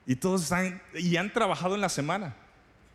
Y 0.06 0.16
todos 0.16 0.42
están 0.42 0.82
y 0.94 1.16
han 1.16 1.32
trabajado 1.32 1.74
en 1.74 1.80
la 1.80 1.88
semana. 1.88 2.34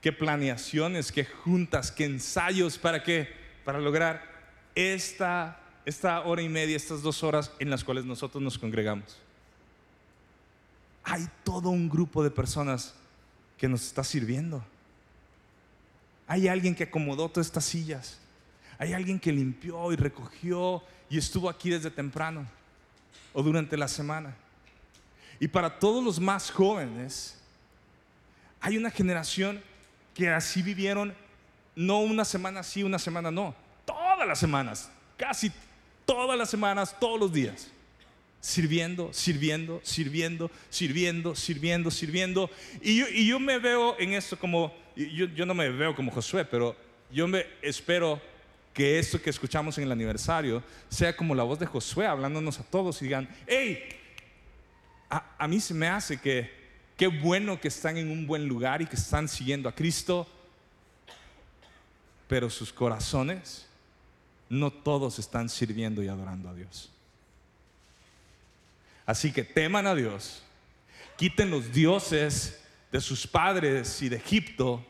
Qué 0.01 0.11
planeaciones, 0.11 1.11
qué 1.11 1.25
juntas, 1.25 1.91
qué 1.91 2.05
ensayos 2.05 2.77
para 2.77 3.03
qué? 3.03 3.33
Para 3.63 3.79
lograr 3.79 4.21
esta 4.75 5.61
esta 5.85 6.21
hora 6.21 6.41
y 6.41 6.49
media, 6.49 6.75
estas 6.75 7.01
dos 7.01 7.23
horas 7.23 7.51
en 7.59 7.69
las 7.69 7.83
cuales 7.83 8.05
nosotros 8.05 8.43
nos 8.43 8.57
congregamos. 8.57 9.17
Hay 11.03 11.27
todo 11.43 11.69
un 11.69 11.87
grupo 11.87 12.23
de 12.23 12.31
personas 12.31 12.95
que 13.57 13.67
nos 13.67 13.85
está 13.85 14.03
sirviendo. 14.03 14.63
Hay 16.27 16.47
alguien 16.47 16.75
que 16.75 16.83
acomodó 16.83 17.29
todas 17.29 17.47
estas 17.47 17.65
sillas. 17.65 18.19
Hay 18.77 18.93
alguien 18.93 19.19
que 19.19 19.31
limpió 19.31 19.91
y 19.91 19.95
recogió 19.95 20.83
y 21.09 21.17
estuvo 21.17 21.49
aquí 21.49 21.69
desde 21.69 21.91
temprano 21.91 22.45
o 23.33 23.43
durante 23.43 23.77
la 23.77 23.87
semana. 23.87 24.35
Y 25.39 25.47
para 25.47 25.79
todos 25.79 26.03
los 26.03 26.19
más 26.19 26.49
jóvenes, 26.51 27.37
hay 28.59 28.77
una 28.77 28.89
generación 28.89 29.61
que 30.13 30.29
así 30.29 30.61
vivieron, 30.61 31.13
no 31.75 31.99
una 31.99 32.25
semana 32.25 32.63
sí, 32.63 32.83
una 32.83 32.99
semana 32.99 33.31
no, 33.31 33.53
todas 33.85 34.27
las 34.27 34.39
semanas, 34.39 34.89
casi 35.17 35.51
todas 36.05 36.37
las 36.37 36.49
semanas, 36.49 36.95
todos 36.99 37.19
los 37.19 37.31
días 37.31 37.69
sirviendo, 38.45 39.11
sirviendo, 39.11 39.81
sirviendo, 39.83 40.51
sirviendo, 40.69 41.35
sirviendo, 41.35 41.89
sirviendo. 41.89 42.49
Y 42.79 43.25
yo, 43.25 43.39
me 43.39 43.57
veo 43.57 43.95
en 43.97 44.13
esto 44.13 44.37
como, 44.37 44.71
yo, 44.95 45.25
yo, 45.25 45.47
no 45.47 45.55
me 45.55 45.67
veo 45.69 45.95
como 45.95 46.11
Josué, 46.11 46.45
pero 46.45 46.75
yo 47.11 47.27
me 47.27 47.43
espero 47.63 48.21
que 48.71 48.99
esto 48.99 49.19
que 49.19 49.31
escuchamos 49.31 49.79
en 49.79 49.85
el 49.85 49.91
aniversario 49.91 50.61
sea 50.89 51.17
como 51.17 51.33
la 51.33 51.41
voz 51.41 51.57
de 51.57 51.65
Josué 51.65 52.05
hablándonos 52.05 52.59
a 52.59 52.63
todos 52.63 53.01
y 53.01 53.05
digan, 53.05 53.27
hey, 53.47 53.79
a, 55.09 55.35
a 55.39 55.47
mí 55.47 55.59
se 55.59 55.73
me 55.73 55.87
hace 55.87 56.21
que 56.21 56.51
qué 56.95 57.07
bueno 57.07 57.59
que 57.59 57.69
están 57.69 57.97
en 57.97 58.11
un 58.11 58.27
buen 58.27 58.47
lugar 58.47 58.79
y 58.83 58.85
que 58.85 58.95
están 58.95 59.27
siguiendo 59.27 59.67
a 59.67 59.73
Cristo, 59.73 60.27
pero 62.27 62.51
sus 62.51 62.71
corazones 62.71 63.65
no 64.49 64.69
todos 64.69 65.17
están 65.17 65.49
sirviendo 65.49 66.03
y 66.03 66.09
adorando 66.09 66.47
a 66.49 66.53
Dios. 66.53 66.91
Así 69.05 69.31
que 69.31 69.43
teman 69.43 69.87
a 69.87 69.95
Dios, 69.95 70.43
quiten 71.17 71.51
los 71.51 71.71
dioses 71.71 72.61
de 72.91 73.01
sus 73.01 73.27
padres 73.27 74.01
y 74.01 74.09
de 74.09 74.17
Egipto, 74.17 74.85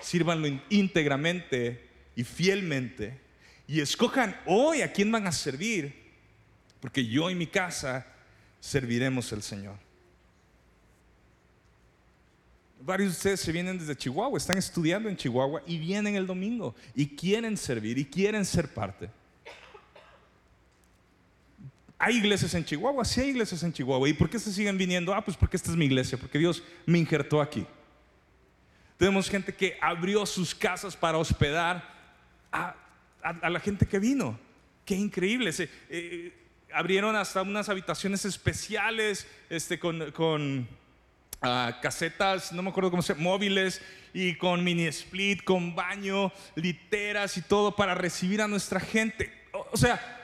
sírvanlo 0.00 0.48
íntegramente 0.68 1.88
y 2.14 2.24
fielmente 2.24 3.28
y 3.68 3.82
escojan 3.82 4.34
hoy 4.46 4.80
a 4.80 4.90
quién 4.90 5.12
van 5.12 5.26
a 5.26 5.32
servir, 5.32 5.94
porque 6.80 7.06
yo 7.06 7.30
y 7.30 7.34
mi 7.34 7.46
casa 7.46 8.06
serviremos 8.58 9.30
al 9.32 9.42
Señor. 9.42 9.76
Varios 12.80 13.10
de 13.10 13.16
ustedes 13.16 13.40
se 13.40 13.52
vienen 13.52 13.78
desde 13.78 13.94
Chihuahua, 13.94 14.38
están 14.38 14.56
estudiando 14.56 15.10
en 15.10 15.16
Chihuahua 15.16 15.62
y 15.66 15.78
vienen 15.78 16.16
el 16.16 16.26
domingo 16.26 16.74
y 16.94 17.08
quieren 17.08 17.58
servir 17.58 17.98
y 17.98 18.06
quieren 18.06 18.46
ser 18.46 18.72
parte. 18.72 19.10
Hay 21.98 22.16
iglesias 22.16 22.54
en 22.54 22.64
Chihuahua, 22.64 23.04
sí 23.04 23.20
hay 23.20 23.30
iglesias 23.30 23.62
en 23.64 23.72
Chihuahua. 23.72 24.08
¿Y 24.08 24.12
por 24.12 24.30
qué 24.30 24.38
se 24.38 24.52
siguen 24.52 24.78
viniendo? 24.78 25.12
Ah, 25.12 25.24
pues 25.24 25.36
porque 25.36 25.56
esta 25.56 25.70
es 25.70 25.76
mi 25.76 25.86
iglesia, 25.86 26.16
porque 26.16 26.38
Dios 26.38 26.62
me 26.86 26.98
injertó 26.98 27.40
aquí. 27.40 27.66
Tenemos 28.96 29.28
gente 29.28 29.52
que 29.52 29.76
abrió 29.80 30.24
sus 30.24 30.54
casas 30.54 30.96
para 30.96 31.18
hospedar 31.18 31.96
a, 32.52 32.76
la 33.48 33.58
gente 33.58 33.84
que 33.84 33.98
vino. 33.98 34.38
Qué 34.84 34.94
increíble. 34.94 35.52
Eh, 35.88 36.32
abrieron 36.72 37.16
hasta 37.16 37.42
unas 37.42 37.68
habitaciones 37.68 38.24
especiales 38.24 39.26
este, 39.50 39.80
con, 39.80 40.68
ah, 41.42 41.78
casetas, 41.82 42.52
no 42.52 42.62
me 42.62 42.70
acuerdo 42.70 42.90
cómo 42.90 43.02
se 43.02 43.14
móviles 43.14 43.82
y 44.14 44.36
con 44.36 44.62
mini 44.62 44.86
split, 44.86 45.42
con 45.42 45.74
baño, 45.74 46.32
literas 46.54 47.36
y 47.36 47.42
todo 47.42 47.74
para 47.74 47.96
recibir 47.96 48.40
a 48.40 48.46
nuestra 48.46 48.78
gente. 48.78 49.32
o 49.72 49.76
sea, 49.76 50.17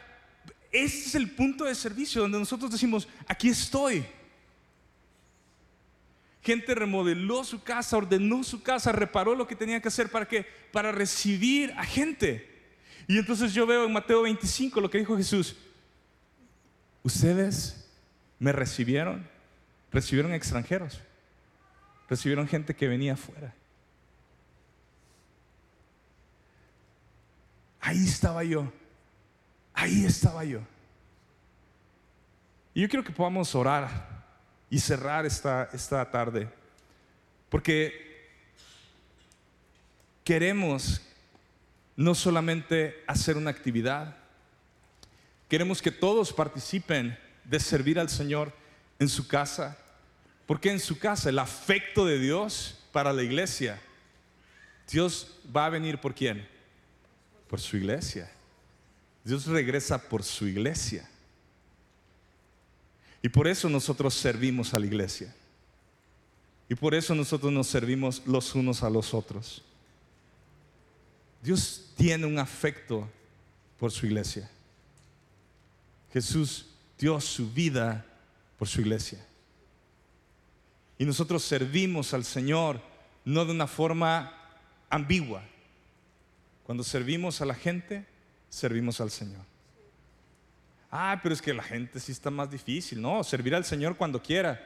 este 0.74 1.08
es 1.08 1.14
el 1.14 1.30
punto 1.30 1.64
de 1.64 1.74
servicio 1.74 2.22
donde 2.22 2.38
nosotros 2.38 2.70
decimos, 2.70 3.06
aquí 3.28 3.48
estoy. 3.48 4.04
Gente 6.42 6.74
remodeló 6.74 7.44
su 7.44 7.62
casa, 7.62 7.96
ordenó 7.96 8.42
su 8.42 8.60
casa, 8.60 8.90
reparó 8.90 9.36
lo 9.36 9.46
que 9.46 9.54
tenía 9.54 9.80
que 9.80 9.88
hacer 9.88 10.10
para 10.10 10.26
que 10.26 10.44
para 10.72 10.90
recibir 10.90 11.72
a 11.76 11.84
gente. 11.84 12.50
Y 13.06 13.18
entonces 13.18 13.54
yo 13.54 13.66
veo 13.66 13.84
en 13.84 13.92
Mateo 13.92 14.22
25 14.22 14.80
lo 14.80 14.90
que 14.90 14.98
dijo 14.98 15.16
Jesús. 15.16 15.56
Ustedes 17.04 17.88
me 18.40 18.50
recibieron, 18.50 19.26
recibieron 19.92 20.34
extranjeros, 20.34 21.00
recibieron 22.08 22.48
gente 22.48 22.74
que 22.74 22.88
venía 22.88 23.12
afuera. 23.12 23.54
Ahí 27.80 28.04
estaba 28.04 28.42
yo. 28.42 28.72
Ahí 29.74 30.04
estaba 30.04 30.44
yo. 30.44 30.60
Y 32.72 32.80
yo 32.80 32.88
quiero 32.88 33.04
que 33.04 33.12
podamos 33.12 33.54
orar 33.54 34.24
y 34.70 34.78
cerrar 34.78 35.26
esta, 35.26 35.68
esta 35.72 36.10
tarde. 36.10 36.48
Porque 37.48 38.28
queremos 40.24 41.00
no 41.96 42.14
solamente 42.14 43.04
hacer 43.06 43.36
una 43.36 43.50
actividad, 43.50 44.16
queremos 45.48 45.82
que 45.82 45.90
todos 45.90 46.32
participen 46.32 47.16
de 47.44 47.60
servir 47.60 48.00
al 48.00 48.08
Señor 48.08 48.52
en 48.98 49.08
su 49.08 49.28
casa, 49.28 49.76
porque 50.46 50.70
en 50.70 50.80
su 50.80 50.98
casa 50.98 51.28
el 51.28 51.38
afecto 51.38 52.06
de 52.06 52.18
Dios 52.18 52.80
para 52.90 53.12
la 53.12 53.22
iglesia, 53.22 53.80
Dios 54.90 55.38
va 55.54 55.66
a 55.66 55.70
venir 55.70 55.98
por 55.98 56.14
quién? 56.14 56.48
Por 57.48 57.60
su 57.60 57.76
iglesia. 57.76 58.30
Dios 59.24 59.46
regresa 59.46 59.98
por 59.98 60.22
su 60.22 60.46
iglesia. 60.46 61.08
Y 63.22 63.30
por 63.30 63.48
eso 63.48 63.70
nosotros 63.70 64.12
servimos 64.12 64.74
a 64.74 64.78
la 64.78 64.84
iglesia. 64.86 65.34
Y 66.68 66.74
por 66.74 66.94
eso 66.94 67.14
nosotros 67.14 67.50
nos 67.50 67.66
servimos 67.66 68.22
los 68.26 68.54
unos 68.54 68.82
a 68.82 68.90
los 68.90 69.14
otros. 69.14 69.62
Dios 71.42 71.90
tiene 71.96 72.26
un 72.26 72.38
afecto 72.38 73.08
por 73.78 73.90
su 73.90 74.06
iglesia. 74.06 74.50
Jesús 76.12 76.66
dio 76.98 77.18
su 77.20 77.50
vida 77.50 78.04
por 78.58 78.68
su 78.68 78.82
iglesia. 78.82 79.24
Y 80.98 81.04
nosotros 81.04 81.42
servimos 81.42 82.14
al 82.14 82.24
Señor 82.24 82.80
no 83.24 83.44
de 83.44 83.52
una 83.52 83.66
forma 83.66 84.32
ambigua. 84.90 85.42
Cuando 86.64 86.84
servimos 86.84 87.40
a 87.40 87.46
la 87.46 87.54
gente, 87.54 88.06
servimos 88.54 89.00
al 89.00 89.10
Señor. 89.10 89.42
Ah, 90.90 91.18
pero 91.22 91.34
es 91.34 91.42
que 91.42 91.52
la 91.52 91.62
gente 91.62 91.98
sí 91.98 92.12
está 92.12 92.30
más 92.30 92.50
difícil. 92.50 93.00
No, 93.00 93.24
servir 93.24 93.54
al 93.54 93.64
Señor 93.64 93.96
cuando 93.96 94.22
quiera. 94.22 94.64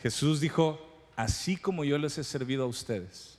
Jesús 0.00 0.40
dijo, 0.40 1.08
así 1.16 1.56
como 1.56 1.82
yo 1.82 1.98
les 1.98 2.16
he 2.18 2.22
servido 2.22 2.62
a 2.62 2.68
ustedes, 2.68 3.38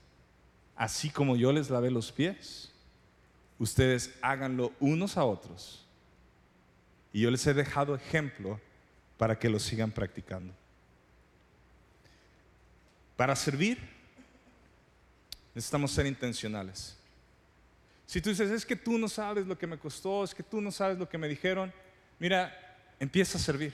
así 0.75 1.09
como 1.09 1.37
yo 1.37 1.53
les 1.53 1.69
lavé 1.69 1.89
los 1.89 2.11
pies, 2.11 2.73
ustedes 3.57 4.13
háganlo 4.21 4.73
unos 4.81 5.15
a 5.15 5.23
otros. 5.23 5.85
Y 7.13 7.21
yo 7.21 7.31
les 7.31 7.47
he 7.47 7.53
dejado 7.53 7.95
ejemplo 7.95 8.59
para 9.17 9.39
que 9.39 9.49
lo 9.49 9.59
sigan 9.59 9.91
practicando. 9.91 10.53
Para 13.15 13.35
servir, 13.35 13.79
necesitamos 15.55 15.91
ser 15.91 16.05
intencionales. 16.05 16.96
Si 18.07 18.21
tú 18.21 18.29
dices, 18.29 18.49
es 18.49 18.65
que 18.65 18.77
tú 18.77 18.97
no 18.97 19.09
sabes 19.09 19.45
lo 19.45 19.57
que 19.57 19.67
me 19.67 19.77
costó, 19.77 20.23
es 20.23 20.33
que 20.33 20.41
tú 20.41 20.61
no 20.61 20.71
sabes 20.71 20.97
lo 20.97 21.09
que 21.09 21.17
me 21.17 21.27
dijeron, 21.27 21.73
mira, 22.19 22.57
empieza 22.99 23.37
a 23.37 23.41
servir. 23.41 23.73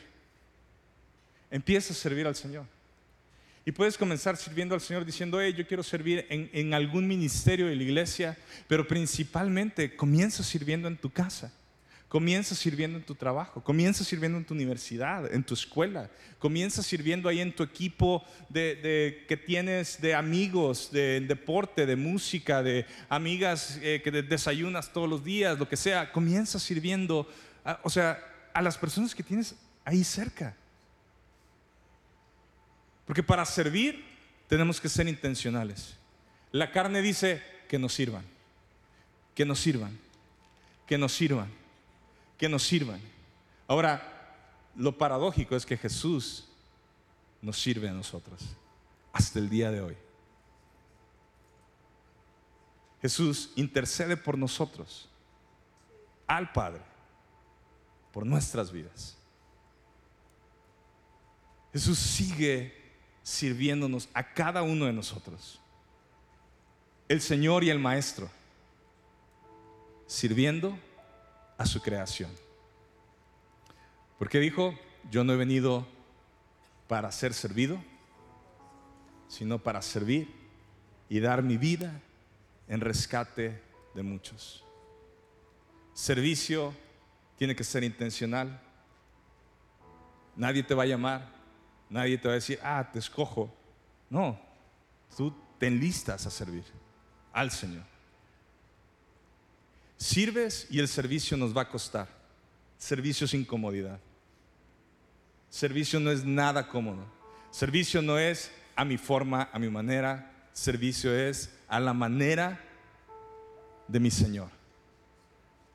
Empieza 1.51 1.93
a 1.93 1.95
servir 1.95 2.25
al 2.25 2.35
Señor. 2.35 2.65
Y 3.63 3.71
puedes 3.71 3.95
comenzar 3.95 4.35
sirviendo 4.35 4.73
al 4.73 4.81
Señor 4.81 5.05
diciendo, 5.05 5.39
hey, 5.39 5.53
yo 5.55 5.65
quiero 5.67 5.83
servir 5.83 6.25
en, 6.29 6.49
en 6.51 6.73
algún 6.73 7.07
ministerio 7.07 7.67
de 7.67 7.75
la 7.75 7.83
iglesia, 7.83 8.35
pero 8.67 8.87
principalmente 8.87 9.95
comienza 9.95 10.43
sirviendo 10.43 10.87
en 10.87 10.97
tu 10.97 11.11
casa. 11.11 11.53
Comienza 12.13 12.53
sirviendo 12.53 12.99
en 12.99 13.03
tu 13.03 13.15
trabajo, 13.15 13.63
comienza 13.63 14.03
sirviendo 14.03 14.37
en 14.37 14.45
tu 14.45 14.53
universidad, 14.53 15.33
en 15.33 15.43
tu 15.43 15.55
escuela, 15.55 16.11
comienza 16.37 16.83
sirviendo 16.83 17.27
ahí 17.27 17.41
en 17.41 17.55
tu 17.55 17.63
equipo 17.63 18.23
de, 18.49 19.25
que 19.27 19.35
tienes 19.35 19.99
de 19.99 20.13
amigos, 20.13 20.91
de, 20.91 21.21
deporte, 21.21 21.87
de 21.87 21.95
música, 21.95 22.61
de 22.61 22.85
amigas 23.09 23.79
eh, 23.81 23.99
que 24.03 24.11
desayunas 24.11 24.93
todos 24.93 25.09
los 25.09 25.23
días, 25.23 25.57
lo 25.57 25.67
que 25.67 25.75
sea. 25.75 26.11
Comienza 26.11 26.59
sirviendo, 26.59 27.27
o 27.81 27.89
sea, 27.89 28.23
a 28.53 28.61
las 28.61 28.77
personas 28.77 29.15
que 29.15 29.23
tienes 29.23 29.55
ahí 29.83 30.03
cerca. 30.03 30.55
Porque 33.07 33.23
para 33.23 33.43
servir 33.43 34.05
tenemos 34.47 34.79
que 34.79 34.87
ser 34.87 35.07
intencionales. 35.07 35.95
La 36.51 36.69
carne 36.69 37.01
dice 37.01 37.41
que 37.67 37.79
nos 37.79 37.91
sirvan, 37.91 38.23
que 39.33 39.45
nos 39.45 39.59
sirvan, 39.59 39.97
que 40.85 40.99
nos 40.99 41.11
sirvan 41.11 41.62
que 42.43 42.49
nos 42.49 42.63
sirvan. 42.63 42.99
Ahora, 43.69 44.03
lo 44.75 44.97
paradójico 44.97 45.55
es 45.55 45.65
que 45.65 45.77
Jesús 45.77 46.49
nos 47.41 47.57
sirve 47.57 47.87
a 47.87 47.93
nosotros 47.93 48.41
hasta 49.13 49.39
el 49.39 49.49
día 49.49 49.71
de 49.71 49.79
hoy. 49.79 49.95
Jesús 53.01 53.53
intercede 53.55 54.17
por 54.17 54.37
nosotros 54.37 55.07
al 56.27 56.51
Padre, 56.51 56.81
por 58.11 58.25
nuestras 58.25 58.73
vidas. 58.73 59.15
Jesús 61.71 61.97
sigue 61.97 62.75
sirviéndonos 63.23 64.09
a 64.13 64.33
cada 64.33 64.63
uno 64.63 64.83
de 64.83 64.91
nosotros. 64.91 65.61
El 67.07 67.21
Señor 67.21 67.63
y 67.63 67.69
el 67.69 67.79
Maestro, 67.79 68.29
sirviendo 70.07 70.77
a 71.57 71.65
su 71.65 71.81
creación. 71.81 72.31
Porque 74.17 74.39
dijo, 74.39 74.77
yo 75.11 75.23
no 75.23 75.33
he 75.33 75.37
venido 75.37 75.85
para 76.87 77.11
ser 77.11 77.33
servido, 77.33 77.81
sino 79.27 79.59
para 79.59 79.81
servir 79.81 80.33
y 81.09 81.19
dar 81.19 81.43
mi 81.43 81.57
vida 81.57 82.01
en 82.67 82.81
rescate 82.81 83.61
de 83.93 84.03
muchos. 84.03 84.63
Servicio 85.93 86.73
tiene 87.37 87.55
que 87.55 87.63
ser 87.63 87.83
intencional. 87.83 88.61
Nadie 90.35 90.63
te 90.63 90.73
va 90.73 90.83
a 90.83 90.87
llamar, 90.87 91.29
nadie 91.89 92.17
te 92.17 92.27
va 92.27 92.33
a 92.33 92.35
decir, 92.35 92.59
ah, 92.63 92.89
te 92.91 92.99
escojo. 92.99 93.53
No, 94.09 94.39
tú 95.15 95.35
te 95.59 95.67
enlistas 95.67 96.25
a 96.25 96.31
servir 96.31 96.63
al 97.31 97.51
Señor. 97.51 97.92
Sirves 99.97 100.67
y 100.69 100.79
el 100.79 100.87
servicio 100.87 101.37
nos 101.37 101.55
va 101.55 101.63
a 101.63 101.69
costar. 101.69 102.07
Servicio 102.77 103.27
sin 103.27 103.45
comodidad. 103.45 103.99
Servicio 105.49 105.99
no 105.99 106.11
es 106.11 106.25
nada 106.25 106.67
cómodo. 106.67 107.05
Servicio 107.51 108.01
no 108.01 108.17
es 108.17 108.51
a 108.75 108.83
mi 108.83 108.97
forma, 108.97 109.49
a 109.53 109.59
mi 109.59 109.69
manera. 109.69 110.49
Servicio 110.53 111.15
es 111.15 111.53
a 111.67 111.79
la 111.79 111.93
manera 111.93 112.59
de 113.87 113.99
mi 113.99 114.11
Señor. 114.11 114.49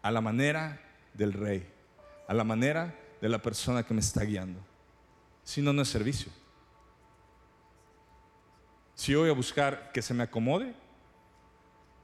A 0.03 0.11
la 0.11 0.21
manera 0.21 0.81
del 1.15 1.33
Rey. 1.33 1.67
A 2.27 2.35
la 2.35 2.45
manera 2.45 2.95
de 3.21 3.29
la 3.29 3.41
persona 3.41 3.83
que 3.85 3.95
me 3.95 4.01
está 4.01 4.25
guiando. 4.25 4.61
Si 5.45 5.63
no, 5.63 5.73
no 5.73 5.83
es 5.83 5.89
servicio. 5.89 6.31
Si 8.95 9.13
yo 9.13 9.21
voy 9.21 9.31
a 9.31 9.35
buscar 9.35 9.93
que 9.93 10.03
se 10.03 10.13
me 10.13 10.25
acomode, 10.25 10.75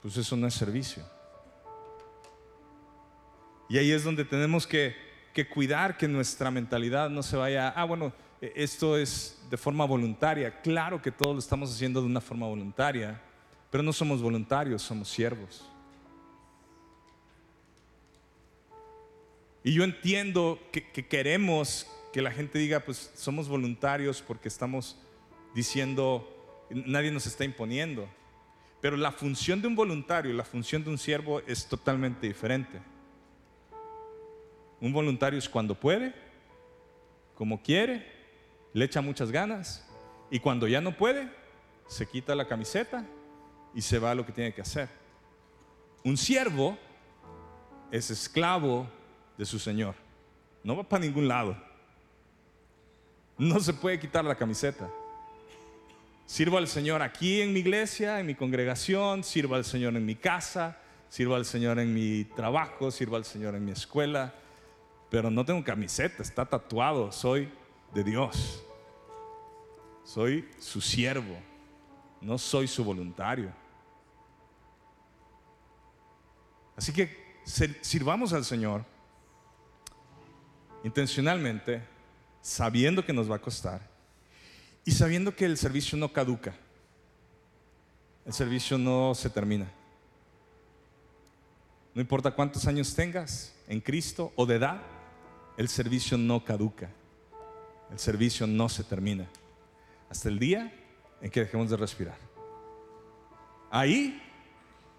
pues 0.01 0.15
eso 0.17 0.35
no 0.37 0.47
es 0.47 0.53
servicio. 0.53 1.03
Y 3.67 3.77
ahí 3.77 3.91
es 3.91 4.03
donde 4.03 4.25
tenemos 4.25 4.67
que, 4.67 4.95
cuidar 5.53 5.97
que 5.97 6.07
nuestra 6.07 6.51
mentalidad 6.51 7.09
no 7.09 7.23
se 7.23 7.35
vaya, 7.35 7.69
ah, 7.69 7.83
bueno, 7.83 8.13
e, 8.41 8.53
esto 8.55 8.97
es 8.97 9.41
de 9.49 9.57
forma 9.57 9.85
voluntaria. 9.85 10.61
Claro 10.61 11.01
que 11.01 11.11
todo 11.11 11.33
lo 11.33 11.39
estamos 11.39 11.73
haciendo 11.73 12.01
de 12.01 12.07
una 12.07 12.21
forma 12.21 12.47
voluntaria, 12.47 13.21
pero 13.71 13.83
no 13.83 13.91
somos 13.91 14.21
voluntarios, 14.21 14.81
somos 14.81 15.09
siervos. 15.09 15.69
Y 19.63 19.73
yo 19.73 19.83
entiendo 19.83 20.59
que, 20.71 20.91
que, 20.91 21.07
queremos 21.07 21.87
que 22.13 22.21
la 22.21 22.31
gente 22.31 22.59
diga, 22.59 22.81
pues 22.81 23.11
somos 23.15 23.47
voluntarios 23.47 24.21
porque 24.21 24.47
estamos 24.47 24.95
diciendo, 25.55 26.65
nadie 26.69 27.09
nos 27.09 27.25
está 27.25 27.43
imponiendo. 27.43 28.07
Pero 28.79 28.95
la 28.95 29.11
función 29.11 29.61
de 29.63 29.67
un 29.67 29.75
voluntario 29.75 30.31
y 30.31 30.35
la 30.35 30.43
función 30.43 30.83
de 30.83 30.91
un 30.91 30.99
siervo 30.99 31.39
es 31.47 31.67
totalmente 31.67 32.27
diferente. 32.27 32.79
Un 34.81 34.91
voluntario 34.93 35.39
es 35.39 35.47
cuando 35.47 35.75
puede, 35.75 36.13
como 37.35 37.61
quiere, 37.61 38.05
le 38.73 38.85
echa 38.85 39.01
muchas 39.01 39.31
ganas 39.31 39.87
y 40.29 40.39
cuando 40.39 40.67
ya 40.67 40.81
no 40.81 40.95
puede, 40.97 41.29
se 41.87 42.05
quita 42.07 42.35
la 42.35 42.47
camiseta 42.47 43.05
y 43.73 43.81
se 43.81 43.99
va 43.99 44.11
a 44.11 44.15
lo 44.15 44.25
que 44.25 44.31
tiene 44.31 44.53
que 44.53 44.61
hacer. 44.61 44.89
Un 46.03 46.17
siervo 46.17 46.77
es 47.91 48.09
esclavo 48.09 48.87
de 49.37 49.45
su 49.45 49.59
Señor. 49.59 49.95
No 50.63 50.75
va 50.75 50.83
para 50.83 51.03
ningún 51.03 51.27
lado. 51.27 51.55
No 53.37 53.59
se 53.59 53.73
puede 53.73 53.99
quitar 53.99 54.23
la 54.25 54.35
camiseta. 54.35 54.89
Sirvo 56.25 56.57
al 56.57 56.67
Señor 56.67 57.01
aquí 57.01 57.41
en 57.41 57.53
mi 57.53 57.59
iglesia, 57.59 58.19
en 58.19 58.25
mi 58.25 58.33
congregación, 58.33 59.23
sirvo 59.23 59.55
al 59.55 59.63
Señor 59.63 59.95
en 59.95 60.05
mi 60.05 60.15
casa, 60.15 60.77
sirvo 61.09 61.35
al 61.35 61.45
Señor 61.45 61.79
en 61.79 61.93
mi 61.93 62.23
trabajo, 62.23 62.89
sirvo 62.89 63.15
al 63.15 63.25
Señor 63.25 63.55
en 63.55 63.63
mi 63.63 63.71
escuela, 63.71 64.33
pero 65.09 65.29
no 65.29 65.45
tengo 65.45 65.63
camiseta, 65.63 66.21
está 66.21 66.45
tatuado, 66.45 67.11
soy 67.11 67.51
de 67.93 68.03
Dios. 68.03 68.63
Soy 70.03 70.47
su 70.59 70.81
siervo, 70.81 71.37
no 72.21 72.37
soy 72.37 72.67
su 72.67 72.83
voluntario. 72.83 73.51
Así 76.75 76.91
que 76.93 77.39
sirvamos 77.81 78.33
al 78.33 78.45
Señor 78.45 78.85
intencionalmente, 80.83 81.81
sabiendo 82.41 83.03
que 83.03 83.13
nos 83.13 83.29
va 83.29 83.37
a 83.37 83.41
costar 83.41 83.81
y 84.83 84.91
sabiendo 84.91 85.35
que 85.35 85.45
el 85.45 85.57
servicio 85.57 85.97
no 85.97 86.13
caduca. 86.13 86.53
el 88.25 88.33
servicio 88.33 88.77
no 88.77 89.13
se 89.15 89.29
termina. 89.29 89.67
No 91.95 92.01
importa 92.01 92.31
cuántos 92.31 92.67
años 92.67 92.93
tengas 92.93 93.55
en 93.67 93.79
Cristo 93.79 94.33
o 94.35 94.45
de 94.45 94.55
edad, 94.55 94.81
el 95.57 95.67
servicio 95.69 96.17
no 96.17 96.43
caduca. 96.43 96.89
El 97.91 97.99
servicio 97.99 98.47
no 98.47 98.67
se 98.69 98.83
termina. 98.83 99.27
Hasta 100.09 100.29
el 100.29 100.39
día 100.39 100.73
en 101.21 101.31
que 101.31 101.41
dejemos 101.41 101.69
de 101.69 101.77
respirar. 101.77 102.17
Ahí 103.71 104.21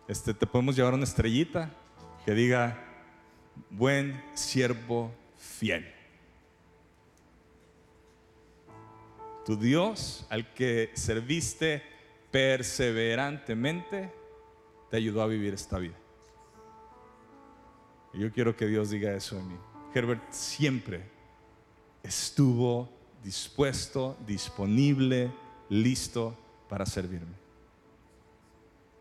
este, 0.09 0.35
te 0.35 0.47
podemos 0.47 0.77
llevar 0.77 0.95
una 0.95 1.05
estrellita 1.05 1.71
que 2.25 2.33
diga, 2.33 2.79
buen 3.71 4.23
siervo 4.35 5.13
fiel. 5.37 5.93
Tu 9.45 9.57
Dios 9.57 10.27
al 10.29 10.53
que 10.55 10.91
serviste 10.95 11.83
perseverantemente 12.31 14.13
te 14.91 14.97
ayudó 14.97 15.23
a 15.23 15.27
vivir 15.27 15.55
esta 15.55 15.79
vida. 15.79 15.97
Y 18.13 18.21
yo 18.21 18.33
quiero 18.33 18.57
que 18.57 18.67
Dios 18.67 18.91
diga 18.91 19.15
eso 19.15 19.37
de 19.37 19.43
mí. 19.43 19.57
Herbert 19.97 20.31
siempre 20.31 21.03
estuvo 22.03 22.87
dispuesto, 23.25 24.15
disponible, 24.27 25.33
listo 25.71 26.37
para 26.69 26.85
servirme. 26.85 27.35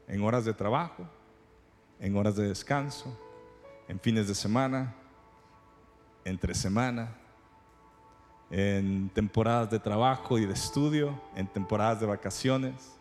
En 0.07 0.23
horas 0.23 0.45
de 0.45 0.53
trabajo, 0.53 1.05
en 1.99 2.15
horas 2.15 2.37
de 2.37 2.47
descanso, 2.47 3.19
en 3.89 3.99
fines 3.99 4.29
de 4.29 4.35
semana, 4.35 4.95
entre 6.23 6.55
semana, 6.55 7.13
en 8.49 9.09
temporadas 9.09 9.69
de 9.69 9.79
trabajo 9.79 10.39
y 10.39 10.45
de 10.45 10.53
estudio, 10.53 11.21
en 11.35 11.47
temporadas 11.47 11.99
de 11.99 12.05
vacaciones. 12.05 12.93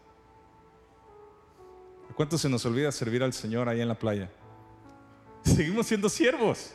¿Cuánto 2.17 2.39
se 2.39 2.49
nos 2.49 2.67
olvida 2.67 2.91
servir 2.91 3.23
al 3.23 3.33
Señor 3.33 3.69
ahí 3.69 3.81
en 3.81 3.89
la 3.89 3.99
playa? 3.99 4.31
Seguimos 5.45 5.87
siendo 5.87 6.09
siervos. 6.09 6.75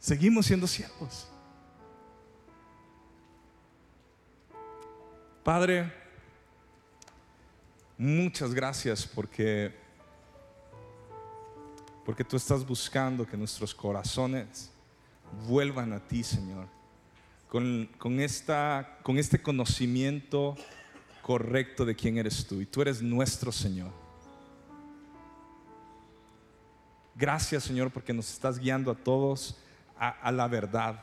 Seguimos 0.00 0.46
siendo 0.46 0.66
siervos. 0.66 1.28
Padre, 5.44 5.92
muchas 7.98 8.54
gracias 8.54 9.06
porque 9.06 9.78
porque 12.04 12.24
tú 12.24 12.36
estás 12.36 12.66
buscando 12.66 13.26
que 13.26 13.36
nuestros 13.36 13.74
corazones 13.74 14.70
vuelvan 15.46 15.92
a 15.92 16.00
ti, 16.00 16.24
Señor, 16.24 16.66
con, 17.46 17.88
con, 17.98 18.18
esta, 18.20 18.98
con 19.02 19.18
este 19.18 19.40
conocimiento 19.40 20.56
correcto 21.22 21.84
de 21.84 21.94
quién 21.94 22.18
eres 22.18 22.46
tú. 22.46 22.60
Y 22.60 22.66
tú 22.66 22.82
eres 22.82 23.00
nuestro 23.00 23.52
Señor. 23.52 23.92
Gracias, 27.14 27.64
Señor, 27.64 27.92
porque 27.92 28.12
nos 28.12 28.32
estás 28.32 28.58
guiando 28.58 28.90
a 28.90 28.96
todos 28.96 29.58
a, 30.00 30.32
la 30.32 30.48
verdad. 30.48 31.02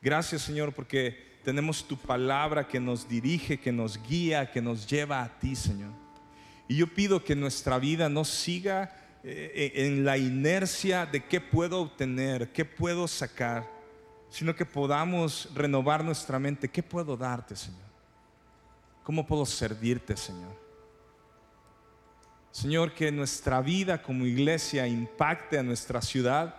Gracias, 0.00 0.42
Señor, 0.42 0.72
porque 0.72 1.38
tenemos 1.44 1.86
tu 1.86 1.98
palabra 1.98 2.66
que 2.66 2.80
nos 2.80 3.06
dirige, 3.06 3.60
que 3.60 3.70
nos 3.70 4.02
guía, 4.02 4.50
que 4.50 4.62
nos 4.62 4.86
lleva 4.86 5.22
a 5.22 5.38
ti, 5.38 5.54
Señor. 5.54 5.92
Y 6.66 6.76
yo 6.76 6.86
pido 6.86 7.22
que 7.22 7.36
nuestra 7.36 7.78
vida 7.78 8.08
no 8.08 8.24
siga 8.24 8.96
eh, 9.22 9.72
en 9.74 10.04
la 10.04 10.16
inercia 10.16 11.04
de 11.04 11.22
qué 11.24 11.40
puedo 11.40 11.82
obtener, 11.82 12.50
qué 12.52 12.64
puedo 12.64 13.06
sacar, 13.06 13.68
sino 14.30 14.56
que 14.56 14.64
podamos 14.64 15.50
renovar 15.54 16.02
nuestra 16.02 16.38
mente. 16.38 16.68
¿Qué 16.70 16.82
puedo 16.82 17.16
darte, 17.16 17.54
Señor? 17.54 17.90
¿Cómo 19.02 19.26
puedo 19.26 19.44
servirte, 19.44 20.16
Señor? 20.16 20.59
Señor, 22.50 22.92
que 22.94 23.12
nuestra 23.12 23.60
vida 23.60 24.02
como 24.02 24.26
iglesia 24.26 24.86
impacte 24.86 25.58
a 25.58 25.62
nuestra 25.62 26.02
ciudad, 26.02 26.54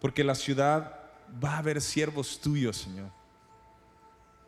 porque 0.00 0.24
la 0.24 0.34
ciudad 0.34 1.00
va 1.42 1.54
a 1.54 1.58
haber 1.58 1.80
siervos 1.80 2.40
tuyos, 2.40 2.76
Señor. 2.76 3.10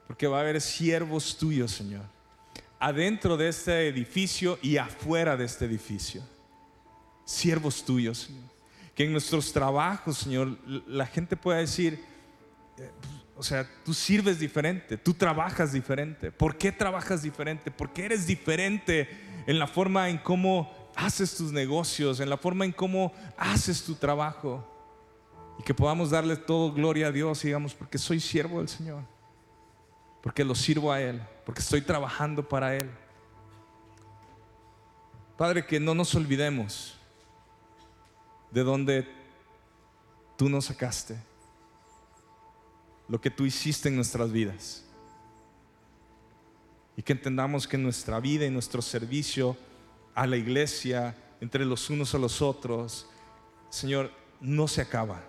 Porque 0.07 0.27
va 0.27 0.39
a 0.39 0.41
haber 0.41 0.61
siervos 0.61 1.37
tuyos, 1.39 1.73
Señor. 1.73 2.05
Adentro 2.81 3.37
de 3.37 3.49
este 3.49 3.89
edificio 3.89 4.59
y 4.63 4.77
afuera 4.77 5.37
de 5.37 5.45
este 5.45 5.65
edificio 5.65 6.23
siervos 7.29 7.85
tuyos, 7.85 8.19
Señor. 8.19 8.49
Que 8.95 9.05
en 9.05 9.13
nuestros 9.13 9.53
trabajos, 9.53 10.19
Señor, 10.19 10.59
la 10.67 11.07
gente 11.07 11.37
pueda 11.37 11.59
decir, 11.59 12.03
eh, 12.79 12.91
o 13.37 13.43
sea, 13.43 13.69
tú 13.85 13.93
sirves 13.93 14.41
diferente, 14.41 14.97
tú 14.97 15.13
trabajas 15.13 15.73
diferente. 15.73 16.33
¿Por 16.33 16.57
qué 16.57 16.73
trabajas 16.73 17.23
diferente? 17.23 17.71
Porque 17.71 18.07
eres 18.07 18.27
diferente 18.27 19.09
en 19.47 19.59
la 19.59 19.67
forma 19.67 20.09
en 20.09 20.19
cómo 20.19 20.73
haces 20.99 21.37
tus 21.37 21.53
negocios, 21.53 22.19
en 22.19 22.29
la 22.29 22.37
forma 22.37 22.65
en 22.65 22.73
cómo 22.73 23.13
haces 23.37 23.85
tu 23.85 23.95
trabajo. 23.95 24.65
Y 25.59 25.63
que 25.63 25.73
podamos 25.73 26.11
darle 26.11 26.37
todo 26.37 26.73
gloria 26.73 27.07
a 27.07 27.13
Dios, 27.13 27.43
digamos, 27.43 27.73
porque 27.73 27.99
soy 27.99 28.19
siervo 28.19 28.59
del 28.59 28.69
Señor. 28.69 29.05
Porque 30.23 30.45
lo 30.45 30.57
sirvo 30.57 30.91
a 30.91 31.01
Él, 31.01 31.23
porque 31.47 31.61
estoy 31.61 31.83
trabajando 31.83 32.49
para 32.49 32.77
Él. 32.77 32.91
Padre, 35.37 35.65
que 35.65 35.79
no 35.79 35.95
nos 35.95 36.15
olvidemos 36.17 36.97
de 38.51 38.65
donde 38.65 39.09
tú 40.37 40.49
nos 40.49 40.65
sacaste, 40.65 41.17
lo 43.07 43.21
que 43.21 43.31
tú 43.31 43.47
hiciste 43.47 43.89
en 43.89 43.95
nuestras 43.95 44.33
vidas. 44.33 44.85
Y 46.97 47.03
que 47.03 47.13
entendamos 47.13 47.69
que 47.69 47.79
nuestra 47.79 48.19
vida 48.19 48.47
y 48.47 48.51
nuestro 48.51 48.83
servicio 48.83 49.57
a 50.19 50.27
la 50.27 50.37
iglesia, 50.37 51.15
entre 51.41 51.65
los 51.65 51.91
unos 51.91 52.13
a 52.13 52.19
los 52.19 52.43
otros, 52.43 53.07
Señor, 53.71 54.11
no 54.41 54.67
se 54.67 54.81
acaba. 54.81 55.23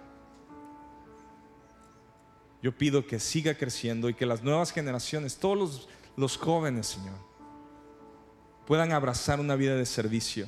Yo 2.63 2.75
pido 2.75 3.05
que 3.05 3.19
siga 3.19 3.53
creciendo 3.53 4.09
y 4.09 4.15
que 4.15 4.25
las 4.25 4.41
nuevas 4.41 4.71
generaciones, 4.71 5.37
todos 5.37 5.57
los, 5.59 5.89
los 6.17 6.37
jóvenes, 6.37 6.87
Señor, 6.87 7.13
puedan 8.65 8.91
abrazar 8.91 9.39
una 9.39 9.55
vida 9.55 9.75
de 9.75 9.85
servicio, 9.85 10.47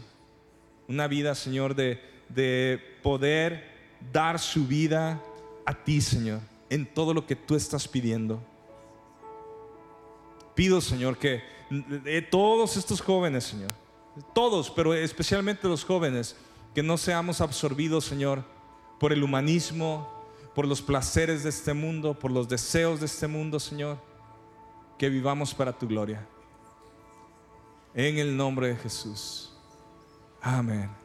una 0.88 1.08
vida, 1.08 1.36
Señor, 1.36 1.76
de, 1.76 2.02
de 2.30 2.82
poder 3.04 4.00
dar 4.12 4.40
su 4.40 4.66
vida 4.66 5.22
a 5.68 5.84
ti, 5.84 6.02
Señor, 6.02 6.40
en 6.72 6.92
todo 6.92 7.14
lo 7.14 7.28
que 7.28 7.36
tú 7.36 7.56
estás 7.56 7.88
pidiendo. 7.88 8.44
Pido, 10.56 10.82
Señor, 10.82 11.20
que 11.20 11.44
todos 12.32 12.76
estos 12.76 13.02
jóvenes, 13.02 13.44
Señor, 13.44 13.72
todos, 14.34 14.70
pero 14.70 14.94
especialmente 14.94 15.68
los 15.68 15.84
jóvenes, 15.84 16.36
que 16.74 16.84
no 16.84 16.98
seamos 16.98 17.42
absorbidos, 17.42 18.06
Señor, 18.06 18.44
por 19.00 19.12
el 19.12 19.24
humanismo, 19.24 20.08
por 20.54 20.68
los 20.68 20.82
placeres 20.82 21.44
de 21.44 21.50
este 21.50 21.74
mundo, 21.74 22.14
por 22.14 22.32
los 22.32 22.48
deseos 22.48 23.00
de 23.00 23.06
este 23.06 23.28
mundo, 23.28 23.60
Señor, 23.60 23.98
que 24.98 25.10
vivamos 25.10 25.54
para 25.54 25.78
tu 25.78 25.88
gloria. 25.88 26.26
En 27.94 28.18
el 28.18 28.36
nombre 28.36 28.70
de 28.70 28.76
Jesús. 28.78 29.52
Amén. 30.42 31.01